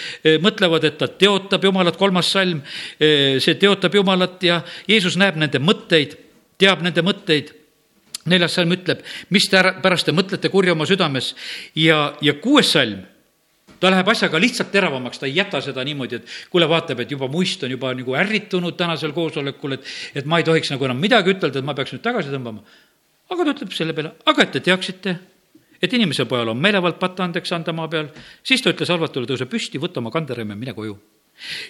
mõtlevad, 0.45 0.85
et 0.89 0.99
ta 1.01 1.09
teotab 1.09 1.65
Jumalat, 1.65 1.97
kolmas 2.01 2.33
salm, 2.33 2.63
see 2.99 3.57
teotab 3.61 3.95
Jumalat 3.95 4.43
ja 4.43 4.63
Jeesus 4.89 5.17
näeb 5.21 5.37
nende 5.41 5.61
mõtteid, 5.61 6.17
teab 6.61 6.85
nende 6.85 7.05
mõtteid. 7.05 7.57
Neljas 8.29 8.59
salm 8.59 8.73
ütleb, 8.77 9.01
mis 9.33 9.47
te 9.49 9.61
pärast 9.81 10.05
te 10.05 10.13
mõtlete 10.13 10.51
kurja 10.53 10.75
oma 10.77 10.85
südames? 10.89 11.33
Ja, 11.75 12.15
ja 12.21 12.35
kuues 12.37 12.69
salm 12.77 13.01
ta 13.81 13.91
läheb 13.93 14.09
asjaga 14.09 14.41
lihtsalt 14.41 14.71
teravamaks, 14.73 15.19
ta 15.21 15.27
ei 15.29 15.37
jäta 15.37 15.61
seda 15.65 15.85
niimoodi, 15.87 16.21
et 16.21 16.37
kuule, 16.53 16.69
vaatab, 16.69 17.01
et 17.05 17.11
juba 17.11 17.29
muist 17.31 17.63
on 17.65 17.71
juba 17.71 17.93
nagu 17.97 18.17
ärritunud 18.17 18.77
tänasel 18.77 19.13
koosolekul, 19.17 19.77
et, 19.77 19.91
et 20.15 20.29
ma 20.29 20.41
ei 20.41 20.47
tohiks 20.47 20.73
nagu 20.75 20.89
enam 20.89 21.01
midagi 21.01 21.35
ütelda, 21.35 21.61
et 21.61 21.67
ma 21.67 21.75
peaks 21.79 21.95
nüüd 21.95 22.05
tagasi 22.05 22.33
tõmbama. 22.33 22.65
aga 23.31 23.45
ta 23.45 23.55
ütleb 23.55 23.75
selle 23.77 23.95
peale, 23.95 24.15
aga 24.27 24.43
et 24.43 24.53
te 24.57 24.65
teaksite, 24.71 25.17
et 25.81 25.93
inimese 25.97 26.27
pojal 26.29 26.53
on 26.53 26.61
meelevald 26.61 26.99
patta 27.01 27.25
andeks 27.25 27.53
anda 27.57 27.73
maa 27.73 27.89
peal, 27.89 28.11
siis 28.43 28.63
ta 28.63 28.73
ütles 28.75 28.91
halvatule, 28.91 29.29
tõuse 29.29 29.47
püsti, 29.49 29.81
võta 29.81 30.03
oma 30.03 30.13
kanderemm 30.13 30.55
ja 30.55 30.57
mine 30.57 30.75
koju. 30.77 30.99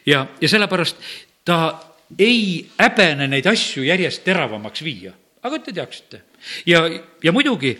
ja, 0.06 0.26
ja 0.40 0.48
sellepärast 0.48 0.96
ta 1.44 1.58
ei 2.18 2.66
häbene 2.78 3.28
neid 3.30 3.46
asju 3.46 3.84
järjest 3.86 4.24
teravamaks 4.24 4.82
viia, 4.82 5.12
aga 5.42 5.56
et 5.56 5.68
te 5.68 5.76
teaksite. 5.76 6.22
ja, 6.66 6.82
ja 7.22 7.32
muidugi 7.32 7.76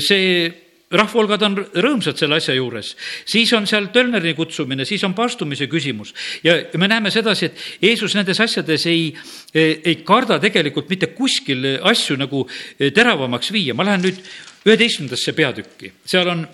see 0.00 0.69
rahvahulgad 0.90 1.42
on 1.46 1.56
rõõmsad 1.84 2.18
selle 2.18 2.38
asja 2.40 2.54
juures, 2.56 2.94
siis 3.28 3.52
on 3.54 3.66
seal 3.70 3.88
Tölneri 3.94 4.32
kutsumine, 4.34 4.84
siis 4.88 5.04
on 5.06 5.14
paastumise 5.14 5.68
küsimus 5.70 6.10
ja 6.42 6.56
me 6.78 6.88
näeme 6.90 7.12
sedasi, 7.14 7.50
et 7.50 7.84
Jeesus 7.86 8.16
nendes 8.18 8.40
asjades 8.42 8.86
ei, 8.90 9.12
ei 9.54 10.00
karda 10.06 10.40
tegelikult 10.42 10.90
mitte 10.90 11.12
kuskil 11.14 11.76
asju 11.86 12.18
nagu 12.18 12.42
teravamaks 12.78 13.52
viia. 13.54 13.74
ma 13.74 13.86
lähen 13.86 14.02
nüüd 14.08 14.18
üheteistkümnendasse 14.66 15.36
peatükki, 15.38 15.92
seal 16.10 16.34
on 16.34 16.44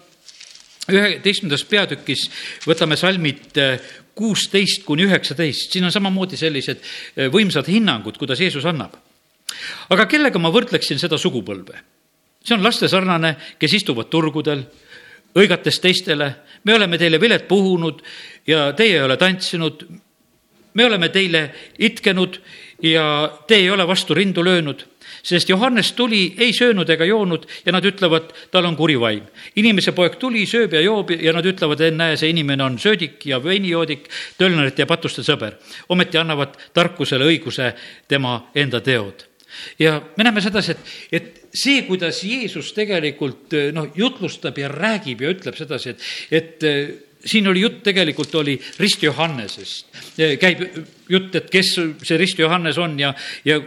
üheteistkümnendas 0.92 1.64
peatükis 1.70 2.28
võtame 2.68 3.00
salmid 3.00 3.56
kuusteist 4.16 4.84
kuni 4.84 5.08
üheksateist, 5.08 5.72
siin 5.72 5.88
on 5.88 5.92
samamoodi 5.92 6.36
sellised 6.36 6.84
võimsad 7.32 7.68
hinnangud, 7.72 8.20
kuidas 8.20 8.40
Jeesus 8.40 8.68
annab. 8.68 9.00
aga 9.88 10.06
kellega 10.06 10.38
ma 10.38 10.52
võrdleksin 10.52 11.00
seda 11.00 11.16
sugupõlve? 11.16 11.95
See 12.46 12.54
on 12.54 12.62
laste 12.62 12.88
sarnane, 12.88 13.34
kes 13.58 13.74
istuvad 13.80 14.10
turgudel, 14.12 14.62
hõigates 15.36 15.80
teistele, 15.82 16.30
me 16.64 16.74
oleme 16.76 16.98
teile 16.98 17.20
vilet 17.20 17.46
puhunud 17.48 18.02
ja 18.46 18.70
teie 18.76 18.96
ei 18.96 19.04
ole 19.04 19.16
tantsinud, 19.20 19.86
me 20.76 20.84
oleme 20.84 21.08
teile 21.12 21.48
itkenud 21.78 22.38
ja 22.84 23.06
te 23.48 23.58
ei 23.58 23.70
ole 23.70 23.86
vastu 23.86 24.14
rindu 24.14 24.44
löönud. 24.44 24.86
sest 25.22 25.48
Johannes 25.48 25.92
tuli, 25.92 26.34
ei 26.38 26.52
söönud 26.52 26.88
ega 26.90 27.04
joonud 27.04 27.46
ja 27.66 27.72
nad 27.72 27.84
ütlevad, 27.84 28.30
tal 28.50 28.64
on 28.64 28.76
kuri 28.76 29.00
vaim. 29.00 29.22
inimese 29.56 29.92
poeg 29.92 30.16
tuli, 30.16 30.46
sööb 30.46 30.72
ja 30.72 30.80
joob 30.80 31.10
ja 31.10 31.32
nad 31.32 31.44
ütlevad, 31.46 31.80
ennäe, 31.80 32.16
see 32.16 32.30
inimene 32.30 32.64
on 32.64 32.78
söödik 32.78 33.26
ja 33.26 33.42
veinijoodik, 33.44 34.08
tölnerite 34.38 34.82
ja 34.82 34.86
patuste 34.86 35.22
sõber. 35.22 35.56
ometi 35.88 36.18
annavad 36.18 36.56
tarkusele 36.72 37.24
õiguse 37.24 37.72
tema 38.08 38.50
enda 38.54 38.80
teod 38.80 39.26
ja 39.78 40.02
me 40.16 40.24
näeme 40.24 40.40
sedasi, 40.40 40.72
et, 40.72 40.78
et 41.12 41.45
see, 41.56 41.82
kuidas 41.88 42.20
Jeesus 42.26 42.72
tegelikult 42.76 43.54
noh, 43.76 43.90
jutlustab 43.96 44.58
ja 44.60 44.68
räägib 44.72 45.24
ja 45.24 45.32
ütleb 45.32 45.56
sedasi, 45.58 45.94
et, 45.94 46.06
et 46.30 47.26
siin 47.26 47.48
oli 47.48 47.64
jutt, 47.64 47.82
tegelikult 47.86 48.34
oli 48.34 48.56
Rist 48.78 49.02
Johannesest. 49.02 49.86
käib 50.40 50.62
jutt, 51.08 51.34
et 51.34 51.50
kes 51.50 51.72
see 52.02 52.18
Rist 52.20 52.38
Johannes 52.38 52.78
on 52.78 52.98
ja, 53.00 53.14
ja 53.44 53.60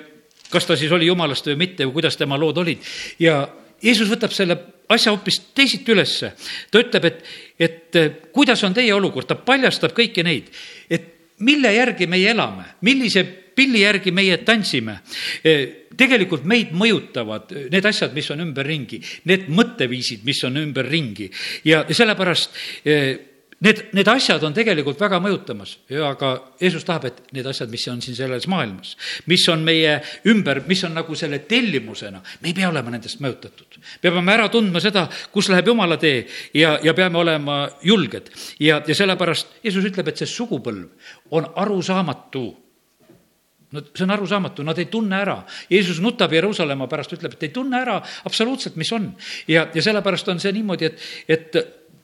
kas 0.50 0.66
ta 0.66 0.78
siis 0.80 0.92
oli 0.92 1.10
jumalast 1.10 1.48
või 1.52 1.60
mitte 1.66 1.88
või 1.88 2.00
kuidas 2.00 2.18
tema 2.18 2.38
lood 2.40 2.58
olid. 2.58 2.84
ja 3.20 3.42
Jeesus 3.82 4.10
võtab 4.12 4.34
selle 4.36 4.58
asja 4.90 5.14
hoopis 5.14 5.40
teisiti 5.56 5.94
ülesse. 5.94 6.34
ta 6.72 6.82
ütleb, 6.82 7.06
et, 7.06 7.24
et 7.60 8.00
kuidas 8.34 8.64
on 8.64 8.74
teie 8.74 8.94
olukord, 8.94 9.28
ta 9.28 9.36
paljastab 9.36 9.94
kõiki 9.98 10.24
neid, 10.26 10.50
et 10.90 11.16
mille 11.46 11.72
järgi 11.74 12.08
meie 12.08 12.32
elame, 12.34 12.66
millise 12.82 13.24
pilli 13.60 13.84
järgi 13.84 14.16
meie 14.16 14.40
tantsime. 14.48 15.00
tegelikult 16.00 16.46
meid 16.48 16.72
mõjutavad 16.72 17.52
need 17.74 17.86
asjad, 17.86 18.14
mis 18.16 18.30
on 18.32 18.46
ümberringi, 18.46 19.02
need 19.28 19.50
mõtteviisid, 19.52 20.24
mis 20.28 20.40
on 20.48 20.62
ümberringi 20.62 21.28
ja 21.68 21.84
sellepärast 21.92 22.56
Need, 23.60 23.80
need 23.92 24.08
asjad 24.08 24.44
on 24.48 24.54
tegelikult 24.56 25.02
väga 25.04 25.18
mõjutamas 25.20 25.74
ja 25.92 26.14
aga 26.14 26.30
Jeesus 26.62 26.86
tahab, 26.88 27.10
et 27.10 27.18
need 27.36 27.48
asjad, 27.50 27.68
mis 27.68 27.84
on 27.92 28.00
siin 28.00 28.16
selles 28.16 28.46
maailmas, 28.48 28.94
mis 29.28 29.44
on 29.52 29.66
meie 29.68 29.98
ümber, 30.32 30.62
mis 30.70 30.86
on 30.88 30.96
nagu 30.96 31.18
selle 31.20 31.42
tellimusena, 31.44 32.22
me 32.40 32.52
ei 32.52 32.56
pea 32.56 32.70
olema 32.72 32.94
nendest 32.94 33.20
mõjutatud. 33.20 33.82
me 34.04 34.14
peame 34.16 34.32
ära 34.32 34.48
tundma 34.54 34.80
seda, 34.80 35.10
kus 35.34 35.52
läheb 35.52 35.74
jumala 35.74 36.00
tee 36.00 36.24
ja, 36.56 36.78
ja 36.84 36.96
peame 36.96 37.20
olema 37.20 37.66
julged. 37.84 38.32
ja, 38.64 38.80
ja 38.88 38.96
sellepärast 38.96 39.60
Jeesus 39.64 39.92
ütleb, 39.92 40.08
et 40.08 40.24
see 40.24 40.32
sugupõlv 40.38 41.36
on 41.36 41.52
arusaamatu 41.60 42.46
no 43.72 43.84
see 43.94 44.06
on 44.06 44.14
arusaamatu, 44.16 44.64
nad 44.66 44.80
ei 44.82 44.88
tunne 44.90 45.20
ära. 45.20 45.40
Jeesus 45.70 46.00
nutab 46.02 46.34
Jeruusalemma 46.34 46.88
pärast, 46.90 47.14
ütleb, 47.18 47.36
et 47.36 47.50
ei 47.50 47.54
tunne 47.54 47.78
ära 47.82 48.00
absoluutselt, 48.26 48.80
mis 48.82 48.92
on. 48.96 49.12
ja, 49.48 49.68
ja 49.74 49.84
sellepärast 49.86 50.32
on 50.34 50.42
see 50.42 50.54
niimoodi, 50.56 50.90
et, 50.90 51.06
et 51.30 51.60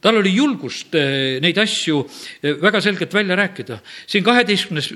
tal 0.06 0.20
oli 0.20 0.36
julgust 0.36 0.94
eh, 1.00 1.40
neid 1.42 1.58
asju 1.58 2.04
eh, 2.06 2.54
väga 2.62 2.82
selgelt 2.84 3.14
välja 3.14 3.36
rääkida. 3.40 3.80
siin 4.08 4.24
kaheteistkümnes, 4.24 4.92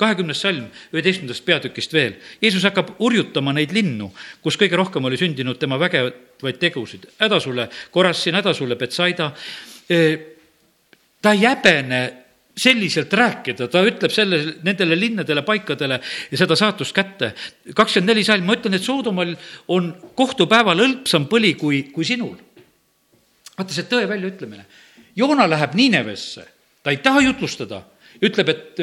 kahekümnes 0.00 0.40
salm 0.40 0.64
üheteistkümnendast 0.92 1.44
peatükist 1.44 1.92
veel. 1.92 2.16
Jeesus 2.42 2.64
hakkab 2.64 2.94
urjutama 2.98 3.52
neid 3.52 3.74
linnu, 3.76 4.08
kus 4.42 4.56
kõige 4.60 4.80
rohkem 4.80 5.04
oli 5.04 5.20
sündinud 5.20 5.60
tema 5.60 5.76
vägevaid 5.80 6.60
tegusid. 6.60 7.10
häda 7.20 7.40
sulle, 7.40 7.68
Korassin, 7.90 8.34
häda 8.34 8.54
sulle, 8.54 8.76
Betsaida. 8.80 9.32
Eh, 9.88 10.18
ta 11.20 11.32
ei 11.32 11.44
häbene 11.44 12.23
selliselt 12.56 13.12
rääkida, 13.12 13.66
ta 13.68 13.82
ütleb 13.82 14.12
selle, 14.14 14.38
nendele 14.62 14.96
linnadele, 14.98 15.42
paikadele 15.42 15.98
ja 16.30 16.38
seda 16.38 16.56
saatust 16.56 16.94
kätte. 16.94 17.32
kakskümmend 17.74 18.12
neli 18.12 18.24
salm, 18.24 18.46
ma 18.46 18.54
ütlen, 18.54 18.76
et 18.78 18.82
Soodomal 18.82 19.34
on 19.68 19.90
kohtupäeval 20.14 20.78
hõlpsam 20.78 21.26
põli 21.30 21.54
kui, 21.58 21.82
kui 21.90 22.06
sinul 22.06 22.36
vaata 23.54 23.74
see 23.74 23.86
tõe 23.90 24.06
väljaütlemine. 24.10 24.64
Joona 25.16 25.46
läheb 25.50 25.76
Niinevesse, 25.78 26.46
ta 26.82 26.90
ei 26.90 26.98
taha 27.02 27.22
jutlustada, 27.22 27.80
ütleb, 28.24 28.50
et, 28.50 28.80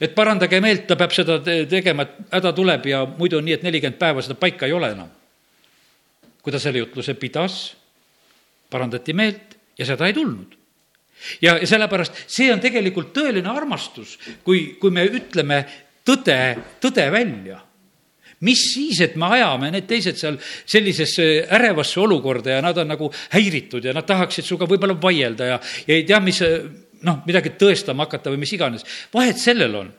et 0.00 0.16
parandage 0.16 0.60
meelt, 0.60 0.86
ta 0.88 0.96
peab 1.00 1.14
seda 1.16 1.38
tegema, 1.44 2.04
et 2.04 2.34
häda 2.36 2.52
tuleb 2.56 2.88
ja 2.90 3.04
muidu 3.08 3.40
on 3.40 3.48
nii, 3.48 3.56
et 3.56 3.64
nelikümmend 3.64 4.00
päeva 4.00 4.24
seda 4.24 4.36
paika 4.40 4.68
ei 4.68 4.76
ole 4.76 4.92
enam. 4.96 5.12
kui 6.44 6.52
ta 6.52 6.58
selle 6.60 6.82
jutluse 6.82 7.14
pidas, 7.16 7.72
parandati 8.68 9.14
meelt 9.16 9.54
ja 9.78 9.86
seda 9.88 10.04
ei 10.04 10.12
tulnud 10.12 10.63
ja, 11.42 11.58
ja 11.58 11.66
sellepärast 11.68 12.24
see 12.26 12.50
on 12.52 12.62
tegelikult 12.62 13.12
tõeline 13.16 13.50
armastus, 13.50 14.16
kui, 14.44 14.74
kui 14.80 14.94
me 14.94 15.06
ütleme 15.08 15.62
tõde, 16.06 16.40
tõde 16.82 17.06
välja 17.12 17.60
mis 18.44 18.60
siis, 18.74 19.00
et 19.00 19.14
me 19.16 19.30
ajame 19.36 19.70
need 19.72 19.86
teised 19.88 20.18
seal 20.20 20.38
sellisesse 20.40 21.26
ärevasse 21.56 22.00
olukorda 22.02 22.58
ja 22.58 22.62
nad 22.64 22.78
on 22.80 22.90
nagu 22.92 23.10
häiritud 23.32 23.84
ja 23.84 23.94
nad 23.96 24.06
tahaksid 24.08 24.44
sinuga 24.44 24.68
võib-olla 24.68 24.96
vaielda 25.00 25.52
ja, 25.54 25.60
ja 25.88 25.96
ei 25.96 26.04
tea, 26.08 26.20
mis 26.20 26.42
noh, 27.04 27.20
midagi 27.28 27.54
tõestama 27.60 28.04
hakata 28.04 28.32
või 28.32 28.42
mis 28.44 28.52
iganes. 28.56 28.84
vahet 29.14 29.40
sellel 29.40 29.78
on 29.80 29.92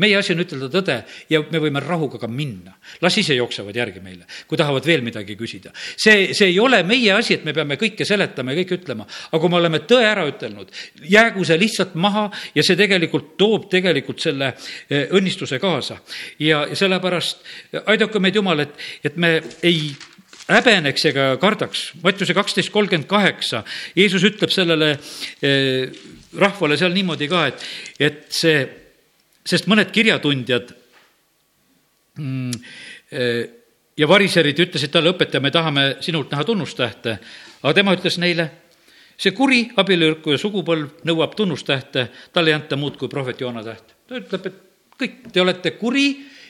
meie 0.00 0.16
asi 0.16 0.32
on 0.32 0.40
ütelda 0.40 0.68
tõde 0.72 0.96
ja 1.28 1.42
me 1.52 1.60
võime 1.60 1.80
rahuga 1.84 2.20
ka 2.20 2.28
minna. 2.28 2.72
las 3.02 3.16
ise 3.18 3.34
jooksevad 3.36 3.76
järgi 3.76 4.00
meile, 4.00 4.24
kui 4.48 4.56
tahavad 4.56 4.86
veel 4.86 5.02
midagi 5.04 5.36
küsida. 5.36 5.72
see, 5.96 6.32
see 6.34 6.48
ei 6.48 6.60
ole 6.60 6.82
meie 6.82 7.12
asi, 7.12 7.34
et 7.34 7.44
me 7.44 7.52
peame 7.52 7.76
kõike 7.76 8.06
seletama 8.08 8.52
ja 8.52 8.62
kõike 8.62 8.80
ütlema, 8.80 9.04
aga 9.04 9.40
kui 9.40 9.52
me 9.52 9.60
oleme 9.60 9.82
tõe 9.84 10.06
ära 10.08 10.24
ütelnud, 10.28 10.72
jäägu 11.02 11.44
see 11.44 11.60
lihtsalt 11.60 11.94
maha 11.94 12.30
ja 12.54 12.64
see 12.64 12.76
tegelikult 12.76 13.36
toob 13.36 13.68
tegelikult 13.72 14.20
selle 14.20 14.54
eh, 14.88 15.12
õnnistuse 15.12 15.60
kaasa. 15.60 16.00
ja, 16.40 16.64
sellepärast 16.72 17.44
aidaku 17.86 18.20
meid 18.20 18.36
Jumal, 18.36 18.64
et, 18.64 18.72
et 19.04 19.16
me 19.16 19.42
ei 19.62 19.92
häbeneks 20.48 21.04
ega 21.12 21.32
kardaks. 21.40 21.92
Mattiuse 22.02 22.34
kaksteist 22.34 22.72
kolmkümmend 22.72 23.06
kaheksa, 23.08 23.62
Jeesus 23.96 24.24
ütleb 24.24 24.50
sellele 24.50 24.94
eh, 25.44 25.92
rahvale 26.40 26.80
seal 26.80 26.96
niimoodi 26.96 27.28
ka, 27.28 27.50
et, 27.52 27.66
et 28.00 28.24
see 28.32 28.62
sest 29.44 29.68
mõned 29.70 29.90
kirjatundjad 29.94 30.72
mm, 32.18 32.50
eh, 33.12 33.42
ja 33.98 34.08
variserid 34.08 34.58
ütlesid 34.66 34.92
talle, 34.92 35.12
õpetaja, 35.14 35.42
me 35.42 35.52
tahame 35.54 35.86
sinult 36.04 36.32
näha 36.32 36.44
tunnustähte, 36.48 37.16
aga 37.62 37.74
tema 37.76 37.94
ütles 37.96 38.18
neile, 38.22 38.48
see 39.18 39.34
kuri 39.36 39.64
abielurikkuja 39.78 40.40
sugupõlv 40.40 41.04
nõuab 41.08 41.34
tunnustähte, 41.38 42.08
talle 42.32 42.52
ei 42.52 42.58
anta 42.58 42.78
muud 42.80 42.96
kui 43.00 43.10
prohvet 43.12 43.40
Joona 43.40 43.64
täht. 43.66 43.96
ta 44.08 44.18
ütleb, 44.18 44.46
et 44.46 44.62
kõik, 44.98 45.18
te 45.32 45.42
olete 45.42 45.74
kuri 45.78 46.06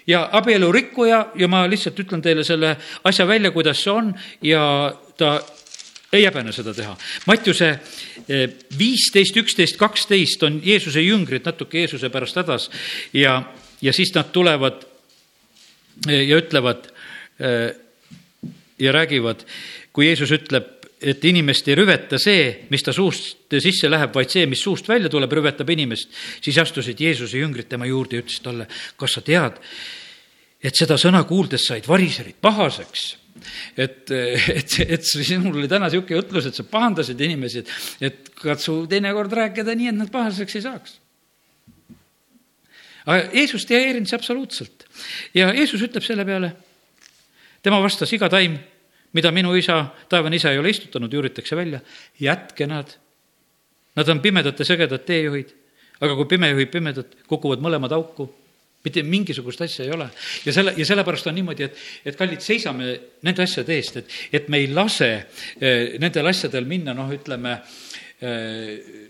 ja 0.07 0.24
abielurikkuja 0.38 1.24
ja 1.38 1.49
ma 1.49 1.64
lihtsalt 1.70 1.99
ütlen 2.05 2.22
teile 2.22 2.45
selle 2.45 2.76
asja 3.05 3.26
välja, 3.26 3.53
kuidas 3.55 3.82
see 3.82 3.93
on. 3.93 4.12
Ja 4.43 4.62
ta 5.16 5.36
ei 6.12 6.26
häbene 6.26 6.52
seda 6.52 6.74
teha. 6.76 6.92
Mattiuse 7.26 7.68
eh, 8.28 8.44
viisteist, 8.78 9.36
üksteist, 9.40 9.78
kaksteist 9.80 10.42
on 10.46 10.60
Jeesuse 10.64 11.00
jüngrid 11.04 11.46
natuke 11.48 11.80
Jeesuse 11.82 12.12
pärast 12.12 12.36
hädas 12.42 12.68
ja, 13.16 13.38
ja 13.80 13.94
siis 13.96 14.12
nad 14.14 14.28
tulevad 14.34 14.84
eh, 16.08 16.26
ja 16.28 16.40
ütlevad 16.42 16.90
eh, 17.40 17.72
ja 18.82 18.92
räägivad, 18.92 19.46
kui 19.92 20.08
Jeesus 20.10 20.32
ütleb, 20.34 20.68
et 21.02 21.24
inimest 21.26 21.66
ei 21.68 21.76
rüveta 21.78 22.18
see, 22.20 22.66
mis 22.70 22.84
ta 22.84 22.92
suust 22.94 23.50
sisse 23.62 23.88
läheb, 23.90 24.12
vaid 24.14 24.30
see, 24.30 24.44
mis 24.50 24.60
suust 24.62 24.86
välja 24.88 25.10
tuleb, 25.10 25.32
rüvetab 25.34 25.70
inimest, 25.74 26.12
siis 26.44 26.58
astusid 26.62 27.00
Jeesuse 27.00 27.40
jüngrid 27.40 27.70
tema 27.70 27.88
juurde 27.88 28.18
ja 28.18 28.24
ütlesid 28.24 28.44
talle, 28.44 28.68
kas 29.00 29.16
sa 29.16 29.24
tead, 29.26 29.58
et 30.62 30.78
seda 30.78 30.96
sõna 31.00 31.24
kuuldes 31.26 31.66
said 31.66 31.86
variserid 31.90 32.38
pahaseks. 32.42 33.04
Et, 33.76 34.10
et, 34.12 34.74
et 34.86 35.06
sinul 35.08 35.56
oli 35.56 35.68
täna 35.70 35.88
niisugune 35.90 36.20
jutlus, 36.20 36.46
et 36.46 36.58
sa 36.58 36.64
pahandasid 36.68 37.20
inimesi, 37.26 37.62
et, 37.62 37.70
et 38.08 38.34
katsu 38.38 38.82
teinekord 38.90 39.32
rääkida 39.34 39.74
nii, 39.78 39.90
et 39.90 39.98
nad 39.98 40.10
pahaseks 40.12 40.58
ei 40.58 40.66
saaks. 40.66 40.98
aga 43.02 43.32
Jeesust 43.34 43.72
ei 43.72 43.88
häirinud 43.88 44.10
see 44.10 44.18
absoluutselt. 44.20 44.84
Ja 45.34 45.48
Jeesus 45.56 45.82
ütleb 45.82 46.06
selle 46.06 46.26
peale, 46.28 46.52
tema 47.64 47.80
vastas, 47.82 48.12
iga 48.14 48.28
taim, 48.30 48.54
mida 49.16 49.32
minu 49.34 49.56
isa, 49.58 49.80
taevane 50.12 50.38
isa 50.38 50.52
ei 50.52 50.60
ole 50.62 50.70
istutanud, 50.70 51.12
juuritakse 51.12 51.58
välja, 51.58 51.82
jätke 52.20 52.68
nad. 52.70 52.94
Nad 53.98 54.08
on 54.08 54.22
pimedate 54.24 54.64
sõgedad 54.64 55.02
teejuhid, 55.08 55.50
aga 55.98 56.14
kui 56.20 56.30
pime 56.30 56.52
juhib 56.52 56.70
pimedat, 56.72 57.18
kukuvad 57.28 57.64
mõlemad 57.64 57.92
auku 57.96 58.30
mitte 58.84 59.02
mingisugust 59.06 59.62
asja 59.64 59.86
ei 59.86 59.94
ole. 59.94 60.08
ja 60.46 60.52
selle, 60.52 60.74
ja 60.76 60.86
sellepärast 60.86 61.30
on 61.30 61.38
niimoodi, 61.38 61.68
et, 61.68 61.80
et 62.04 62.18
kallid, 62.18 62.42
seisame 62.44 62.92
nende 63.22 63.46
asjade 63.46 63.76
eest, 63.76 64.02
et, 64.02 64.18
et 64.40 64.52
me 64.52 64.62
ei 64.62 64.68
lase 64.72 65.10
eh, 65.14 65.98
nendel 66.02 66.30
asjadel 66.30 66.68
minna, 66.68 66.94
noh, 66.96 67.10
ütleme 67.14 67.56
eh, 68.20 69.08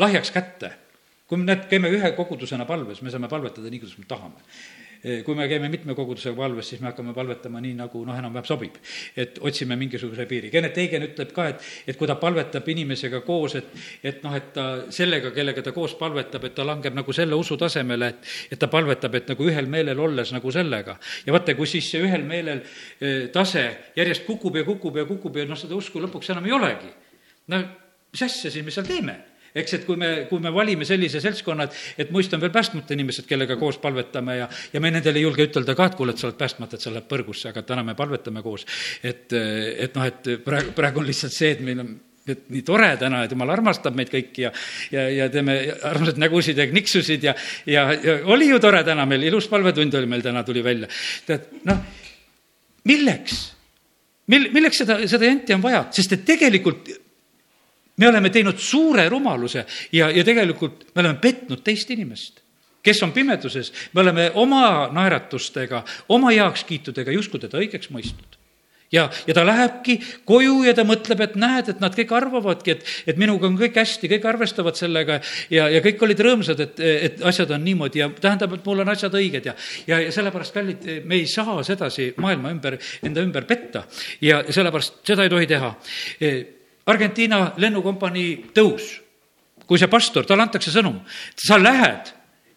lahjaks 0.00 0.34
kätte. 0.34 0.72
kui 1.28 1.40
me 1.40 1.48
näed, 1.48 1.68
käime 1.70 1.88
ühe 1.88 2.12
kogudusena 2.16 2.66
palves, 2.68 3.00
me 3.02 3.10
saame 3.12 3.30
palvetada 3.32 3.70
nii, 3.72 3.80
kuidas 3.80 3.98
me 3.98 4.08
tahame 4.08 4.44
kui 5.24 5.34
me 5.36 5.44
käime 5.48 5.68
mitme 5.68 5.94
kogudusega 5.94 6.36
palves, 6.36 6.68
siis 6.70 6.80
me 6.80 6.88
hakkame 6.88 7.12
palvetama 7.16 7.60
nii, 7.60 7.74
nagu 7.76 8.04
noh, 8.06 8.16
enam-vähem 8.16 8.46
sobib. 8.48 8.78
et 9.16 9.38
otsime 9.40 9.76
mingisuguse 9.76 10.26
piiri. 10.26 10.50
Kennet 10.50 10.78
Eigen 10.78 11.04
ütleb 11.04 11.32
ka, 11.36 11.48
et, 11.52 11.66
et 11.86 11.98
kui 12.00 12.08
ta 12.08 12.16
palvetab 12.20 12.68
inimesega 12.72 13.20
koos, 13.26 13.56
et, 13.60 13.68
et 14.02 14.22
noh, 14.24 14.34
et 14.36 14.48
ta 14.56 14.66
sellega, 14.94 15.30
kellega 15.36 15.62
ta 15.62 15.74
koos 15.76 15.96
palvetab, 16.00 16.48
et 16.48 16.56
ta 16.56 16.64
langeb 16.64 16.96
nagu 16.96 17.12
selle 17.12 17.36
usu 17.36 17.58
tasemele, 17.60 18.08
et, 18.14 18.32
et 18.56 18.60
ta 18.60 18.70
palvetab, 18.72 19.14
et 19.20 19.28
nagu 19.34 19.48
ühel 19.50 19.68
meelel 19.70 20.00
olles 20.00 20.32
nagu 20.32 20.52
sellega. 20.54 20.96
ja 21.26 21.36
vaata, 21.36 21.54
kui 21.58 21.68
siis 21.68 21.90
see 21.90 22.02
ühel 22.04 22.24
meelel 22.24 22.64
eh, 23.00 23.28
tase 23.32 23.66
järjest 23.96 24.24
kukub 24.26 24.56
ja 24.56 24.64
kukub 24.64 24.96
ja 24.96 25.04
kukub 25.08 25.36
ja 25.36 25.44
noh, 25.48 25.58
seda 25.58 25.76
usku 25.76 26.00
lõpuks 26.00 26.32
enam 26.32 26.48
ei 26.48 26.56
olegi. 26.56 26.90
no 27.52 27.60
mis 28.14 28.22
asja 28.22 28.50
siis 28.50 28.64
me 28.64 28.72
seal 28.74 28.86
teeme? 28.88 29.18
Eks, 29.54 29.76
et 29.78 29.84
kui 29.86 29.98
me, 30.00 30.12
kui 30.30 30.42
me 30.42 30.52
valime 30.54 30.86
sellise 30.88 31.20
seltskonna, 31.22 31.68
et, 31.68 31.82
et 32.04 32.14
muist 32.14 32.32
on 32.34 32.42
veel 32.42 32.52
päästmata 32.54 32.96
inimesed, 32.96 33.28
kellega 33.28 33.56
koos 33.60 33.78
palvetame 33.82 34.38
ja, 34.40 34.48
ja 34.72 34.82
me 34.82 34.90
nendele 34.94 35.20
ei 35.20 35.28
julge 35.28 35.46
ütelda 35.48 35.76
ka, 35.78 35.90
et 35.90 35.98
kuule, 35.98 36.14
et 36.14 36.22
sa 36.22 36.28
oled 36.28 36.40
päästmata, 36.40 36.78
et 36.78 36.86
sa 36.86 36.92
lähed 36.94 37.06
põrgusse, 37.10 37.52
aga 37.52 37.62
täna 37.66 37.86
me 37.86 37.94
palvetame 37.98 38.42
koos. 38.42 38.66
et, 39.02 39.30
et 39.32 39.94
noh, 39.94 40.08
et 40.10 40.34
praegu, 40.44 40.74
praegu 40.74 41.02
on 41.02 41.08
lihtsalt 41.08 41.36
see, 41.36 41.54
et 41.54 41.62
meil 41.64 41.84
on 41.84 41.94
et 42.24 42.46
nii 42.48 42.62
tore 42.64 42.88
täna, 43.00 43.24
et 43.24 43.32
jumal 43.34 43.52
armastab 43.52 43.96
meid 43.96 44.08
kõiki 44.12 44.46
ja, 44.46 44.50
ja, 44.94 45.02
ja 45.12 45.26
teeme 45.32 45.58
armsaid 45.84 46.20
nägusid 46.22 46.56
ja 46.56 46.64
kniksusid 46.70 47.26
ja, 47.26 47.34
ja, 47.68 47.82
ja 48.00 48.14
oli 48.32 48.48
ju 48.48 48.60
tore 48.64 48.80
täna 48.86 49.04
meil, 49.08 49.26
ilus 49.28 49.48
palvetund 49.52 49.94
oli 50.00 50.08
meil 50.08 50.24
täna, 50.24 50.40
tuli 50.46 50.64
välja. 50.64 50.88
tead, 51.28 51.50
noh, 51.68 51.82
milleks? 52.88 53.42
mil-, 54.32 54.48
milleks 54.56 54.80
seda, 54.82 54.98
seda 55.10 55.28
janti 55.28 55.56
on 55.56 55.64
vaja, 55.64 55.84
sest 55.92 56.16
et 56.16 56.24
tegelikult 56.24 56.88
me 57.96 58.08
oleme 58.08 58.30
teinud 58.30 58.58
suure 58.58 59.08
rumaluse 59.08 59.66
ja, 59.92 60.10
ja 60.10 60.24
tegelikult 60.24 60.88
me 60.94 61.04
oleme 61.04 61.18
petnud 61.22 61.62
teist 61.64 61.90
inimest 61.90 62.42
kes 62.84 63.02
on 63.02 63.14
pimeduses, 63.16 63.72
me 63.94 64.02
oleme 64.02 64.30
oma 64.34 64.90
naeratustega, 64.92 65.84
oma 66.12 66.34
heakskiitudega 66.34 67.14
justkui 67.16 67.40
teda 67.40 67.62
õigeks 67.62 67.88
mõistnud 67.94 68.40
ja, 68.94 69.10
ja 69.26 69.34
ta 69.34 69.44
lähebki 69.46 69.98
koju 70.28 70.62
ja 70.66 70.74
ta 70.76 70.84
mõtleb, 70.86 71.22
et 71.24 71.36
näed, 71.40 71.70
et 71.72 71.80
nad 71.82 71.94
kõik 71.96 72.12
arvavadki, 72.14 72.74
et, 72.76 72.90
et 73.10 73.20
minuga 73.20 73.48
on 73.48 73.56
kõik 73.58 73.78
hästi, 73.80 74.10
kõik 74.12 74.26
arvestavad 74.30 74.78
sellega 74.78 75.20
ja, 75.52 75.68
ja 75.72 75.82
kõik 75.84 76.02
olid 76.06 76.24
rõõmsad, 76.26 76.60
et, 76.64 76.82
et 77.08 77.24
asjad 77.26 77.54
on 77.56 77.64
niimoodi 77.64 78.02
ja 78.02 78.10
tähendab, 78.12 78.56
et 78.58 78.66
mul 78.68 78.84
on 78.84 78.92
asjad 78.94 79.14
õiged 79.18 79.48
ja, 79.50 79.56
ja, 79.90 80.00
ja 80.06 80.12
sellepärast, 80.14 80.54
kallid, 80.54 80.90
me 81.08 81.20
ei 81.20 81.30
saa 81.30 81.62
sedasi 81.66 82.12
maailma 82.22 82.52
ümber, 82.54 82.78
enda 83.02 83.24
ümber 83.24 83.48
petta 83.48 83.86
ja 84.24 84.42
sellepärast 84.48 85.02
seda 85.06 85.26
ei 85.26 85.32
tohi 85.32 85.50
teha. 85.50 85.72
Argentiina 86.86 87.54
lennukompanii 87.56 88.50
tõus, 88.56 88.90
kui 89.64 89.80
see 89.80 89.88
pastor, 89.88 90.26
talle 90.28 90.44
antakse 90.44 90.72
sõnum, 90.74 90.98
sa 91.40 91.56
lähed 91.60 92.10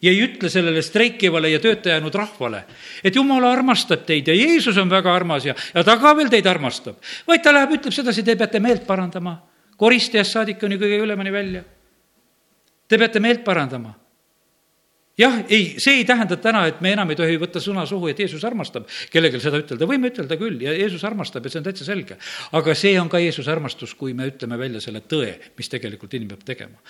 ja 0.04 0.12
ei 0.12 0.20
ütle 0.26 0.50
sellele 0.52 0.84
streikivale 0.86 1.50
ja 1.54 1.62
tööta 1.64 1.94
jäänud 1.94 2.16
rahvale, 2.16 2.66
et 3.04 3.16
jumal 3.16 3.48
armastab 3.48 4.04
teid 4.06 4.28
ja 4.28 4.36
Jeesus 4.36 4.78
on 4.78 4.92
väga 4.92 5.14
armas 5.16 5.48
ja, 5.48 5.56
ja 5.74 5.84
ta 5.88 5.96
ka 6.02 6.14
veel 6.18 6.30
teid 6.34 6.48
armastab. 6.48 7.00
vaid 7.28 7.44
ta 7.44 7.56
läheb, 7.56 7.78
ütleb 7.80 7.96
sedasi, 7.96 8.24
te 8.24 8.36
peate 8.36 8.60
meelt 8.60 8.86
parandama, 8.88 9.38
koristajast 9.78 10.36
saadik 10.36 10.60
kuni 10.60 10.78
kõige 10.82 11.00
ülemani 11.06 11.32
välja. 11.34 11.64
Te 12.88 13.00
peate 13.00 13.20
meelt 13.24 13.44
parandama 13.48 13.96
jah, 15.18 15.40
ei, 15.50 15.76
see 15.82 16.00
ei 16.02 16.06
tähenda 16.06 16.38
täna, 16.42 16.66
et 16.70 16.82
me 16.82 16.94
enam 16.96 17.10
ei 17.14 17.20
tohi 17.20 17.38
võtta 17.42 17.62
sõna 17.64 17.86
suhu, 17.90 18.10
et 18.12 18.20
Jeesus 18.22 18.44
armastab 18.48 18.88
kellelgi 19.14 19.42
seda 19.44 19.62
ütelda, 19.62 19.90
võime 19.90 20.12
ütelda 20.14 20.38
küll 20.40 20.62
ja 20.64 20.74
Jeesus 20.78 21.04
armastab 21.08 21.46
ja 21.46 21.54
see 21.54 21.62
on 21.62 21.68
täitsa 21.68 21.88
selge. 21.88 22.18
aga 22.58 22.76
see 22.78 22.96
on 23.02 23.10
ka 23.10 23.22
Jeesuse 23.24 23.52
armastus, 23.52 23.96
kui 23.96 24.14
me 24.18 24.30
ütleme 24.30 24.60
välja 24.60 24.82
selle 24.84 25.02
tõe, 25.02 25.34
mis 25.58 25.70
tegelikult 25.74 26.14
inimene 26.14 26.38
peab 26.38 26.52
tegema 26.56 26.84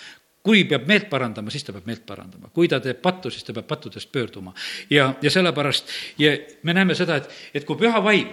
kui 0.48 0.64
peab 0.64 0.88
meelt 0.88 1.10
parandama, 1.12 1.52
siis 1.52 1.66
ta 1.68 1.74
peab 1.76 1.88
meelt 1.90 2.06
parandama, 2.08 2.48
kui 2.56 2.70
ta 2.72 2.80
teeb 2.80 3.02
pattu, 3.04 3.32
siis 3.34 3.44
ta 3.44 3.56
peab 3.56 3.68
pattudest 3.68 4.12
pöörduma. 4.12 4.54
ja, 4.90 5.14
ja 5.22 5.32
sellepärast 5.32 5.92
ja 6.24 6.38
me 6.64 6.74
näeme 6.74 6.96
seda, 6.96 7.18
et, 7.20 7.32
et 7.54 7.66
kui 7.68 7.76
püha 7.80 8.00
vaim 8.04 8.30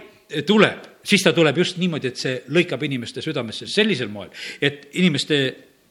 tuleb, 0.46 0.86
siis 1.04 1.22
ta 1.22 1.32
tuleb 1.32 1.58
just 1.58 1.78
niimoodi, 1.78 2.12
et 2.12 2.20
see 2.20 2.36
lõikab 2.54 2.82
inimeste 2.86 3.22
südamesse 3.24 3.66
sellisel 3.70 4.08
moel, 4.12 4.30
et 4.62 4.88
inimeste 5.00 5.40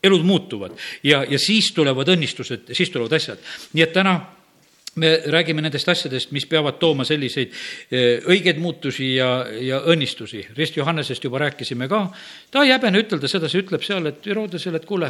elud 0.03 0.23
muutuvad 0.27 0.77
ja, 1.03 1.23
ja 1.29 1.39
siis 1.39 1.71
tulevad 1.73 2.09
õnnistused, 2.15 2.73
siis 2.75 2.91
tulevad 2.93 3.15
asjad. 3.19 3.43
nii 3.73 3.83
et 3.83 3.93
täna 3.93 4.17
me 4.95 5.15
räägime 5.25 5.63
nendest 5.65 5.89
asjadest, 5.89 6.31
mis 6.31 6.45
peavad 6.45 6.77
tooma 6.81 7.05
selliseid 7.07 7.49
eh, 7.49 8.21
õigeid 8.29 8.59
muutusi 8.61 9.15
ja, 9.15 9.29
ja 9.57 9.79
õnnistusi. 9.89 10.43
Rist 10.57 10.77
Johannesest 10.77 11.23
juba 11.23 11.41
rääkisime 11.47 11.87
ka, 11.89 12.05
ta 12.53 12.65
ei 12.65 12.73
häbene 12.75 13.01
ütelda 13.01 13.29
sedasi, 13.31 13.63
ütleb 13.63 13.85
seal, 13.85 14.11
et 14.11 14.29
Herodesele, 14.29 14.77
et 14.77 14.85
kuule, 14.89 15.09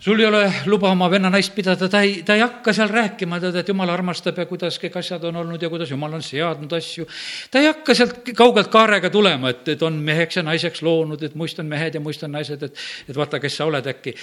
sul 0.00 0.20
ei 0.20 0.26
ole 0.26 0.52
luba 0.66 0.90
oma 0.90 1.08
venna 1.10 1.30
naist 1.30 1.54
pidada, 1.54 1.88
ta 1.88 2.00
ei, 2.02 2.22
ta 2.26 2.34
ei 2.34 2.42
hakka 2.42 2.72
seal 2.74 2.90
rääkima, 2.90 3.38
tead, 3.40 3.56
et 3.60 3.70
jumal 3.70 3.90
armastab 3.94 4.38
ja 4.42 4.46
kuidas 4.50 4.78
kõik 4.82 4.98
asjad 4.98 5.22
on 5.30 5.38
olnud 5.44 5.62
ja 5.62 5.70
kuidas 5.72 5.90
jumal 5.90 6.16
on 6.18 6.22
seadnud 6.22 6.72
asju. 6.76 7.06
ta 7.50 7.62
ei 7.62 7.70
hakka 7.70 7.94
sealt 7.94 8.32
kaugelt 8.36 8.70
kaarega 8.72 9.10
tulema, 9.10 9.54
et, 9.54 9.68
et 9.76 9.82
on 9.86 9.96
meheks 10.04 10.40
ja 10.40 10.44
naiseks 10.46 10.82
loonud, 10.82 11.22
et 11.22 11.38
muist 11.38 11.62
on 11.62 11.70
mehed 11.70 11.94
ja 11.94 12.02
muist 12.02 12.22
on 12.26 12.34
naised, 12.34 12.62
et, 12.62 12.84
et 13.08 13.16
vaata, 13.16 13.40
kes 13.40 13.58
sa 13.60 13.68
oled 13.70 13.86
äkki. 13.94 14.14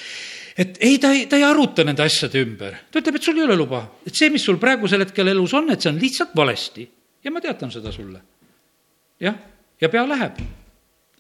et 0.58 0.78
ei, 0.80 0.98
ta 1.00 1.14
ei, 1.16 1.26
ta 1.32 1.40
ei 1.40 1.48
aruta 1.48 1.88
nende 1.88 2.04
asjade 2.04 2.44
ümber. 2.44 2.80
ta 2.92 3.00
ütleb, 3.00 3.20
et 3.20 3.30
sul 3.32 3.40
ei 3.40 3.48
ole 3.48 3.60
luba, 3.60 3.86
et 4.06 4.16
see, 4.16 4.30
mis 4.30 4.44
sul 4.44 4.60
praegusel 4.62 5.08
hetkel 5.08 5.32
elus 5.32 5.56
on, 5.58 5.72
et 5.72 5.82
see 5.82 5.94
on 5.94 6.02
lihtsalt 6.02 6.36
valesti. 6.36 6.90
ja 7.24 7.32
ma 7.32 7.42
teatan 7.42 7.72
seda 7.72 7.96
sulle. 7.96 8.20
jah, 9.20 9.40
ja 9.82 9.90
pea 9.90 10.08
läheb 10.08 10.44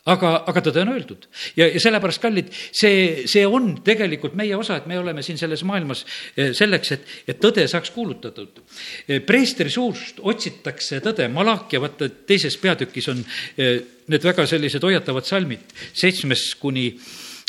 aga, 0.09 0.31
aga 0.49 0.63
tõde 0.65 0.81
on 0.81 0.91
öeldud. 0.95 1.27
Ja, 1.57 1.67
ja 1.69 1.81
sellepärast, 1.81 2.21
kallid, 2.23 2.49
see, 2.53 3.27
see 3.29 3.43
on 3.45 3.73
tegelikult 3.85 4.35
meie 4.39 4.55
osa, 4.57 4.79
et 4.79 4.87
me 4.89 4.97
oleme 4.99 5.23
siin 5.25 5.39
selles 5.41 5.63
maailmas 5.67 6.03
eh, 6.35 6.51
selleks, 6.57 6.93
et, 6.95 7.09
et 7.29 7.41
tõde 7.41 7.67
saaks 7.69 7.93
kuulutatud. 7.93 8.63
Eh, 9.07 9.21
preestri 9.25 9.69
suust 9.73 10.21
otsitakse 10.21 11.01
tõde, 11.05 11.29
Malakia, 11.33 11.83
vaata 11.83 12.09
teises 12.29 12.57
peatükis 12.61 13.11
on 13.13 13.21
eh, 13.57 13.77
need 14.11 14.25
väga 14.25 14.47
sellised 14.49 14.83
hoiatavad 14.83 15.27
salmid, 15.27 15.69
seitsmes 15.93 16.49
kuni 16.59 16.89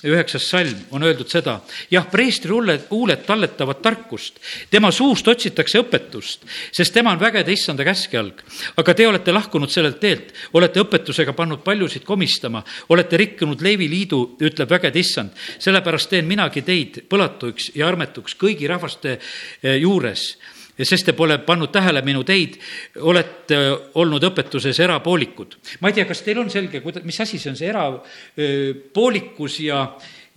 üheksas 0.09 0.47
salm 0.51 0.79
on 0.91 1.05
öeldud 1.07 1.31
seda, 1.31 1.59
jah, 1.91 2.07
preestri 2.11 2.53
huuled, 2.53 2.87
huuled 2.91 3.25
talletavad 3.27 3.83
tarkust, 3.85 4.41
tema 4.71 4.91
suust 4.95 5.29
otsitakse 5.29 5.83
õpetust, 5.83 6.47
sest 6.75 6.95
tema 6.95 7.13
on 7.15 7.21
vägede 7.21 7.53
issanda 7.53 7.85
käskjalg. 7.87 8.43
aga 8.77 8.95
te 8.95 9.07
olete 9.09 9.33
lahkunud 9.33 9.71
sellelt 9.71 10.01
teelt, 10.01 10.33
olete 10.53 10.81
õpetusega 10.83 11.33
pannud 11.33 11.63
paljusid 11.65 12.05
komistama, 12.05 12.65
olete 12.89 13.17
rikkunud 13.17 13.63
Leevi 13.63 13.89
liidu, 13.91 14.37
ütleb 14.41 14.71
vägede 14.71 14.99
issand. 14.99 15.31
sellepärast 15.59 16.11
teen 16.11 16.27
minagi 16.27 16.63
teid 16.63 17.05
põlatuks 17.09 17.73
ja 17.75 17.89
armetuks 17.89 18.35
kõigi 18.35 18.69
rahvaste 18.69 19.19
eh, 19.19 19.77
juures 19.77 20.37
sest 20.79 21.07
te 21.07 21.13
pole 21.17 21.39
pannud 21.47 21.73
tähele 21.73 22.03
minu 22.05 22.25
teid, 22.25 22.57
olete 23.05 23.59
olnud 24.01 24.25
õpetuses 24.31 24.81
erapoolikud. 24.83 25.59
ma 25.81 25.91
ei 25.91 25.99
tea, 26.01 26.07
kas 26.09 26.25
teil 26.25 26.41
on 26.43 26.51
selge, 26.51 26.81
kuida-, 26.85 27.05
mis 27.05 27.21
asi 27.21 27.39
see 27.39 27.53
on, 27.53 27.59
see 27.59 27.69
erapoolikus 27.73 29.61
ja, 29.67 29.85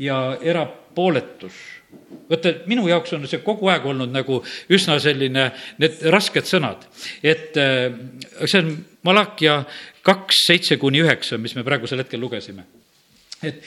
ja 0.01 0.19
erapooletus? 0.41 1.63
vaata, 2.29 2.51
minu 2.67 2.87
jaoks 2.89 3.13
on 3.15 3.27
see 3.29 3.39
kogu 3.45 3.69
aeg 3.71 3.85
olnud 3.87 4.11
nagu 4.11 4.41
üsna 4.73 4.97
selline, 4.99 5.49
need 5.81 5.99
rasked 6.11 6.47
sõnad, 6.49 6.83
et 7.23 7.55
see 7.55 8.61
on 8.61 8.73
Malakia 9.05 9.59
kaks, 10.05 10.45
seitse 10.47 10.79
kuni 10.81 11.03
üheksa, 11.03 11.37
mis 11.41 11.53
me 11.55 11.63
praegusel 11.65 12.01
hetkel 12.01 12.19
lugesime. 12.19 12.65
et 13.45 13.61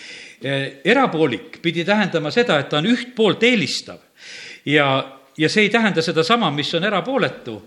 erapoolik 0.85 1.61
pidi 1.63 1.85
tähendama 1.87 2.31
seda, 2.35 2.59
et 2.59 2.69
ta 2.69 2.79
on 2.79 2.89
üht 2.91 3.15
poolt 3.15 3.43
eelistav 3.47 4.01
ja 4.67 5.18
ja 5.39 5.49
see 5.49 5.69
ei 5.69 5.71
tähenda 5.73 6.03
sedasama, 6.03 6.51
mis 6.55 6.71
on 6.75 6.85
erapooletu, 6.85 7.59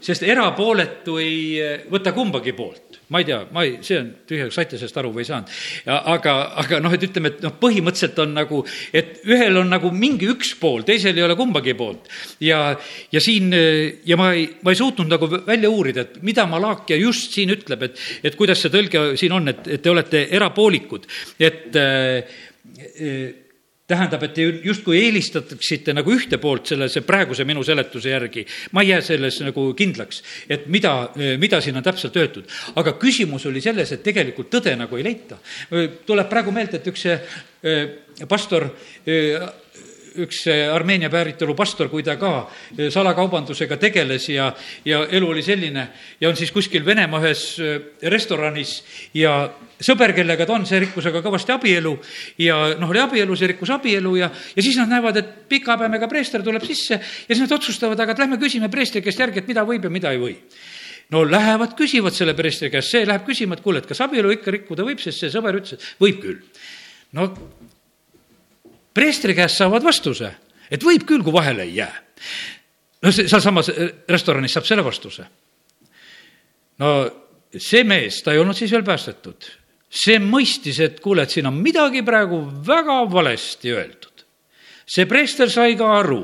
sest 0.00 0.24
erapooletu 0.26 1.18
ei 1.20 1.42
eh, 1.60 1.82
võta 1.90 2.12
kumbagi 2.16 2.54
poolt. 2.56 2.98
ma 3.10 3.18
ei 3.18 3.26
tea, 3.26 3.40
ma 3.50 3.64
ei, 3.66 3.72
see 3.82 3.96
on 3.98 4.08
tühjaks 4.26 4.54
saite 4.54 4.78
sellest 4.78 4.98
aru 5.00 5.10
ei 5.18 5.26
saanud. 5.26 5.50
aga, 5.86 6.34
aga 6.62 6.78
noh, 6.82 6.92
et 6.94 7.06
ütleme, 7.08 7.32
et 7.34 7.42
noh, 7.42 7.54
põhimõtteliselt 7.60 8.18
on 8.22 8.34
nagu, 8.38 8.60
et 8.94 9.18
ühel 9.26 9.58
on 9.62 9.70
nagu 9.70 9.90
mingi 9.90 10.28
üks 10.30 10.52
pool, 10.60 10.84
teisel 10.86 11.18
ei 11.18 11.26
ole 11.26 11.36
kumbagi 11.38 11.74
poolt. 11.78 12.08
ja, 12.42 12.62
ja 13.12 13.22
siin 13.22 13.52
eh, 13.56 14.00
ja 14.06 14.18
ma 14.20 14.32
ei, 14.34 14.48
ma 14.62 14.74
ei 14.74 14.80
suutnud 14.80 15.10
nagu 15.10 15.30
välja 15.46 15.70
uurida, 15.70 16.06
et 16.06 16.22
mida 16.26 16.46
Malakia 16.50 16.98
just 16.98 17.34
siin 17.36 17.54
ütleb, 17.54 17.86
et, 17.90 18.02
et 18.24 18.38
kuidas 18.38 18.62
see 18.62 18.72
tõlge 18.74 19.12
siin 19.20 19.36
on, 19.36 19.52
et, 19.52 19.66
et 19.78 19.82
te 19.82 19.92
olete 19.92 20.26
erapoolikud, 20.38 21.06
et 21.38 21.78
äh, 21.78 22.40
tähendab, 23.90 24.22
et 24.26 24.34
te 24.36 24.46
justkui 24.64 25.00
eelistaksite 25.02 25.94
nagu 25.96 26.12
ühte 26.14 26.38
poolt 26.42 26.70
selle, 26.70 26.88
see 26.92 27.04
praeguse 27.06 27.46
minu 27.48 27.64
seletuse 27.66 28.12
järgi. 28.12 28.46
ma 28.72 28.84
ei 28.84 28.92
jää 28.92 29.00
selles 29.04 29.40
nagu 29.44 29.66
kindlaks, 29.78 30.22
et 30.48 30.66
mida, 30.66 30.94
mida 31.40 31.60
siin 31.60 31.76
on 31.80 31.86
täpselt 31.86 32.16
öeldud. 32.16 32.46
aga 32.76 32.94
küsimus 33.00 33.46
oli 33.50 33.62
selles, 33.64 33.92
et 33.92 34.02
tegelikult 34.06 34.50
tõde 34.52 34.76
nagu 34.78 34.96
ei 34.96 35.06
leita. 35.06 35.40
tuleb 36.06 36.28
praegu 36.30 36.54
meelde, 36.54 36.80
et 36.80 36.92
üks 36.92 37.06
eh, 37.10 37.20
pastor 38.28 38.68
eh, 39.06 39.50
üks 40.24 40.42
Armeenia 40.50 41.10
päritolu 41.12 41.54
pastor, 41.58 41.90
kui 41.90 42.02
ta 42.06 42.16
ka 42.20 42.32
eh, 42.76 42.88
salakaubandusega 42.92 43.78
tegeles 43.80 44.28
ja, 44.32 44.50
ja 44.84 45.04
elu 45.10 45.28
oli 45.30 45.42
selline 45.44 45.86
ja 46.20 46.30
on 46.30 46.38
siis 46.38 46.52
kuskil 46.54 46.84
Venemaa 46.86 47.22
ühes 47.22 47.44
eh, 47.62 47.76
restoranis 48.10 48.80
ja 49.14 49.34
sõber, 49.80 50.14
kellega 50.16 50.46
ta 50.46 50.56
on, 50.56 50.66
see 50.68 50.82
rikkus 50.82 51.06
aga 51.10 51.22
kõvasti 51.24 51.54
abielu 51.54 51.94
ja 52.42 52.58
noh, 52.80 52.90
oli 52.90 53.02
abielu, 53.02 53.36
see 53.38 53.52
rikkus 53.54 53.72
abielu 53.76 54.16
ja, 54.20 54.30
ja 54.56 54.64
siis 54.64 54.78
nad 54.80 54.90
näevad, 54.92 55.20
et 55.20 55.32
pika 55.50 55.76
habemega 55.76 56.08
preester 56.10 56.44
tuleb 56.44 56.66
sisse 56.66 56.98
ja 56.98 57.30
siis 57.30 57.44
nad 57.46 57.56
otsustavad, 57.56 58.00
aga 58.00 58.16
et 58.16 58.24
lähme 58.24 58.40
küsime 58.42 58.70
preestri 58.72 59.04
käest 59.04 59.22
järgi, 59.22 59.44
et 59.44 59.50
mida 59.50 59.64
võib 59.68 59.86
ja 59.86 59.92
mida 59.92 60.14
ei 60.14 60.20
või 60.22 60.36
no 61.10 61.24
lähevad, 61.26 61.74
küsivad 61.78 62.14
selle 62.14 62.36
preestri 62.38 62.70
käest, 62.72 62.94
see 62.94 63.06
läheb 63.08 63.24
küsima, 63.26 63.56
et 63.56 63.64
kuule, 63.64 63.82
et 63.82 63.88
kas 63.88 64.02
abielu 64.04 64.30
ikka 64.36 64.54
rikkuda 64.54 64.86
võib, 64.86 65.00
sest 65.02 65.24
see 65.24 65.32
sõber 65.32 65.58
ütles, 65.58 65.78
et 65.78 66.02
võib 66.02 66.20
küll. 66.22 66.38
no 67.18 67.32
preestri 68.94 69.34
käest 69.38 69.60
saavad 69.60 69.84
vastuse, 69.86 70.32
et 70.70 70.82
võib 70.84 71.06
küll, 71.08 71.24
kui 71.26 71.34
vahele 71.34 71.66
ei 71.68 71.76
jää. 71.80 71.94
no 73.02 73.12
see, 73.12 73.28
sealsamas 73.28 73.70
äh, 73.72 73.88
restoranis 74.08 74.52
saab 74.56 74.68
selle 74.68 74.84
vastuse. 74.84 75.24
no 76.78 76.92
see 77.56 77.84
mees, 77.84 78.22
ta 78.22 78.34
ei 78.34 78.42
olnud 78.42 78.56
siis 78.56 78.72
veel 78.72 78.86
päästetud, 78.86 79.48
see 79.90 80.20
mõistis, 80.22 80.78
et 80.82 81.00
kuule, 81.02 81.24
et 81.24 81.34
siin 81.34 81.48
on 81.50 81.56
midagi 81.58 82.04
praegu 82.06 82.42
väga 82.66 83.02
valesti 83.10 83.74
öeldud. 83.74 84.26
see 84.86 85.06
preester 85.06 85.50
sai 85.50 85.76
ka 85.78 85.90
aru, 85.98 86.22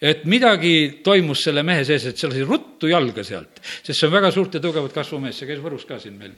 et 0.00 0.24
midagi 0.28 1.00
toimus 1.04 1.42
selle 1.46 1.62
mehe 1.66 1.84
sees, 1.84 2.04
et 2.06 2.18
see 2.18 2.28
lasi 2.28 2.44
ruttu 2.44 2.90
jalga 2.90 3.24
sealt, 3.24 3.62
sest 3.82 3.98
see 3.98 4.08
on 4.08 4.12
väga 4.12 4.30
suurt 4.34 4.58
ja 4.58 4.60
tugevat 4.60 4.92
kasvumees, 4.92 5.38
see 5.38 5.48
käis 5.48 5.62
Võrus 5.62 5.86
ka 5.88 5.98
siin 6.02 6.18
meil 6.20 6.34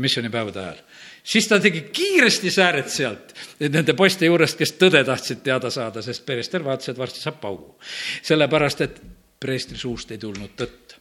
missioonipäevade 0.00 0.62
ajal. 0.62 0.80
Siis 1.24 1.48
ta 1.48 1.58
tegi 1.60 1.86
kiiresti 1.92 2.50
sääret 2.52 2.90
sealt 2.92 3.34
nende 3.64 3.96
poiste 3.96 4.28
juurest, 4.28 4.58
kes 4.60 4.76
tõde 4.80 5.00
tahtsid 5.06 5.42
teada 5.46 5.70
saada, 5.72 6.02
sest 6.04 6.26
preester 6.26 6.64
vaatas, 6.64 6.92
et 6.92 7.00
varsti 7.00 7.22
saab 7.24 7.40
paugu. 7.40 7.76
sellepärast, 8.22 8.80
et 8.80 9.00
preestri 9.40 9.78
suust 9.80 10.12
ei 10.12 10.18
tulnud 10.18 10.56
tõtt. 10.56 10.98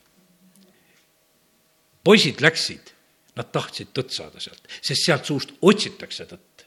poisid 2.03 2.41
läksid, 2.43 2.93
nad 3.35 3.51
tahtsid 3.51 3.93
tõtt 3.95 4.11
saada 4.11 4.39
sealt, 4.43 4.63
sest 4.81 5.05
sealt 5.05 5.25
suust 5.25 5.53
otsitakse 5.61 6.25
tõtt. 6.25 6.65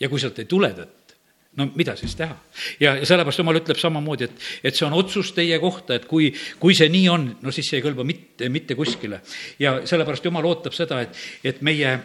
ja 0.00 0.08
kui 0.08 0.20
sealt 0.20 0.38
ei 0.38 0.44
tule 0.50 0.72
tõtt, 0.76 1.16
no 1.56 1.68
mida 1.74 1.96
siis 1.96 2.14
teha? 2.18 2.36
ja, 2.80 2.96
ja 3.00 3.06
sellepärast 3.06 3.40
jumal 3.40 3.60
ütleb 3.60 3.80
samamoodi, 3.80 4.28
et, 4.28 4.44
et 4.64 4.76
see 4.76 4.86
on 4.86 4.96
otsus 4.98 5.32
teie 5.32 5.58
kohta, 5.62 5.96
et 5.96 6.04
kui, 6.10 6.32
kui 6.60 6.76
see 6.76 6.88
nii 6.92 7.08
on, 7.08 7.30
no 7.42 7.54
siis 7.54 7.70
see 7.70 7.80
ei 7.80 7.86
kõlba 7.86 8.04
mitte, 8.04 8.48
mitte 8.52 8.76
kuskile. 8.78 9.22
ja 9.58 9.78
sellepärast 9.88 10.24
jumal 10.28 10.52
ootab 10.52 10.76
seda, 10.76 11.00
et, 11.04 11.24
et 11.44 11.62
meie 11.64 11.96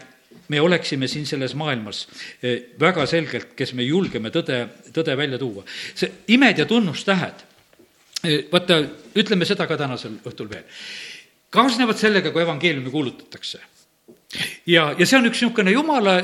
me 0.48 0.62
oleksime 0.62 1.08
siin 1.08 1.26
selles 1.26 1.56
maailmas 1.56 2.08
eh, 2.44 2.72
väga 2.80 3.06
selgelt, 3.06 3.54
kes 3.58 3.74
me 3.74 3.84
julgeme 3.84 4.32
tõde, 4.34 4.62
tõde 4.94 5.18
välja 5.18 5.38
tuua. 5.38 5.64
see 5.96 6.12
imed 6.36 6.58
ja 6.58 6.66
tunnustähed, 6.66 7.46
eh, 8.24 8.46
vaata, 8.52 8.82
ütleme 9.16 9.46
seda 9.46 9.68
ka 9.68 9.78
tänasel 9.78 10.20
õhtul 10.26 10.50
veel, 10.50 10.66
kaasnevad 11.50 11.98
sellega, 11.98 12.32
kui 12.32 12.42
evangeeliumi 12.42 12.92
kuulutatakse. 12.92 13.60
ja, 14.66 14.94
ja 14.98 15.06
see 15.06 15.18
on 15.18 15.30
üks 15.30 15.42
niisugune 15.42 15.72
jumala 15.72 16.22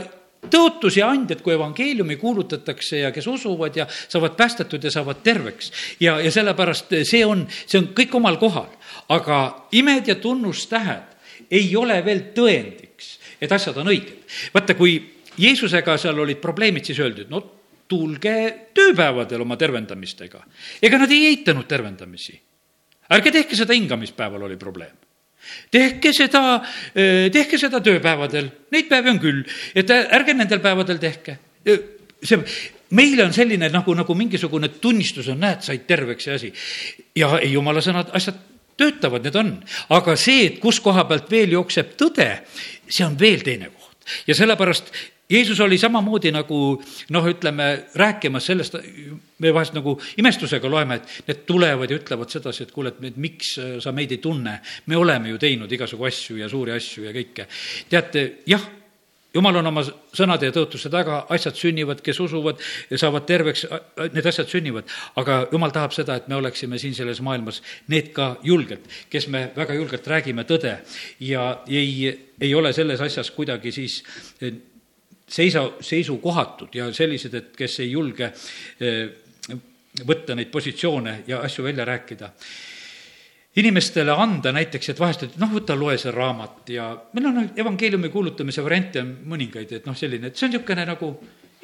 tõotusi 0.51 1.01
andjad, 1.05 1.41
kui 1.41 1.53
evangeeliumi 1.55 2.17
kuulutatakse 2.21 2.99
ja 2.99 3.11
kes 3.11 3.27
usuvad 3.27 3.75
ja 3.75 3.87
saavad 3.89 4.35
päästetud 4.37 4.83
ja 4.83 4.91
saavad 4.91 5.23
terveks. 5.23 5.71
ja, 5.99 6.19
ja 6.19 6.31
sellepärast 6.31 6.93
see 7.03 7.25
on, 7.25 7.47
see 7.65 7.79
on 7.81 7.91
kõik 7.97 8.15
omal 8.15 8.37
kohal. 8.37 8.69
aga 9.09 9.67
imed 9.71 10.07
ja 10.07 10.15
tunnustähed 10.15 11.13
ei 11.51 11.75
ole 11.75 11.99
veel 12.05 12.21
tõendiks, 12.33 13.19
et 13.45 13.55
asjad 13.55 13.77
on 13.81 13.91
õiged. 13.93 14.25
vaata, 14.53 14.75
kui 14.77 14.97
Jeesusega 15.37 15.97
seal 15.99 16.19
olid 16.19 16.39
probleemid, 16.43 16.85
siis 16.87 16.99
öeldi, 17.03 17.25
et 17.25 17.31
no 17.33 17.41
tulge 17.87 18.35
tööpäevadel 18.73 19.41
oma 19.41 19.57
tervendamistega. 19.57 20.43
ega 20.81 20.99
nad 21.01 21.11
ei 21.11 21.31
eitanud 21.31 21.67
tervendamisi. 21.67 22.39
ärge 23.11 23.31
tehke 23.31 23.55
seda 23.55 23.73
hingamispäeval, 23.73 24.47
oli 24.49 24.57
probleem 24.57 24.95
tehke 25.71 26.13
seda, 26.13 26.61
eh, 26.95 27.29
tehke 27.33 27.57
seda 27.61 27.81
tööpäevadel, 27.83 28.49
neid 28.73 28.87
päevi 28.89 29.11
on 29.11 29.19
küll, 29.21 29.43
et 29.75 29.91
ärge 29.91 30.33
nendel 30.33 30.59
päevadel 30.59 30.97
tehke. 30.97 31.37
see, 32.25 32.37
meile 32.89 33.23
on 33.25 33.33
selline 33.33 33.69
nagu, 33.69 33.93
nagu 33.93 34.15
mingisugune 34.17 34.69
tunnistus 34.81 35.27
on, 35.29 35.39
näed, 35.39 35.61
said 35.61 35.85
terveks 35.87 36.27
ja 36.27 36.35
asi. 36.35 36.51
ja 37.15 37.39
ei, 37.39 37.51
jumala 37.53 37.81
sõnad, 37.81 38.09
asjad 38.13 38.35
töötavad, 38.77 39.25
need 39.25 39.35
on. 39.39 39.51
aga 39.95 40.15
see, 40.19 40.45
et 40.49 40.61
kus 40.63 40.79
koha 40.83 41.07
pealt 41.09 41.31
veel 41.31 41.57
jookseb 41.57 41.95
tõde, 41.99 42.29
see 42.87 43.05
on 43.07 43.17
veel 43.19 43.43
teine 43.45 43.71
koht. 43.73 43.97
ja 44.27 44.35
sellepärast 44.37 44.91
Jeesus 45.29 45.59
oli 45.59 45.77
samamoodi 45.81 46.29
nagu 46.29 46.57
noh, 47.09 47.27
ütleme, 47.27 47.87
rääkimas 47.97 48.45
sellest, 48.45 48.75
me 49.41 49.53
vahest 49.53 49.73
nagu 49.73 49.95
imestusega 50.21 50.69
loeme, 50.69 50.99
et 50.99 51.29
need 51.31 51.39
tulevad 51.49 51.89
ja 51.89 51.97
ütlevad 51.97 52.29
sedasi, 52.29 52.67
et 52.67 52.73
kuule, 52.75 52.93
et 52.93 53.17
miks 53.17 53.55
sa 53.81 53.93
meid 53.95 54.13
ei 54.13 54.21
tunne. 54.21 54.59
me 54.85 54.97
oleme 54.97 55.33
ju 55.33 55.41
teinud 55.41 55.71
igasugu 55.71 56.05
asju 56.05 56.37
ja 56.37 56.49
suuri 56.49 56.75
asju 56.77 57.07
ja 57.07 57.13
kõike. 57.15 57.47
teate, 57.89 58.25
jah, 58.45 58.69
jumal 59.35 59.59
on 59.59 59.69
oma 59.71 59.83
sõnade 59.85 60.49
ja 60.49 60.55
tõotuste 60.55 60.89
taga, 60.93 61.23
asjad 61.33 61.57
sünnivad, 61.59 62.01
kes 62.05 62.19
usuvad 62.23 62.61
saavad 62.95 63.25
terveks, 63.27 63.65
need 64.15 64.29
asjad 64.31 64.51
sünnivad. 64.51 64.89
aga 65.15 65.41
jumal 65.51 65.73
tahab 65.75 65.95
seda, 65.95 66.15
et 66.15 66.27
me 66.31 66.39
oleksime 66.39 66.79
siin 66.81 66.95
selles 66.95 67.21
maailmas 67.21 67.61
need 67.91 68.13
ka 68.15 68.35
julgelt, 68.43 68.87
kes 69.09 69.27
me 69.27 69.49
väga 69.55 69.75
julgelt 69.75 70.07
räägime 70.07 70.45
tõde 70.47 70.77
ja 71.19 71.49
ei, 71.67 72.13
ei 72.41 72.55
ole 72.55 72.73
selles 72.73 73.01
asjas 73.01 73.31
kuidagi 73.31 73.71
siis 73.71 74.03
seisa, 75.27 75.71
seisukohatud 75.81 76.75
ja 76.75 76.91
sellised, 76.93 77.33
et 77.33 77.51
kes 77.57 77.79
ei 77.83 77.91
julge 77.91 78.31
eh, 78.79 79.09
võtta 80.05 80.35
neid 80.35 80.51
positsioone 80.51 81.23
ja 81.27 81.41
asju 81.45 81.63
välja 81.63 81.85
rääkida. 81.85 82.31
Inimestele 83.55 84.11
anda 84.11 84.51
näiteks, 84.55 84.89
et 84.91 84.99
vahest, 84.99 85.23
et 85.23 85.37
noh, 85.39 85.51
võta, 85.55 85.77
loe 85.79 85.95
see 85.99 86.11
raamat 86.11 86.71
ja 86.75 86.89
meil 87.15 87.29
on 87.29 87.41
evangeeliumi 87.55 88.11
kuulutamise 88.11 88.63
variante 88.65 89.03
mõningaid, 89.05 89.71
et 89.77 89.87
noh, 89.87 89.95
selline, 89.97 90.31
et 90.31 90.39
see 90.39 90.49
on 90.49 90.55
niisugune 90.55 90.87
nagu 90.89 91.11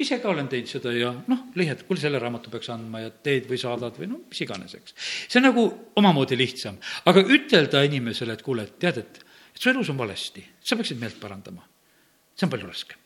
ise 0.02 0.18
ka 0.22 0.30
olen 0.32 0.48
teinud 0.50 0.70
seda 0.70 0.94
ja 0.96 1.12
noh, 1.12 1.44
lihtsalt, 1.58 1.84
kuule, 1.88 2.00
selle 2.00 2.22
raamatu 2.22 2.52
peaks 2.52 2.72
andma 2.72 3.04
ja 3.04 3.12
teed 3.12 3.50
või 3.50 3.60
saadad 3.60 4.00
või 4.00 4.08
noh, 4.14 4.24
mis 4.30 4.40
iganes, 4.44 4.74
eks. 4.78 4.96
see 5.26 5.42
on 5.42 5.48
nagu 5.50 5.66
omamoodi 6.00 6.38
lihtsam, 6.40 6.80
aga 7.10 7.26
ütelda 7.36 7.84
inimesele, 7.88 8.38
et 8.38 8.46
kuule, 8.46 8.66
et 8.66 8.80
tead, 8.82 9.02
et, 9.04 9.22
et 9.52 9.60
su 9.60 9.70
elus 9.72 9.92
on 9.92 10.00
valesti, 10.00 10.44
sa 10.64 10.80
peaksid 10.80 11.00
meelt 11.02 11.20
parandama, 11.20 11.64
see 12.32 12.48
on 12.48 12.56
palju 12.56 12.72
raskem 12.72 13.01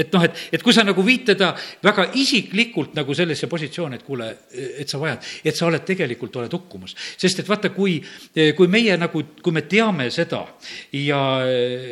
et 0.00 0.16
noh, 0.16 0.24
et, 0.26 0.42
et 0.56 0.64
kui 0.64 0.74
sa 0.76 0.84
nagu 0.86 1.04
viid 1.06 1.26
teda 1.32 1.52
väga 1.84 2.08
isiklikult 2.20 2.96
nagu 2.98 3.14
sellesse 3.16 3.48
positsiooni, 3.50 4.00
et 4.00 4.06
kuule, 4.06 4.28
et 4.50 4.88
sa 4.88 5.00
vajad, 5.02 5.30
et 5.44 5.56
sa 5.56 5.68
oled 5.68 5.84
tegelikult, 5.86 6.40
oled 6.42 6.58
hukkumas. 6.58 6.96
sest 7.20 7.42
et 7.42 7.48
vaata, 7.48 7.72
kui, 7.74 7.98
kui 8.56 8.70
meie 8.72 8.96
nagu, 9.00 9.24
kui 9.42 9.54
me 9.54 9.64
teame 9.68 10.10
seda 10.14 10.44
ja 10.96 11.22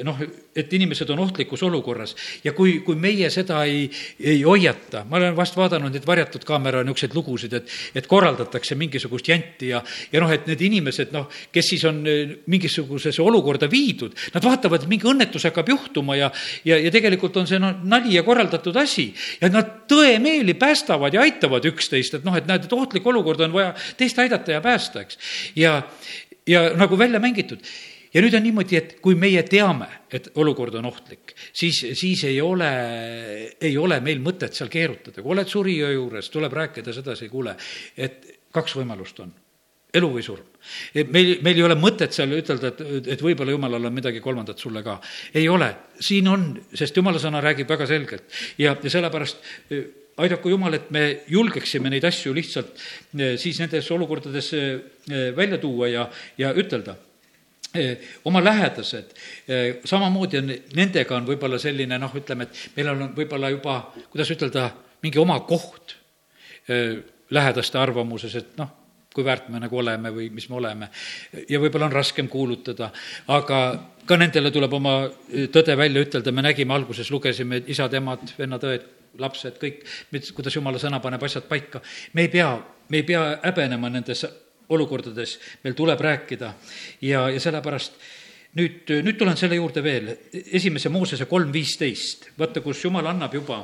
noh, 0.05 0.23
et 0.59 0.73
inimesed 0.73 1.11
on 1.15 1.23
ohtlikus 1.25 1.63
olukorras 1.67 2.15
ja 2.45 2.53
kui, 2.57 2.79
kui 2.87 2.99
meie 2.99 3.31
seda 3.33 3.63
ei, 3.69 3.87
ei 4.21 4.43
hoiata, 4.43 5.05
ma 5.09 5.19
olen 5.21 5.37
vast 5.37 5.57
vaadanud 5.59 5.95
neid 5.95 6.07
varjatud 6.07 6.45
kaamera 6.49 6.83
niisuguseid 6.87 7.17
lugusid, 7.17 7.57
et, 7.59 7.73
et 7.99 8.09
korraldatakse 8.11 8.77
mingisugust 8.79 9.31
janti 9.31 9.73
ja, 9.73 9.83
ja 10.13 10.23
noh, 10.23 10.33
et 10.35 10.47
need 10.51 10.63
inimesed, 10.69 11.13
noh, 11.15 11.29
kes 11.55 11.73
siis 11.75 11.85
on 11.89 12.01
eh, 12.09 12.37
mingisugusesse 12.51 13.23
olukorda 13.25 13.69
viidud, 13.71 14.17
nad 14.35 14.45
vaatavad, 14.45 14.85
et 14.85 14.91
mingi 14.91 15.09
õnnetus 15.09 15.49
hakkab 15.49 15.71
juhtuma 15.75 16.19
ja, 16.19 16.31
ja, 16.69 16.79
ja 16.81 16.93
tegelikult 16.95 17.37
on 17.41 17.51
see 17.51 17.61
noh, 17.63 17.77
nali 17.89 18.17
ja 18.17 18.25
korraldatud 18.27 18.77
asi. 18.81 19.11
ja 19.41 19.51
nad 19.53 19.85
tõemeeli 19.91 20.55
päästavad 20.59 21.15
ja 21.15 21.25
aitavad 21.27 21.65
üksteist, 21.69 22.19
et 22.19 22.27
noh, 22.27 22.37
et 22.37 22.49
näed, 22.49 22.67
et 22.67 22.75
ohtlik 22.75 23.07
olukord 23.07 23.41
on 23.47 23.55
vaja 23.55 23.75
teist 23.99 24.19
aidata 24.19 24.57
ja 24.57 24.65
päästa, 24.65 25.05
eks. 25.05 25.21
ja, 25.57 25.81
ja 26.49 26.69
nagu 26.79 26.99
välja 26.99 27.21
mängitud 27.23 27.65
ja 28.19 28.23
nüüd 28.25 28.35
on 28.35 28.43
niimoodi, 28.43 28.79
et 28.79 28.95
kui 29.03 29.15
meie 29.19 29.45
teame, 29.47 29.87
et 30.11 30.33
olukord 30.43 30.75
on 30.81 30.89
ohtlik, 30.91 31.37
siis, 31.55 31.79
siis 31.99 32.25
ei 32.27 32.41
ole, 32.43 32.71
ei 33.63 33.77
ole 33.79 34.01
meil 34.03 34.19
mõtet 34.25 34.59
seal 34.59 34.71
keerutada, 34.73 35.23
kui 35.23 35.37
oled 35.37 35.51
surijõe 35.51 35.93
juures, 35.95 36.31
tuleb 36.35 36.57
rääkida 36.59 36.95
sedasi, 36.97 37.29
kuule, 37.31 37.55
et 37.95 38.27
kaks 38.55 38.75
võimalust 38.81 39.23
on. 39.23 39.31
Elu 39.99 40.09
või 40.13 40.21
surm. 40.21 40.45
meil, 41.15 41.39
meil 41.47 41.57
ei 41.57 41.65
ole 41.65 41.79
mõtet 41.79 42.13
seal 42.13 42.35
ütelda, 42.37 42.75
et, 42.75 43.07
et 43.15 43.23
võib-olla 43.25 43.55
jumalal 43.55 43.89
on 43.89 43.95
midagi 43.95 44.21
kolmandat 44.21 44.59
sulle 44.61 44.83
ka. 44.85 44.99
ei 45.33 45.47
ole, 45.49 45.71
siin 46.01 46.29
on, 46.29 46.51
sest 46.75 46.99
jumala 46.99 47.23
sõna 47.23 47.41
räägib 47.41 47.71
väga 47.71 47.87
selgelt. 47.89 48.27
Ja, 48.59 48.75
ja 48.83 48.93
sellepärast 48.93 49.41
eh, 49.71 49.87
aidaku 50.19 50.53
Jumal, 50.53 50.77
et 50.77 50.91
me 50.91 51.05
julgeksime 51.31 51.89
neid 51.89 52.05
asju 52.05 52.35
lihtsalt 52.37 52.75
eh, 52.75 53.39
siis 53.41 53.63
nendes 53.63 53.89
olukordades 53.95 54.53
eh, 54.59 55.31
välja 55.37 55.63
tuua 55.63 55.89
ja, 55.89 56.09
ja 56.37 56.53
ütelda 56.53 56.99
oma 58.29 58.43
lähedased, 58.45 59.15
eh, 59.49 59.79
samamoodi 59.85 60.41
on, 60.41 60.53
nendega 60.79 61.17
on 61.17 61.29
võib-olla 61.29 61.61
selline 61.63 61.99
noh, 62.01 62.17
ütleme, 62.19 62.49
et 62.49 62.77
meil 62.77 62.93
on 62.93 63.07
võib-olla 63.17 63.53
juba, 63.55 63.79
kuidas 64.11 64.31
ütelda, 64.35 64.69
mingi 65.03 65.21
oma 65.23 65.41
koht 65.49 65.97
eh, 66.69 66.99
lähedaste 67.31 67.79
arvamuses, 67.79 68.35
et 68.41 68.57
noh, 68.61 68.75
kui 69.15 69.25
väärt 69.27 69.49
me 69.51 69.59
nagu 69.59 69.79
oleme 69.81 70.13
või 70.15 70.29
mis 70.31 70.47
me 70.51 70.59
oleme. 70.61 70.89
ja 71.49 71.59
võib-olla 71.61 71.89
on 71.89 71.97
raskem 71.97 72.29
kuulutada, 72.29 72.91
aga 73.35 73.59
ka 74.07 74.17
nendele 74.17 74.53
tuleb 74.55 74.73
oma 74.79 74.95
tõde 75.53 75.77
välja 75.77 76.05
ütelda, 76.05 76.33
me 76.33 76.45
nägime 76.47 76.75
alguses, 76.75 77.11
lugesime 77.11 77.63
isad-emad, 77.67 78.35
vennad-õed, 78.39 78.85
lapsed, 79.19 79.57
kõik, 79.59 79.83
kuidas 80.37 80.55
jumala 80.55 80.79
sõna 80.79 81.01
paneb 81.03 81.25
asjad 81.25 81.49
paika. 81.49 81.81
me 82.13 82.27
ei 82.27 82.29
pea, 82.29 82.53
me 82.89 83.01
ei 83.01 83.03
pea 83.03 83.25
häbenema 83.43 83.91
nendes 83.91 84.25
olukordades 84.69 85.39
meil 85.65 85.75
tuleb 85.75 86.01
rääkida. 86.01 86.53
Ja, 87.01 87.29
ja 87.31 87.41
sellepärast 87.41 87.99
nüüd, 88.59 88.93
nüüd 89.05 89.19
tulen 89.19 89.37
selle 89.37 89.59
juurde 89.59 89.83
veel, 89.85 90.13
esimese 90.53 90.93
Moosese 90.93 91.29
kolm 91.31 91.53
viisteist, 91.53 92.31
vaata, 92.39 92.63
kus 92.65 92.85
Jumal 92.85 93.07
annab 93.11 93.35
juba 93.35 93.63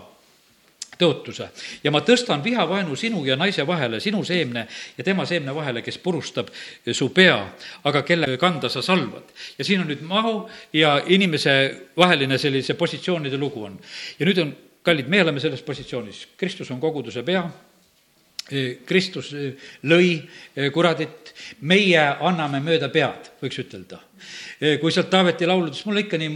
tõotuse. 0.98 1.48
Ja 1.82 1.90
ma 1.90 2.04
tõstan 2.06 2.42
vihavaenu 2.44 2.96
sinu 2.98 3.24
ja 3.26 3.36
naise 3.38 3.66
vahele, 3.66 4.00
sinu 4.00 4.22
seemne 4.24 4.66
ja 4.96 5.04
tema 5.04 5.26
seemne 5.26 5.54
vahele, 5.54 5.82
kes 5.82 5.98
purustab 5.98 6.52
su 6.92 7.08
pea, 7.14 7.38
aga 7.84 8.04
kelle 8.06 8.36
kanda 8.38 8.70
sa 8.70 8.82
salvad. 8.82 9.32
ja 9.58 9.64
siin 9.64 9.80
on 9.80 9.90
nüüd 9.90 10.02
mahu 10.06 10.48
ja 10.72 11.00
inimese 11.06 11.90
vaheline 11.96 12.38
sellise 12.38 12.74
positsioonide 12.74 13.36
lugu 13.36 13.64
on. 13.64 13.78
ja 14.18 14.26
nüüd 14.26 14.38
on, 14.38 14.56
kallid, 14.82 15.08
me 15.08 15.22
oleme 15.22 15.40
selles 15.40 15.62
positsioonis, 15.62 16.28
Kristus 16.36 16.70
on 16.70 16.80
koguduse 16.80 17.22
pea 17.22 17.48
Kristus 18.84 19.30
lõi 19.88 20.18
kuradit, 20.72 21.30
meie 21.64 22.02
anname 22.20 22.60
mööda 22.60 22.90
pead, 22.92 23.30
võiks 23.40 23.62
ütelda. 23.62 24.02
kui 24.80 24.92
sealt 24.92 25.08
Taaveti 25.10 25.48
lauludest, 25.48 25.86
mulle 25.88 26.04
ikka 26.04 26.20
nii 26.20 26.34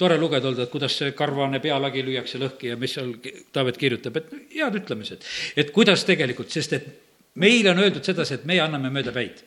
tore 0.00 0.16
lugeda 0.18 0.48
olnud, 0.48 0.62
et 0.64 0.72
kuidas 0.72 0.96
see 0.96 1.12
karvane 1.16 1.60
pealagi 1.60 2.02
lüüakse 2.04 2.40
lõhki 2.40 2.72
ja 2.72 2.76
mis 2.80 2.94
seal 2.96 3.12
Taavet 3.52 3.78
kirjutab, 3.80 4.16
et 4.16 4.30
head 4.54 4.78
ütlemised. 4.80 5.26
et 5.56 5.72
kuidas 5.76 6.04
tegelikult, 6.08 6.50
sest 6.50 6.72
et 6.78 6.86
meile 7.34 7.74
on 7.74 7.82
öeldud 7.84 8.04
sedasi, 8.04 8.38
et 8.38 8.46
meie 8.48 8.62
anname 8.64 8.92
mööda 8.92 9.12
päid. 9.12 9.42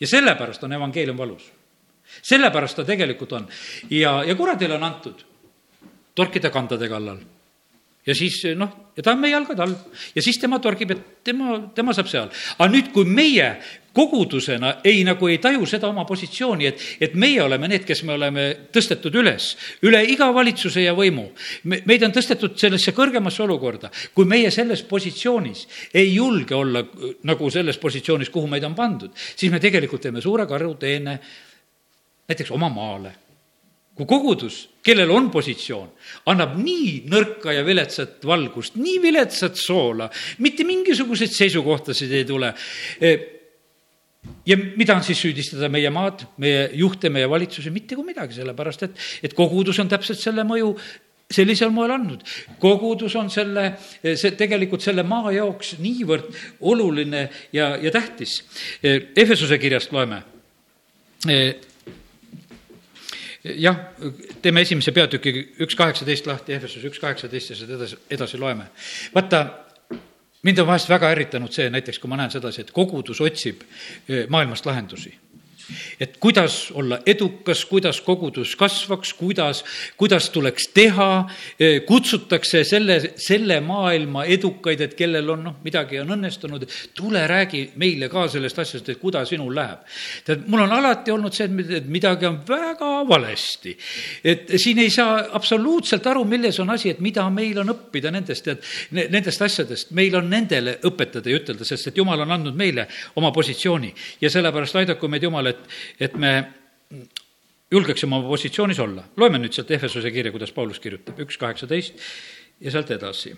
ja 0.00 0.06
sellepärast 0.06 0.64
on 0.64 0.72
evangeelium 0.72 1.18
valus. 1.18 1.50
sellepärast 2.22 2.76
ta 2.76 2.84
tegelikult 2.84 3.32
on. 3.32 3.48
ja, 3.90 4.22
ja 4.24 4.34
kuradile 4.34 4.74
on 4.74 4.88
antud 4.88 5.26
torkida 6.14 6.50
kandade 6.50 6.88
kallal 6.88 7.20
ja 8.06 8.14
siis 8.16 8.42
noh, 8.56 8.70
ja 8.96 9.04
ta 9.04 9.12
on 9.12 9.20
meie 9.20 9.34
jalgade 9.34 9.62
all 9.64 9.74
ja 10.14 10.22
siis 10.24 10.38
tema 10.40 10.58
torgib, 10.62 10.94
et 10.94 11.02
tema, 11.24 11.58
tema 11.76 11.94
saab 11.96 12.08
seal. 12.10 12.30
aga 12.58 12.68
nüüd, 12.72 12.90
kui 12.94 13.04
meie 13.04 13.50
kogudusena 13.96 14.76
ei, 14.86 15.02
nagu 15.04 15.28
ei 15.28 15.40
taju 15.42 15.66
seda 15.66 15.88
oma 15.90 16.04
positsiooni, 16.06 16.68
et, 16.68 16.82
et 17.02 17.14
meie 17.18 17.42
oleme 17.42 17.68
need, 17.68 17.84
kes 17.86 18.04
me 18.06 18.14
oleme 18.14 18.46
tõstetud 18.72 19.16
üles, 19.20 19.50
üle 19.86 20.02
iga 20.12 20.30
valitsuse 20.34 20.84
ja 20.84 20.94
võimu. 20.96 21.26
me, 21.64 21.82
meid 21.90 22.06
on 22.06 22.14
tõstetud 22.14 22.56
sellesse 22.60 22.94
kõrgemasse 22.96 23.42
olukorda. 23.44 23.90
kui 24.14 24.28
meie 24.30 24.50
selles 24.54 24.82
positsioonis 24.88 25.66
ei 25.94 26.14
julge 26.14 26.54
olla 26.54 26.84
nagu 27.28 27.50
selles 27.50 27.78
positsioonis, 27.78 28.30
kuhu 28.30 28.46
meid 28.46 28.64
on 28.64 28.74
pandud, 28.74 29.12
siis 29.14 29.52
me 29.52 29.60
tegelikult 29.60 30.02
teeme 30.06 30.22
suure 30.24 30.46
karuteene 30.46 31.18
näiteks 32.30 32.54
oma 32.54 32.68
maale 32.70 33.19
kui 34.00 34.08
kogudus, 34.08 34.62
kellel 34.84 35.10
on 35.12 35.28
positsioon, 35.32 35.90
annab 36.32 36.54
nii 36.60 37.02
nõrka 37.12 37.52
ja 37.52 37.64
viletsat 37.66 38.24
valgust, 38.24 38.78
nii 38.80 38.96
viletsat 39.02 39.60
soola, 39.60 40.08
mitte 40.40 40.64
mingisuguseid 40.68 41.34
seisukohtasid 41.36 42.14
ei 42.16 42.24
tule. 42.28 42.54
E, 42.96 43.12
ja 44.48 44.56
mida 44.56 44.96
on 44.96 45.04
siis 45.04 45.20
süüdistada 45.20 45.68
meie 45.72 45.92
maad, 45.92 46.24
meie 46.40 46.70
juhte, 46.80 47.12
meie 47.12 47.28
valitsusi, 47.28 47.72
mitte 47.74 47.98
kui 47.98 48.08
midagi, 48.08 48.38
sellepärast 48.40 48.88
et, 48.88 48.98
et 49.28 49.36
kogudus 49.36 49.80
on 49.84 49.92
täpselt 49.92 50.20
selle 50.22 50.46
mõju 50.48 50.74
sellisel 51.30 51.70
moel 51.70 51.92
andnud. 51.94 52.24
kogudus 52.58 53.14
on 53.20 53.28
selle, 53.30 53.76
see 54.02 54.32
tegelikult 54.34 54.82
selle 54.82 55.04
maa 55.06 55.30
jaoks 55.36 55.76
niivõrd 55.78 56.32
oluline 56.72 57.28
ja, 57.54 57.76
ja 57.78 57.92
tähtis. 57.94 58.40
E, 58.82 59.12
Efesuse 59.22 59.60
kirjast 59.62 59.92
loeme 59.94 60.24
jah, 63.44 63.78
teeme 64.42 64.64
esimese 64.66 64.92
peatüki 64.92 65.32
üks 65.64 65.76
kaheksateist 65.78 66.28
lahti, 66.28 66.54
Ehvesus 66.56 66.84
üks 66.84 67.00
kaheksateist 67.00 67.54
ja 67.54 67.56
seda 67.56 67.78
edasi, 67.78 67.98
edasi 68.10 68.40
loeme. 68.40 68.68
vaata, 69.14 69.44
mind 70.42 70.62
on 70.62 70.68
vahest 70.68 70.90
väga 70.90 71.10
ärritanud 71.14 71.52
see 71.54 71.70
näiteks, 71.72 71.98
kui 71.98 72.10
ma 72.10 72.20
näen 72.20 72.32
sedasi, 72.34 72.66
et 72.66 72.74
kogudus 72.76 73.20
otsib 73.24 73.64
eh, 73.64 74.26
maailmast 74.28 74.66
lahendusi 74.66 75.14
et 76.00 76.16
kuidas 76.20 76.70
olla 76.74 77.00
edukas, 77.06 77.64
kuidas 77.68 78.00
kogudus 78.00 78.56
kasvaks, 78.56 79.12
kuidas, 79.14 79.64
kuidas 79.96 80.30
tuleks 80.30 80.68
teha, 80.74 81.10
kutsutakse 81.86 82.64
selle, 82.64 82.98
selle 83.20 83.60
maailma 83.64 84.24
edukaid, 84.24 84.80
et 84.84 84.96
kellel 84.98 85.34
on 85.34 85.44
noh, 85.48 85.58
midagi 85.64 86.00
on 86.00 86.14
õnnestunud, 86.16 86.66
tule 86.96 87.22
räägi 87.30 87.64
meile 87.80 88.10
ka 88.12 88.26
sellest 88.30 88.58
asjast, 88.62 88.88
et 88.88 89.00
kuidas 89.00 89.30
sinul 89.30 89.54
läheb. 89.54 89.84
tead, 90.24 90.46
mul 90.50 90.64
on 90.64 90.72
alati 90.78 91.12
olnud 91.14 91.34
see, 91.36 91.48
et 91.78 91.88
midagi 91.88 92.26
on 92.28 92.40
väga 92.48 92.90
valesti. 93.08 93.76
et 94.24 94.52
siin 94.56 94.78
ei 94.78 94.90
saa 94.90 95.20
absoluutselt 95.36 96.06
aru, 96.06 96.24
milles 96.24 96.58
on 96.60 96.70
asi, 96.70 96.90
et 96.90 97.00
mida 97.00 97.28
meil 97.30 97.58
on 97.62 97.74
õppida 97.74 98.12
nendest, 98.12 98.44
tead, 98.44 98.64
nendest 99.10 99.42
asjadest, 99.42 99.90
meil 99.96 100.16
on 100.16 100.30
nendele 100.30 100.78
õpetada 100.86 101.30
ja 101.30 101.40
ütelda, 101.40 101.64
sest 101.64 101.90
et 101.90 101.96
jumal 101.96 102.20
on 102.24 102.36
andnud 102.38 102.56
meile 102.56 102.86
oma 103.20 103.32
positsiooni 103.34 103.92
ja 104.20 104.30
sellepärast 104.30 104.76
aidaku 104.80 105.08
meid 105.08 105.24
Jumal, 105.24 105.50
et 105.50 105.59
et, 105.60 105.78
et 106.08 106.16
me 106.16 106.34
julgeksime 107.70 108.16
oma 108.16 108.28
positsioonis 108.28 108.80
olla. 108.82 109.04
loeme 109.16 109.38
nüüd 109.38 109.54
sealt 109.54 109.70
Ehvesuse 109.70 110.10
kirja, 110.10 110.32
kuidas 110.34 110.52
Paulus 110.52 110.80
kirjutab, 110.82 111.20
üks 111.22 111.38
kaheksateist 111.38 112.02
ja 112.60 112.74
sealt 112.74 112.90
edasi 112.96 113.36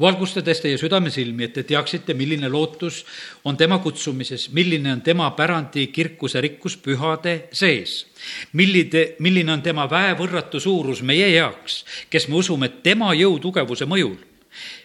valgustades 0.00 0.60
teie 0.60 0.78
südamesilmi, 0.80 1.46
et 1.46 1.54
te 1.56 1.64
teaksite, 1.66 2.14
milline 2.14 2.48
lootus 2.52 3.02
on 3.48 3.56
tema 3.56 3.78
kutsumises, 3.84 4.48
milline 4.52 4.92
on 4.92 5.02
tema 5.04 5.30
pärandi 5.36 5.86
kirkuse 5.92 6.40
rikkus 6.40 6.76
pühade 6.76 7.48
sees. 7.52 8.06
millide, 8.52 9.16
milline 9.18 9.52
on 9.52 9.62
tema 9.62 9.86
väevõrratu 9.90 10.60
suurus 10.60 11.02
meie 11.02 11.30
heaks, 11.32 11.84
kes 12.10 12.28
me 12.28 12.36
usume 12.36 12.68
tema 12.82 13.14
jõutugevuse 13.14 13.86
mõjul. 13.86 14.16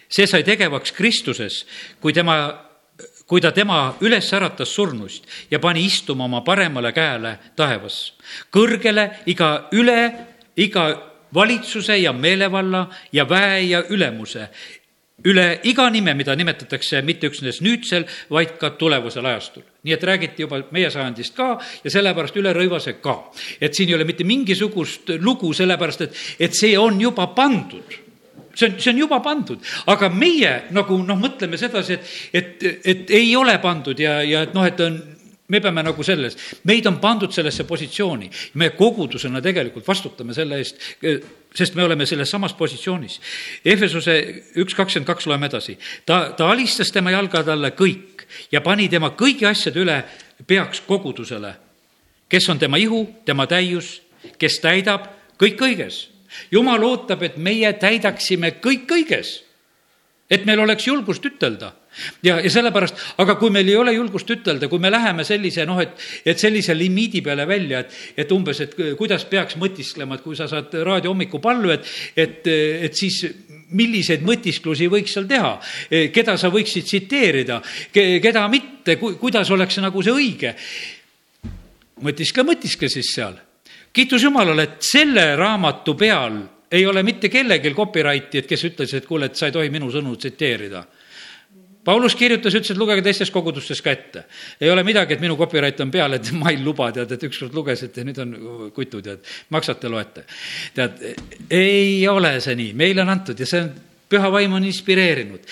see 0.09 0.27
sai 0.27 0.43
tegevaks 0.43 0.91
Kristuses, 0.91 1.65
kui 1.99 2.13
tema 2.13 2.70
kui 3.31 3.39
ta 3.39 3.53
tema 3.55 3.93
üles 4.03 4.27
äratas 4.35 4.73
surnust 4.75 5.23
ja 5.51 5.59
pani 5.63 5.85
istuma 5.87 6.25
oma 6.27 6.41
paremale 6.43 6.91
käele 6.91 7.37
taevas. 7.55 8.13
kõrgele 8.51 9.23
iga 9.31 9.69
üle, 9.71 10.11
iga 10.57 10.83
valitsuse 11.33 11.95
ja 11.97 12.11
meelevalla 12.11 12.89
ja 13.13 13.23
väe 13.29 13.61
ja 13.69 13.83
ülemuse, 13.89 14.49
üle 15.23 15.61
iga 15.63 15.87
nime, 15.89 16.13
mida 16.13 16.35
nimetatakse 16.35 17.01
mitte 17.07 17.31
üksnes 17.31 17.61
nüüdsel, 17.63 18.03
vaid 18.29 18.57
ka 18.59 18.75
tulevasel 18.75 19.25
ajastul. 19.25 19.63
nii 19.83 19.93
et 19.93 20.03
räägiti 20.03 20.43
juba 20.43 20.59
meie 20.71 20.91
sajandist 20.91 21.35
ka 21.35 21.55
ja 21.83 21.89
sellepärast 21.89 22.35
üle 22.35 22.51
rõivase 22.53 22.99
ka. 22.99 23.31
et 23.61 23.73
siin 23.73 23.89
ei 23.89 23.95
ole 23.95 24.03
mitte 24.03 24.27
mingisugust 24.27 25.15
lugu, 25.23 25.53
sellepärast 25.53 26.01
et, 26.01 26.23
et 26.39 26.53
see 26.53 26.77
on 26.77 26.99
juba 27.01 27.27
pandud 27.27 28.10
see 28.55 28.69
on, 28.69 28.77
see 28.79 28.91
on 28.93 29.01
juba 29.03 29.21
pandud, 29.23 29.63
aga 29.91 30.09
meie 30.09 30.53
nagu 30.75 30.97
noh, 31.05 31.19
mõtleme 31.19 31.59
sedasi, 31.59 31.97
et, 31.97 32.05
et, 32.33 32.67
et 32.85 33.15
ei 33.21 33.35
ole 33.35 33.57
pandud 33.63 33.99
ja, 33.99 34.19
ja 34.25 34.45
et 34.47 34.55
noh, 34.57 34.65
et 34.67 34.79
on 34.85 34.99
me 35.51 35.59
peame 35.59 35.83
nagu 35.83 36.03
selles, 36.05 36.37
meid 36.67 36.85
on 36.87 36.97
pandud 37.03 37.33
sellesse 37.35 37.65
positsiooni, 37.67 38.29
me 38.61 38.71
kogudusena 38.77 39.41
tegelikult 39.43 39.87
vastutame 39.87 40.35
selle 40.35 40.61
eest, 40.61 40.79
sest 41.55 41.75
me 41.75 41.83
oleme 41.83 42.07
selles 42.07 42.31
samas 42.31 42.55
positsioonis. 42.55 43.17
Efesuse 43.67 44.15
üks 44.63 44.77
kakskümmend 44.77 45.09
kaks 45.09 45.27
loeme 45.27 45.49
edasi. 45.51 45.75
ta, 46.05 46.31
ta 46.37 46.47
alistas 46.53 46.93
tema 46.95 47.11
jalgade 47.11 47.51
alla 47.51 47.73
kõik 47.75 48.25
ja 48.51 48.61
pani 48.63 48.87
tema 48.89 49.11
kõigi 49.17 49.49
asjade 49.49 49.83
üle 49.83 49.97
peaks 50.47 50.85
kogudusele, 50.87 51.53
kes 52.31 52.49
on 52.49 52.59
tema 52.59 52.79
ihu, 52.79 53.03
tema 53.25 53.47
täius, 53.47 53.99
kes 54.39 54.59
täidab 54.63 55.09
kõik 55.41 55.59
kõiges 55.59 56.05
jumal 56.51 56.83
ootab, 56.83 57.23
et 57.23 57.37
meie 57.37 57.73
täidaksime 57.73 58.57
kõik 58.63 58.87
kõiges. 58.89 59.41
et 60.31 60.45
meil 60.47 60.59
oleks 60.63 60.87
julgust 60.87 61.25
ütelda 61.25 61.73
ja, 62.23 62.37
ja 62.39 62.49
sellepärast, 62.51 62.99
aga 63.21 63.35
kui 63.39 63.51
meil 63.53 63.67
ei 63.69 63.75
ole 63.75 63.93
julgust 63.95 64.29
ütelda, 64.31 64.69
kui 64.71 64.79
me 64.79 64.91
läheme 64.91 65.25
sellise 65.27 65.65
noh, 65.67 65.81
et, 65.83 65.97
et 66.25 66.39
sellise 66.39 66.75
limiidi 66.77 67.21
peale 67.25 67.45
välja, 67.49 67.83
et, 67.83 67.97
et 68.23 68.31
umbes, 68.31 68.61
et 68.63 68.75
kuidas 68.99 69.25
peaks 69.29 69.57
mõtisklema, 69.61 70.17
et 70.17 70.25
kui 70.25 70.37
sa 70.39 70.47
saad 70.51 70.73
raadio 70.87 71.11
hommikupallu, 71.13 71.73
et, 71.75 71.91
et, 72.15 72.47
et 72.87 72.97
siis 72.97 73.19
milliseid 73.75 74.23
mõtisklusi 74.27 74.89
võiks 74.91 75.13
seal 75.15 75.27
teha, 75.29 75.53
keda 76.15 76.37
sa 76.39 76.51
võiksid 76.53 76.87
tsiteerida, 76.87 77.61
keda 77.93 78.47
mitte, 78.51 78.97
kuidas 78.99 79.51
oleks 79.51 79.79
nagu 79.83 80.03
see 80.03 80.15
õige. 80.15 80.55
mõtiskle, 82.01 82.47
mõtiskle 82.47 82.89
siis 82.89 83.13
seal 83.15 83.39
kiitus 83.93 84.23
Jumalale, 84.23 84.63
et 84.63 84.81
selle 84.85 85.35
raamatu 85.35 85.95
peal 85.99 86.39
ei 86.71 86.85
ole 86.87 87.03
mitte 87.03 87.29
kellelgi 87.29 87.73
copyrighti, 87.75 88.41
et 88.41 88.47
kes 88.47 88.65
ütles, 88.69 88.93
et 88.95 89.05
kuule, 89.07 89.27
et 89.27 89.35
sa 89.35 89.49
ei 89.49 89.55
tohi 89.55 89.69
minu 89.69 89.91
sõnu 89.91 90.15
tsiteerida. 90.15 90.85
Paulus 91.83 92.13
kirjutas, 92.15 92.53
ütles, 92.53 92.71
et 92.71 92.77
lugege 92.77 93.01
teistes 93.01 93.31
kogudustes 93.33 93.81
ka 93.81 93.91
ette. 93.91 94.23
ei 94.61 94.69
ole 94.69 94.83
midagi, 94.83 95.15
et 95.15 95.21
minu 95.21 95.35
copyright 95.35 95.79
on 95.81 95.91
peal, 95.91 96.13
et 96.13 96.31
ma 96.39 96.51
ei 96.53 96.61
luba, 96.63 96.91
tead, 96.91 97.11
et 97.11 97.23
ükskord 97.27 97.55
lugesite, 97.57 98.05
nüüd 98.07 98.19
on 98.21 98.35
kutu, 98.75 99.01
tead, 99.01 99.25
maksate, 99.49 99.89
loete. 99.89 100.25
tead, 100.75 101.01
ei 101.49 102.07
ole 102.07 102.39
see 102.39 102.55
nii, 102.55 102.73
meile 102.77 103.01
on 103.01 103.15
antud 103.17 103.39
ja 103.39 103.49
see 103.49 103.65
on 103.65 103.71
püha 104.11 104.31
vaim 104.33 104.53
on 104.57 104.65
inspireerinud. 104.67 105.45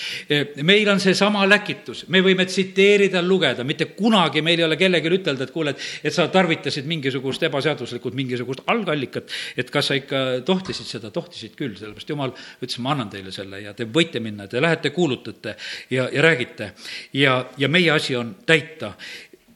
meil 0.62 0.88
on 0.92 1.00
seesama 1.00 1.46
läkitus, 1.48 2.04
me 2.08 2.22
võime 2.24 2.46
tsiteerida, 2.48 3.22
lugeda, 3.24 3.64
mitte 3.64 3.90
kunagi 3.96 4.42
meil 4.44 4.60
ei 4.60 4.66
ole 4.66 4.78
kellelegi 4.80 5.14
ütelda, 5.20 5.46
et 5.46 5.54
kuule, 5.54 5.74
et, 5.74 5.86
et 6.04 6.14
sa 6.14 6.28
tarvitasid 6.32 6.88
mingisugust 6.90 7.46
ebaseaduslikult 7.48 8.18
mingisugust 8.18 8.64
algallikat, 8.70 9.32
et 9.56 9.72
kas 9.72 9.90
sa 9.90 9.98
ikka 9.98 10.24
tohtisid 10.46 10.88
seda, 10.88 11.12
tohtisid 11.14 11.56
küll, 11.58 11.76
sellepärast 11.78 12.12
jumal 12.12 12.34
ütles, 12.60 12.78
ma 12.84 12.94
annan 12.94 13.10
teile 13.12 13.32
selle 13.34 13.62
ja 13.64 13.74
te 13.76 13.88
võite 13.88 14.22
minna, 14.22 14.48
te 14.50 14.62
lähete, 14.62 14.92
kuulutate 14.94 15.56
ja, 15.90 16.08
ja 16.12 16.22
räägite. 16.22 16.72
ja, 17.16 17.40
ja 17.58 17.68
meie 17.68 17.90
asi 17.96 18.16
on 18.16 18.36
täita 18.46 18.94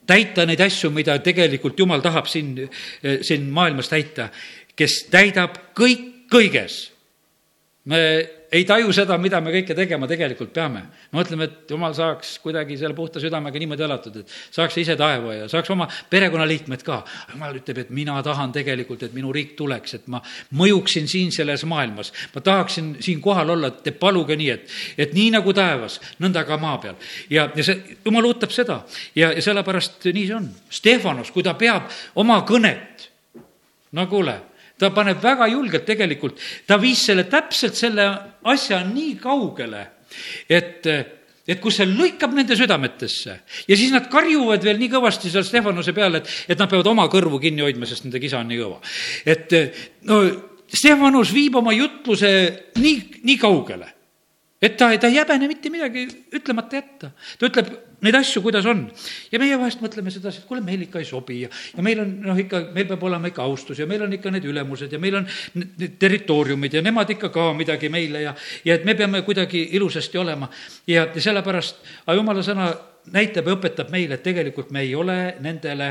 täita 0.07 0.45
neid 0.47 0.61
asju, 0.61 0.91
mida 0.93 1.17
tegelikult 1.25 1.79
Jumal 1.81 2.03
tahab 2.05 2.29
siin, 2.29 2.53
siin 3.25 3.47
maailmas 3.53 3.89
täita, 3.89 4.29
kes 4.77 5.05
täidab 5.13 5.57
kõik 5.77 6.11
kõiges. 6.33 6.91
me 7.85 8.01
ei 8.55 8.65
taju 8.65 8.93
seda, 8.95 9.17
mida 9.19 9.41
me 9.43 9.53
kõike 9.55 9.75
tegema 9.77 10.07
tegelikult 10.09 10.53
peame. 10.55 10.85
mõtleme, 11.15 11.49
et 11.49 11.71
jumal 11.71 11.95
saaks 11.95 12.39
kuidagi 12.43 12.77
selle 12.79 12.95
puhta 12.95 13.21
südamega 13.23 13.59
niimoodi 13.59 13.83
elatud, 13.87 14.17
et 14.23 14.31
saaks 14.55 14.77
ise 14.79 14.97
taeva 14.97 15.35
ja 15.35 15.49
saaks 15.51 15.71
oma 15.75 15.89
perekonnaliikmed 16.11 16.85
ka. 16.87 17.03
jumal 17.33 17.59
ütleb, 17.59 17.79
et 17.79 17.91
mina 17.91 18.21
tahan 18.23 18.53
tegelikult, 18.53 19.03
et 19.03 19.13
minu 19.13 19.33
riik 19.33 19.57
tuleks, 19.59 19.95
et 19.95 20.07
ma 20.07 20.23
mõjuksin 20.55 21.09
siin 21.11 21.33
selles 21.33 21.65
maailmas. 21.65 22.13
ma 22.35 22.41
tahaksin 22.41 22.97
siin 23.01 23.21
kohal 23.21 23.51
olla, 23.51 23.73
et 23.73 23.83
te 23.83 23.91
paluge 23.91 24.37
nii, 24.37 24.51
et, 24.51 24.71
et 24.99 25.15
nii 25.15 25.31
nagu 25.35 25.53
taevas, 25.53 26.01
nõnda 26.21 26.47
ka 26.47 26.57
maa 26.57 26.79
peal. 26.79 26.95
ja, 27.31 27.51
ja 27.55 27.65
see, 27.65 27.99
jumal 28.05 28.31
ootab 28.31 28.55
seda 28.55 28.85
ja, 29.15 29.33
ja 29.33 29.43
sellepärast 29.43 30.05
nii 30.05 30.27
see 30.27 30.39
on. 30.39 30.51
Stefanos, 30.71 31.31
kui 31.35 31.43
ta 31.43 31.55
peab 31.59 31.91
oma 32.15 32.43
kõnet, 32.47 33.11
no 33.93 34.07
kuule 34.07 34.41
ta 34.79 34.91
paneb 34.91 35.21
väga 35.23 35.47
julgelt 35.53 35.87
tegelikult, 35.87 36.41
ta 36.67 36.79
viis 36.81 37.05
selle 37.07 37.27
täpselt 37.31 37.79
selle 37.79 38.07
asja 38.53 38.81
nii 38.87 39.15
kaugele, 39.21 39.85
et 40.49 40.89
et 41.45 41.61
kus 41.61 41.77
see 41.77 41.85
lõikab 41.85 42.33
nende 42.33 42.57
südametesse 42.57 43.35
ja 43.69 43.77
siis 43.77 43.93
nad 43.93 44.07
karjuvad 44.09 44.65
veel 44.65 44.79
nii 44.81 44.89
kõvasti 44.95 45.29
seal 45.33 45.45
Stefanuse 45.45 45.93
peale, 45.97 46.23
et, 46.23 46.31
et 46.55 46.61
nad 46.61 46.71
peavad 46.71 46.89
oma 46.89 47.05
kõrvu 47.13 47.41
kinni 47.43 47.65
hoidma, 47.67 47.89
sest 47.89 48.07
nende 48.07 48.23
kisa 48.23 48.41
on 48.41 48.49
nii 48.49 48.61
kõva. 48.63 48.79
et 49.29 49.53
no 50.09 50.23
Stefanus 50.75 51.35
viib 51.35 51.59
oma 51.61 51.75
jutluse 51.77 52.31
nii, 52.81 52.97
nii 53.29 53.37
kaugele, 53.39 53.91
et 54.65 54.79
ta, 54.81 54.89
ta 55.01 55.11
ei 55.11 55.19
häbene 55.19 55.49
mitte 55.51 55.73
midagi 55.73 56.07
ütlemata 56.35 56.81
jätta. 56.81 57.11
ta 57.39 57.49
ütleb 57.51 57.73
neid 58.05 58.17
asju, 58.19 58.43
kuidas 58.45 58.67
on. 58.69 58.85
ja 59.33 59.41
meie 59.41 59.59
vahest 59.61 59.83
mõtleme 59.85 60.13
sedasi, 60.13 60.43
et 60.43 60.49
kuule, 60.49 60.63
meil 60.65 60.87
ikka 60.87 61.03
ei 61.03 61.09
sobi 61.09 61.41
ja, 61.45 61.51
ja 61.75 61.85
meil 61.85 62.03
on 62.05 62.15
noh, 62.25 62.41
ikka, 62.41 62.67
meil 62.77 62.89
peab 62.91 63.05
olema 63.09 63.31
ikka 63.31 63.45
austus 63.45 63.81
ja 63.81 63.89
meil 63.91 64.05
on 64.07 64.17
ikka 64.17 64.33
need 64.35 64.49
ülemused 64.49 64.93
ja 64.93 65.01
meil 65.03 65.21
on 65.21 65.29
need 65.61 65.99
territooriumid 66.01 66.79
ja 66.79 66.85
nemad 66.85 67.13
ikka 67.17 67.33
ka 67.35 67.51
midagi 67.57 67.93
meile 67.93 68.25
ja, 68.27 68.35
ja 68.65 68.79
et 68.79 68.89
me 68.89 68.97
peame 68.99 69.23
kuidagi 69.27 69.69
ilusasti 69.79 70.21
olema. 70.21 70.51
ja, 70.87 71.07
ja 71.07 71.29
sellepärast, 71.29 71.81
aga 72.07 72.19
jumala 72.21 72.45
sõna 72.47 72.73
näitab 73.13 73.49
ja 73.49 73.57
õpetab 73.59 73.91
meile, 73.93 74.17
et 74.17 74.25
tegelikult 74.25 74.71
me 74.73 74.81
ei 74.85 74.95
ole 74.97 75.35
nendele 75.45 75.91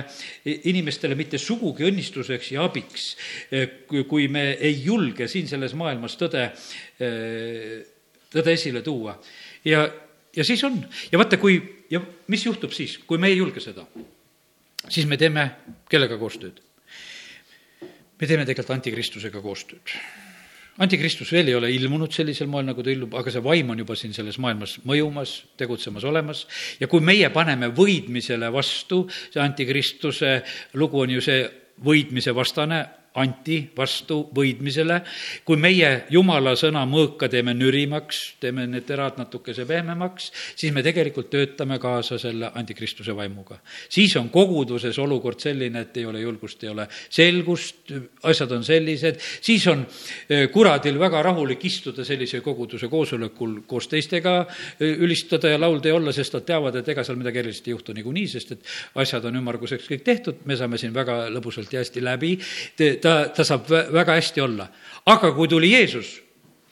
inimestele 0.50 1.18
mitte 1.18 1.38
sugugi 1.38 1.86
õnnistuseks 1.86 2.54
ja 2.56 2.66
abiks, 2.66 3.12
kui 4.10 4.28
me 4.34 4.54
ei 4.58 4.80
julge 4.86 5.28
siin 5.30 5.50
selles 5.50 5.76
maailmas 5.78 6.18
tõde, 6.18 6.48
tõde 8.34 8.56
esile 8.58 8.82
tuua. 8.82 9.20
ja, 9.66 9.86
ja 10.36 10.44
siis 10.44 10.64
on 10.64 10.80
ja 11.12 11.22
vaata, 11.22 11.38
kui 11.38 11.62
ja 11.94 12.02
mis 12.28 12.46
juhtub 12.46 12.74
siis, 12.74 12.98
kui 13.08 13.22
me 13.22 13.32
ei 13.32 13.38
julge 13.38 13.64
seda? 13.64 13.86
siis 14.90 15.08
me 15.08 15.18
teeme 15.18 15.50
kellega 15.90 16.18
koostööd? 16.20 16.60
me 18.20 18.28
teeme 18.28 18.46
tegelikult 18.48 18.78
antikristusega 18.78 19.42
koostööd. 19.44 19.94
antikristus 20.84 21.32
veel 21.36 21.52
ei 21.52 21.58
ole 21.60 21.72
ilmunud 21.76 22.12
sellisel 22.12 22.50
moel, 22.50 22.66
nagu 22.70 22.84
ta 22.84 22.92
ilmub, 22.94 23.14
aga 23.20 23.34
see 23.34 23.44
vaim 23.44 23.70
on 23.74 23.84
juba 23.84 23.98
siin 24.00 24.16
selles 24.16 24.40
maailmas 24.42 24.80
mõjumas, 24.90 25.36
tegutsemas, 25.60 26.06
olemas 26.10 26.48
ja 26.80 26.90
kui 26.92 27.04
meie 27.04 27.30
paneme 27.34 27.70
võidmisele 27.76 28.50
vastu, 28.54 29.06
see 29.30 29.44
antikristuse 29.44 30.40
lugu 30.80 31.06
on 31.06 31.14
ju 31.18 31.22
see 31.24 31.46
võidmise 31.84 32.34
vastane 32.36 32.84
anti 33.20 33.59
vastu 33.78 34.24
võidmisele, 34.34 34.99
kui 35.45 35.57
meie 35.61 35.89
jumala 36.14 36.55
sõna 36.57 36.82
mõõka 36.89 37.30
teeme 37.30 37.53
nürimaks, 37.53 38.22
teeme 38.41 38.66
need 38.70 38.88
terad 38.88 39.20
natukese 39.22 39.68
pehmemaks, 39.70 40.32
siis 40.55 40.74
me 40.74 40.82
tegelikult 40.86 41.30
töötame 41.34 41.78
kaasa 41.82 42.18
selle 42.22 42.49
antikristuse 42.55 43.16
vaimuga. 43.16 43.59
siis 43.89 44.16
on 44.18 44.30
koguduses 44.30 44.97
olukord 44.99 45.39
selline, 45.39 45.82
et 45.82 45.97
ei 45.97 46.05
ole 46.05 46.22
julgust, 46.22 46.64
ei 46.64 46.70
ole 46.70 46.88
selgust, 47.09 47.93
asjad 48.24 48.51
on 48.51 48.64
sellised, 48.64 49.20
siis 49.41 49.68
on 49.68 49.86
eh, 50.30 50.49
kuradil 50.49 50.99
väga 50.99 51.22
rahulik 51.22 51.66
istuda 51.66 52.05
sellise 52.05 52.41
koguduse 52.41 52.88
koosolekul 52.88 53.61
koos 53.68 53.88
teistega, 53.88 54.47
eh, 54.80 54.97
ülistada 54.97 55.53
ja 55.53 55.61
laulda 55.61 55.89
ja 55.89 55.95
olla, 55.95 56.11
sest 56.11 56.34
nad 56.34 56.47
teavad, 56.49 56.76
et 56.76 56.89
ega 56.89 57.03
seal 57.05 57.22
midagi 57.22 57.43
erilist 57.43 57.68
ei 57.68 57.78
juhtu 57.78 57.93
niikuinii, 57.93 58.28
sest 58.28 58.57
et 58.57 58.74
asjad 58.95 59.26
on 59.30 59.38
ümmarguseks 59.38 59.86
kõik 59.91 60.03
tehtud, 60.03 60.41
me 60.49 60.57
saame 60.57 60.82
siin 60.82 60.93
väga 60.93 61.28
lõbusalt 61.30 61.74
ja 61.74 61.86
hästi 61.86 62.01
läbi 62.01 62.34
ta, 63.04 63.16
ta 63.36 63.45
saab 63.47 63.68
väga 63.68 64.18
hästi 64.18 64.43
olla. 64.43 64.70
aga 65.06 65.34
kui 65.36 65.47
tuli 65.51 65.74
Jeesus, 65.74 66.16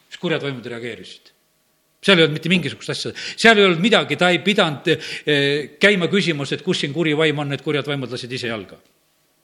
siis 0.07 0.21
kurjad 0.21 0.43
vaimud 0.43 0.65
reageerisid. 0.65 1.33
Seal 2.01 2.17
ei 2.17 2.25
olnud 2.25 2.39
mitte 2.39 2.49
mingisugust 2.49 2.89
asja, 2.95 3.11
seal 3.37 3.59
ei 3.59 3.67
olnud 3.67 3.83
midagi, 3.83 4.17
ta 4.17 4.31
ei 4.33 4.39
pidanud 4.41 4.87
eh, 4.89 5.75
käima 5.77 6.07
küsimus, 6.09 6.55
et 6.55 6.63
kus 6.65 6.81
siin 6.81 6.95
kuri 6.95 7.13
vaim 7.17 7.43
on, 7.43 7.51
need 7.53 7.61
kurjad 7.61 7.85
vaimud 7.85 8.09
lasid 8.15 8.31
ise 8.39 8.49
jalga 8.49 8.79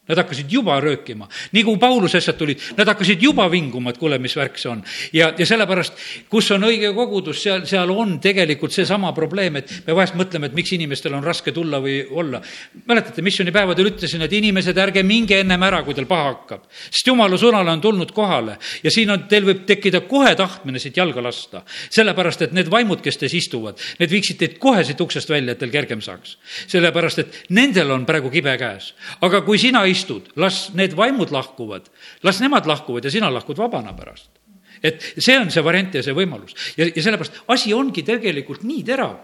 Nad 0.07 0.21
hakkasid 0.21 0.51
juba 0.51 0.77
röökima, 0.79 1.27
nii 1.51 1.63
kui 1.67 1.77
Pauluse 1.81 2.21
asjad 2.21 2.37
tulid, 2.39 2.61
nad 2.77 2.87
hakkasid 2.87 3.21
juba 3.21 3.47
vinguma, 3.51 3.91
et 3.91 3.97
kuule, 3.99 4.19
mis 4.23 4.35
värk 4.37 4.59
see 4.59 4.69
on. 4.71 4.83
ja, 5.13 5.33
ja 5.37 5.45
sellepärast, 5.45 5.97
kus 6.31 6.51
on 6.55 6.63
õige 6.67 6.93
kogudus, 6.95 7.41
seal, 7.43 7.65
seal 7.67 7.91
on 7.91 8.17
tegelikult 8.23 8.71
seesama 8.71 9.11
probleem, 9.15 9.59
et 9.59 9.73
me 9.87 9.95
vahest 9.97 10.15
mõtleme, 10.19 10.47
et 10.47 10.55
miks 10.55 10.71
inimestel 10.77 11.17
on 11.17 11.25
raske 11.25 11.51
tulla 11.51 11.81
või 11.83 11.99
olla. 12.11 12.41
mäletate, 12.87 13.21
missioonipäevadel 13.25 13.91
ütlesin, 13.91 14.23
et 14.23 14.33
inimesed, 14.33 14.77
ärge 14.77 15.03
minge 15.03 15.39
ennem 15.41 15.63
ära, 15.67 15.83
kui 15.83 15.97
teil 15.97 16.07
paha 16.07 16.29
hakkab. 16.31 16.63
sest 16.89 17.07
jumala 17.07 17.37
sõnale 17.37 17.71
on 17.71 17.81
tulnud 17.81 18.11
kohale 18.15 18.57
ja 18.83 18.91
siin 18.93 19.11
on, 19.11 19.25
teil 19.27 19.45
võib 19.47 19.65
tekkida 19.67 20.01
kohe 20.07 20.35
tahtmine 20.35 20.79
siit 20.79 20.97
jalga 20.97 21.23
lasta. 21.23 21.63
sellepärast, 21.89 22.41
et 22.47 22.55
need 22.55 22.71
vaimud, 22.71 23.01
kes 23.03 23.17
teis 23.17 23.33
istuvad, 23.33 23.79
need 23.99 24.11
viiksid 24.11 24.39
teid 24.39 24.57
kohe 24.59 24.83
siit 24.87 25.01
uksest 25.01 25.29
välja, 25.29 25.51
et 25.51 25.59
teil 25.59 25.71
kergem 25.71 26.01
saaks. 26.01 26.37
sellepärast, 26.67 27.19
et 27.19 27.43
nendel 27.49 27.91
on 27.91 28.05
praegu 28.05 28.31
kibe 28.31 28.55
käes. 28.57 28.93
aga 29.21 29.41
kui 29.41 29.57
sina 29.57 29.83
istud 29.97 30.29
las 30.37 30.67
need 30.77 30.95
vaimud 30.97 31.33
lahkuvad, 31.33 31.89
las 32.23 32.41
nemad 32.43 32.69
lahkuvad 32.69 33.09
ja 33.09 33.13
sina 33.13 33.33
lahkud 33.33 33.57
vabana 33.57 33.95
pärast 33.97 34.37
et 34.83 35.01
see 35.17 35.37
on 35.37 35.49
see 35.53 35.63
variant 35.65 35.95
ja 35.97 36.03
see 36.05 36.15
võimalus. 36.15 36.53
ja, 36.77 36.87
ja 36.87 37.03
sellepärast 37.03 37.41
asi 37.53 37.73
ongi 37.73 38.03
tegelikult 38.05 38.65
nii 38.67 38.83
terav, 38.85 39.17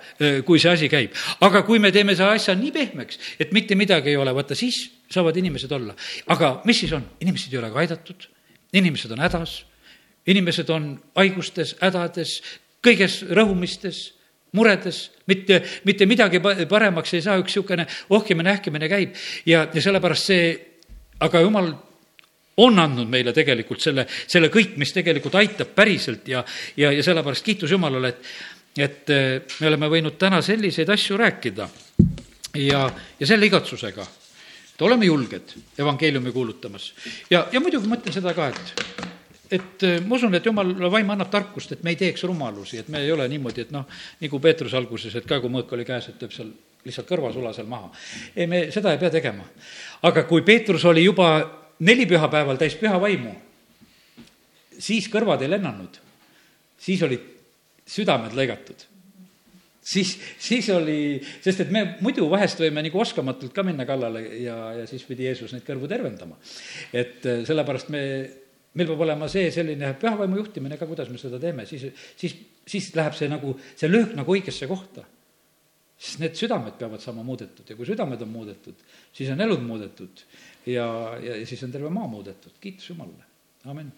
kui 0.47 0.61
see 0.61 0.71
asi 0.71 0.89
käib. 0.91 1.13
aga 1.45 1.63
kui 1.67 1.79
me 1.79 1.91
teeme 1.93 2.15
selle 2.17 2.39
asja 2.39 2.55
nii 2.57 2.71
pehmeks, 2.73 3.19
et 3.39 3.53
mitte 3.55 3.77
midagi 3.79 4.13
ei 4.13 4.17
ole, 4.19 4.33
vaata 4.35 4.57
siis 4.57 4.85
saavad 5.13 5.37
inimesed 5.37 5.71
olla. 5.71 5.95
aga 6.33 6.55
mis 6.65 6.83
siis 6.83 6.95
on? 6.97 7.05
inimesed 7.21 7.53
ei 7.53 7.61
ole 7.61 7.71
ka 7.73 7.83
aidatud, 7.83 8.27
inimesed 8.73 9.13
on 9.13 9.23
hädas, 9.23 9.61
inimesed 10.27 10.69
on 10.73 10.91
haigustes, 11.19 11.77
hädades, 11.81 12.39
kõiges 12.83 13.21
rõhumistes 13.29 14.09
muredes, 14.53 14.99
mitte, 15.29 15.61
mitte 15.83 16.05
midagi 16.09 16.41
paremaks 16.69 17.15
ei 17.17 17.23
saa, 17.25 17.39
üks 17.41 17.55
niisugune 17.55 17.87
ohkimine-ähkimine 18.13 18.89
käib 18.91 19.17
ja, 19.49 19.65
ja 19.73 19.81
sellepärast 19.81 20.29
see, 20.29 20.53
aga 21.25 21.41
jumal 21.41 21.71
on 22.57 22.79
andnud 22.79 23.09
meile 23.09 23.33
tegelikult 23.33 23.81
selle, 23.81 24.05
selle 24.07 24.51
kõik, 24.53 24.75
mis 24.81 24.93
tegelikult 24.93 25.35
aitab 25.41 25.73
päriselt 25.75 26.27
ja, 26.29 26.43
ja, 26.77 26.91
ja 26.93 27.05
sellepärast 27.05 27.45
kiitus 27.45 27.71
Jumalale, 27.73 28.13
et, 28.13 28.35
et 28.77 29.13
eh, 29.13 29.55
me 29.59 29.71
oleme 29.71 29.89
võinud 29.95 30.19
täna 30.21 30.41
selliseid 30.45 30.89
asju 30.93 31.17
rääkida 31.17 31.69
ja, 32.61 32.83
ja 33.19 33.29
selle 33.29 33.49
igatsusega, 33.49 34.05
et 34.73 34.85
oleme 34.85 35.09
julged 35.09 35.57
evangeeliumi 35.79 36.31
kuulutamas. 36.35 36.91
ja, 37.29 37.47
ja 37.51 37.63
muidugi 37.63 37.89
mõtlen 37.89 38.13
seda 38.13 38.35
ka, 38.37 38.51
et 38.53 39.12
et 39.51 39.83
äh, 39.83 39.97
ma 40.05 40.15
usun, 40.15 40.35
et 40.35 40.45
jumala 40.45 40.91
vaim 40.91 41.09
annab 41.13 41.31
tarkust, 41.31 41.75
et 41.75 41.83
me 41.83 41.93
ei 41.93 41.99
teeks 41.99 42.23
rumalusi, 42.29 42.79
et 42.79 42.91
me 42.93 43.01
ei 43.03 43.11
ole 43.11 43.27
niimoodi, 43.31 43.67
et 43.67 43.73
noh, 43.75 43.87
nagu 44.21 44.39
Peetrus 44.43 44.75
alguses, 44.77 45.15
et 45.19 45.27
ka 45.29 45.39
kui 45.43 45.51
mõõk 45.53 45.73
oli 45.75 45.87
käes, 45.87 46.09
et 46.09 46.19
teeb 46.21 46.33
seal 46.35 46.53
lihtsalt 46.83 47.07
kõrvasula 47.09 47.53
seal 47.55 47.67
maha. 47.71 47.91
ei, 48.35 48.47
me 48.47 48.65
seda 48.75 48.93
ei 48.93 49.01
pea 49.01 49.11
tegema. 49.13 49.45
aga 50.03 50.23
kui 50.29 50.43
Peetrus 50.43 50.85
oli 50.85 51.03
juba 51.03 51.35
neli 51.79 52.07
pühapäeval 52.07 52.59
täis 52.59 52.75
püha 52.79 52.99
vaimu, 53.01 53.35
siis 54.79 55.07
kõrvad 55.11 55.43
ei 55.43 55.51
lennanud, 55.51 55.99
siis 56.79 57.03
olid 57.03 57.29
südamed 57.87 58.35
lõigatud 58.35 58.89
siis, 59.83 60.13
siis 60.39 60.69
oli, 60.73 61.21
sest 61.43 61.65
et 61.65 61.71
me 61.73 61.83
muidu 62.03 62.29
vahest 62.31 62.61
võime 62.63 62.83
nagu 62.85 63.01
oskamatult 63.03 63.53
ka 63.55 63.65
minna 63.67 63.85
kallale 63.87 64.23
ja, 64.39 64.55
ja 64.79 64.85
siis 64.89 65.03
pidi 65.07 65.27
Jeesus 65.27 65.51
neid 65.53 65.65
kõrvu 65.67 65.89
tervendama. 65.91 66.37
et 66.93 67.25
äh, 67.27 67.43
sellepärast 67.47 67.91
me 67.93 68.03
meil 68.73 68.89
peab 68.89 69.03
olema 69.05 69.29
see 69.31 69.51
selline 69.53 69.93
pühavaimu 70.01 70.39
juhtimine 70.41 70.77
ka, 70.79 70.87
kuidas 70.89 71.11
me 71.13 71.21
seda 71.21 71.39
teeme, 71.41 71.65
siis, 71.69 71.85
siis, 72.19 72.37
siis 72.67 72.91
läheb 72.97 73.17
see 73.17 73.29
nagu, 73.31 73.55
see 73.77 73.91
löök 73.91 74.15
nagu 74.19 74.37
õigesse 74.37 74.69
kohta. 74.71 75.05
sest 76.03 76.19
need 76.19 76.33
südamed 76.35 76.73
peavad 76.75 76.99
saama 76.99 77.21
muudetud 77.23 77.69
ja 77.69 77.75
kui 77.79 77.85
südamed 77.87 78.21
on 78.25 78.31
muudetud, 78.33 78.79
siis 79.15 79.29
on 79.31 79.39
elud 79.45 79.61
muudetud 79.63 80.23
ja, 80.65 80.87
ja, 81.21 81.37
ja 81.37 81.45
siis 81.47 81.61
on 81.63 81.71
terve 81.71 81.91
maa 81.93 82.09
muudetud, 82.11 82.57
kiitus 82.59 82.89
Jumalale, 82.89 83.29
amin 83.71 83.93